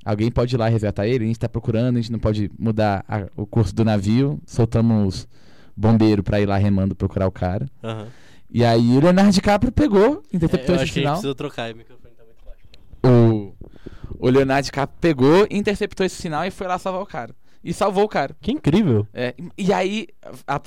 Alguém 0.05 0.31
pode 0.31 0.55
ir 0.55 0.59
lá 0.59 0.69
resgatar 0.69 1.07
ele? 1.07 1.25
A 1.25 1.27
gente 1.27 1.39
tá 1.39 1.49
procurando, 1.49 1.97
a 1.97 2.01
gente 2.01 2.13
não 2.13 2.19
pode 2.19 2.51
mudar 2.59 3.05
a- 3.09 3.27
o 3.37 3.47
curso 3.47 3.75
do 3.75 3.85
navio. 3.85 4.41
Soltamos 4.47 5.27
bombeiro 5.77 6.23
pra 6.23 6.41
ir 6.41 6.47
lá 6.47 6.57
remando 6.57 6.95
procurar 6.95 7.27
o 7.27 7.33
cara. 7.33 7.67
Aham. 7.83 8.07
E 8.51 8.65
aí 8.65 8.97
o 8.97 9.01
Leonardo 9.01 9.33
DiCaprio 9.33 9.73
pegou, 9.73 10.23
interceptou 10.33 10.75
É, 10.77 10.79
eu 10.79 10.83
esse 10.83 10.85
acho 10.85 10.93
que 10.93 10.99
a 11.01 11.03
gente 11.03 11.05
sinal. 11.05 11.13
precisa 11.15 11.35
trocar, 11.35 11.73
o 11.73 11.77
microfone 11.77 12.15
tá 12.15 12.23
muito 12.25 12.45
baixo. 12.45 13.53
O, 14.21 14.27
o 14.27 14.31
Leonardo 14.31 14.65
DiCaprio 14.65 14.99
pegou, 15.01 15.47
interceptou 15.51 16.07
esse 16.07 16.17
sinal 16.23 16.45
e 16.47 16.51
foi 16.51 16.67
lá 16.67 16.79
salvar 16.79 17.03
o 17.03 17.07
cara. 17.07 17.35
E 17.65 17.73
salvou 17.75 18.05
o 18.05 18.09
cara. 18.09 18.37
Que 18.41 18.53
incrível. 18.53 19.05
É, 19.13 19.35
e 19.59 19.73
aí 19.73 20.07
a, 20.47 20.61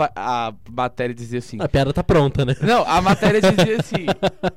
a 0.49 0.53
matéria 0.69 1.15
dizia 1.15 1.39
assim. 1.39 1.55
A 1.61 1.69
piada 1.69 1.93
tá 1.93 2.03
pronta, 2.03 2.43
né? 2.43 2.53
Não, 2.61 2.83
a 2.85 3.01
matéria 3.01 3.39
dizia 3.39 3.77
assim. 3.79 4.05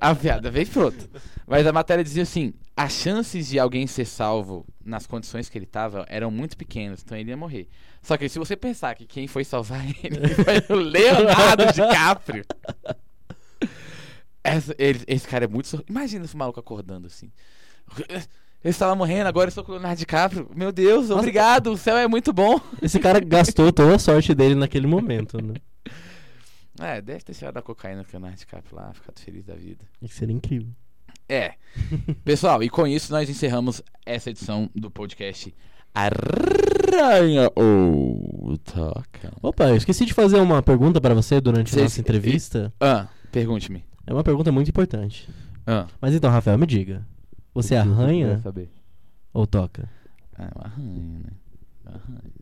A 0.00 0.12
piada 0.12 0.50
veio 0.50 0.66
pronta. 0.66 1.08
Mas 1.46 1.64
a 1.64 1.72
matéria 1.72 2.02
dizia 2.02 2.24
assim: 2.24 2.52
as 2.76 2.92
chances 2.92 3.48
de 3.48 3.58
alguém 3.58 3.86
ser 3.86 4.04
salvo 4.06 4.64
nas 4.84 5.06
condições 5.06 5.48
que 5.48 5.58
ele 5.58 5.66
tava 5.66 6.06
eram 6.08 6.30
muito 6.30 6.56
pequenas, 6.56 7.02
então 7.04 7.16
ele 7.16 7.30
ia 7.30 7.36
morrer. 7.36 7.68
Só 8.02 8.16
que 8.16 8.28
se 8.28 8.38
você 8.38 8.56
pensar 8.56 8.94
que 8.94 9.06
quem 9.06 9.26
foi 9.26 9.44
salvar 9.44 9.84
ele 10.02 10.28
foi 10.34 10.76
o 10.76 10.80
Leonardo 10.80 11.66
DiCaprio. 11.72 12.44
Essa- 14.44 14.74
ele- 14.78 15.04
esse 15.06 15.26
cara 15.28 15.44
é 15.44 15.48
muito. 15.48 15.68
sor- 15.68 15.84
Imagina 15.88 16.24
esse 16.24 16.36
maluco 16.36 16.58
acordando 16.58 17.06
assim. 17.06 17.30
Eu 18.64 18.70
estava 18.70 18.94
morrendo, 18.94 19.26
agora 19.26 19.46
eu 19.46 19.50
estou 19.50 19.62
com 19.64 19.72
o 19.72 19.74
Leonardo 19.74 19.98
DiCaprio. 19.98 20.50
Meu 20.54 20.72
Deus, 20.72 21.10
obrigado, 21.10 21.72
o 21.72 21.76
céu 21.76 21.96
é 21.96 22.08
muito 22.08 22.32
bom. 22.32 22.60
Esse 22.80 22.98
cara 22.98 23.20
gastou 23.20 23.72
toda 23.72 23.94
a 23.96 23.98
sorte 23.98 24.34
dele 24.34 24.54
naquele 24.54 24.86
momento, 24.86 25.40
né? 25.42 25.54
É, 26.80 27.00
deve 27.00 27.22
ter 27.22 27.34
cheirado 27.34 27.58
a 27.58 27.62
cocaína 27.62 28.02
com 28.02 28.10
o 28.10 28.12
Leonardo 28.14 28.38
DiCaprio 28.38 28.74
lá, 28.74 28.92
ficado 28.94 29.20
feliz 29.20 29.44
da 29.44 29.54
vida. 29.54 29.84
Isso 30.00 30.14
seria 30.16 30.34
incrível. 30.34 30.72
É. 31.28 31.54
Pessoal, 32.24 32.62
e 32.62 32.68
com 32.68 32.86
isso 32.86 33.12
nós 33.12 33.28
encerramos 33.28 33.82
essa 34.04 34.30
edição 34.30 34.68
do 34.74 34.90
podcast 34.90 35.54
Arranha 35.94 37.50
ou 37.54 38.56
Toca. 38.58 39.32
Opa, 39.42 39.68
eu 39.68 39.76
esqueci 39.76 40.04
de 40.04 40.14
fazer 40.14 40.38
uma 40.40 40.62
pergunta 40.62 41.00
pra 41.00 41.14
você 41.14 41.40
durante 41.40 41.78
a 41.78 41.82
nossa 41.82 42.00
entrevista. 42.00 42.72
Ah, 42.80 43.08
pergunte-me. 43.30 43.84
É 44.06 44.12
uma 44.12 44.24
pergunta 44.24 44.50
muito 44.52 44.68
importante. 44.68 45.28
Ah. 45.66 45.86
Mas 46.00 46.14
então, 46.14 46.30
Rafael, 46.30 46.58
me 46.58 46.66
diga. 46.66 47.06
Você 47.54 47.76
arranha 47.76 48.40
saber. 48.40 48.70
ou 49.32 49.46
toca? 49.46 49.88
Ah, 50.36 50.50
eu 50.54 50.62
arranho, 50.62 51.20
né? 51.24 51.30
Arranho. 51.86 52.32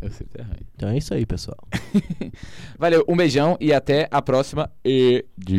Eu 0.00 0.10
sempre 0.10 0.40
arranho. 0.40 0.66
Então 0.74 0.88
é 0.88 0.96
isso 0.96 1.12
aí, 1.12 1.26
pessoal. 1.26 1.58
Valeu, 2.78 3.04
um 3.08 3.16
beijão 3.16 3.56
e 3.60 3.72
até 3.72 4.08
a 4.10 4.22
próxima 4.22 4.70
edição. 4.84 5.50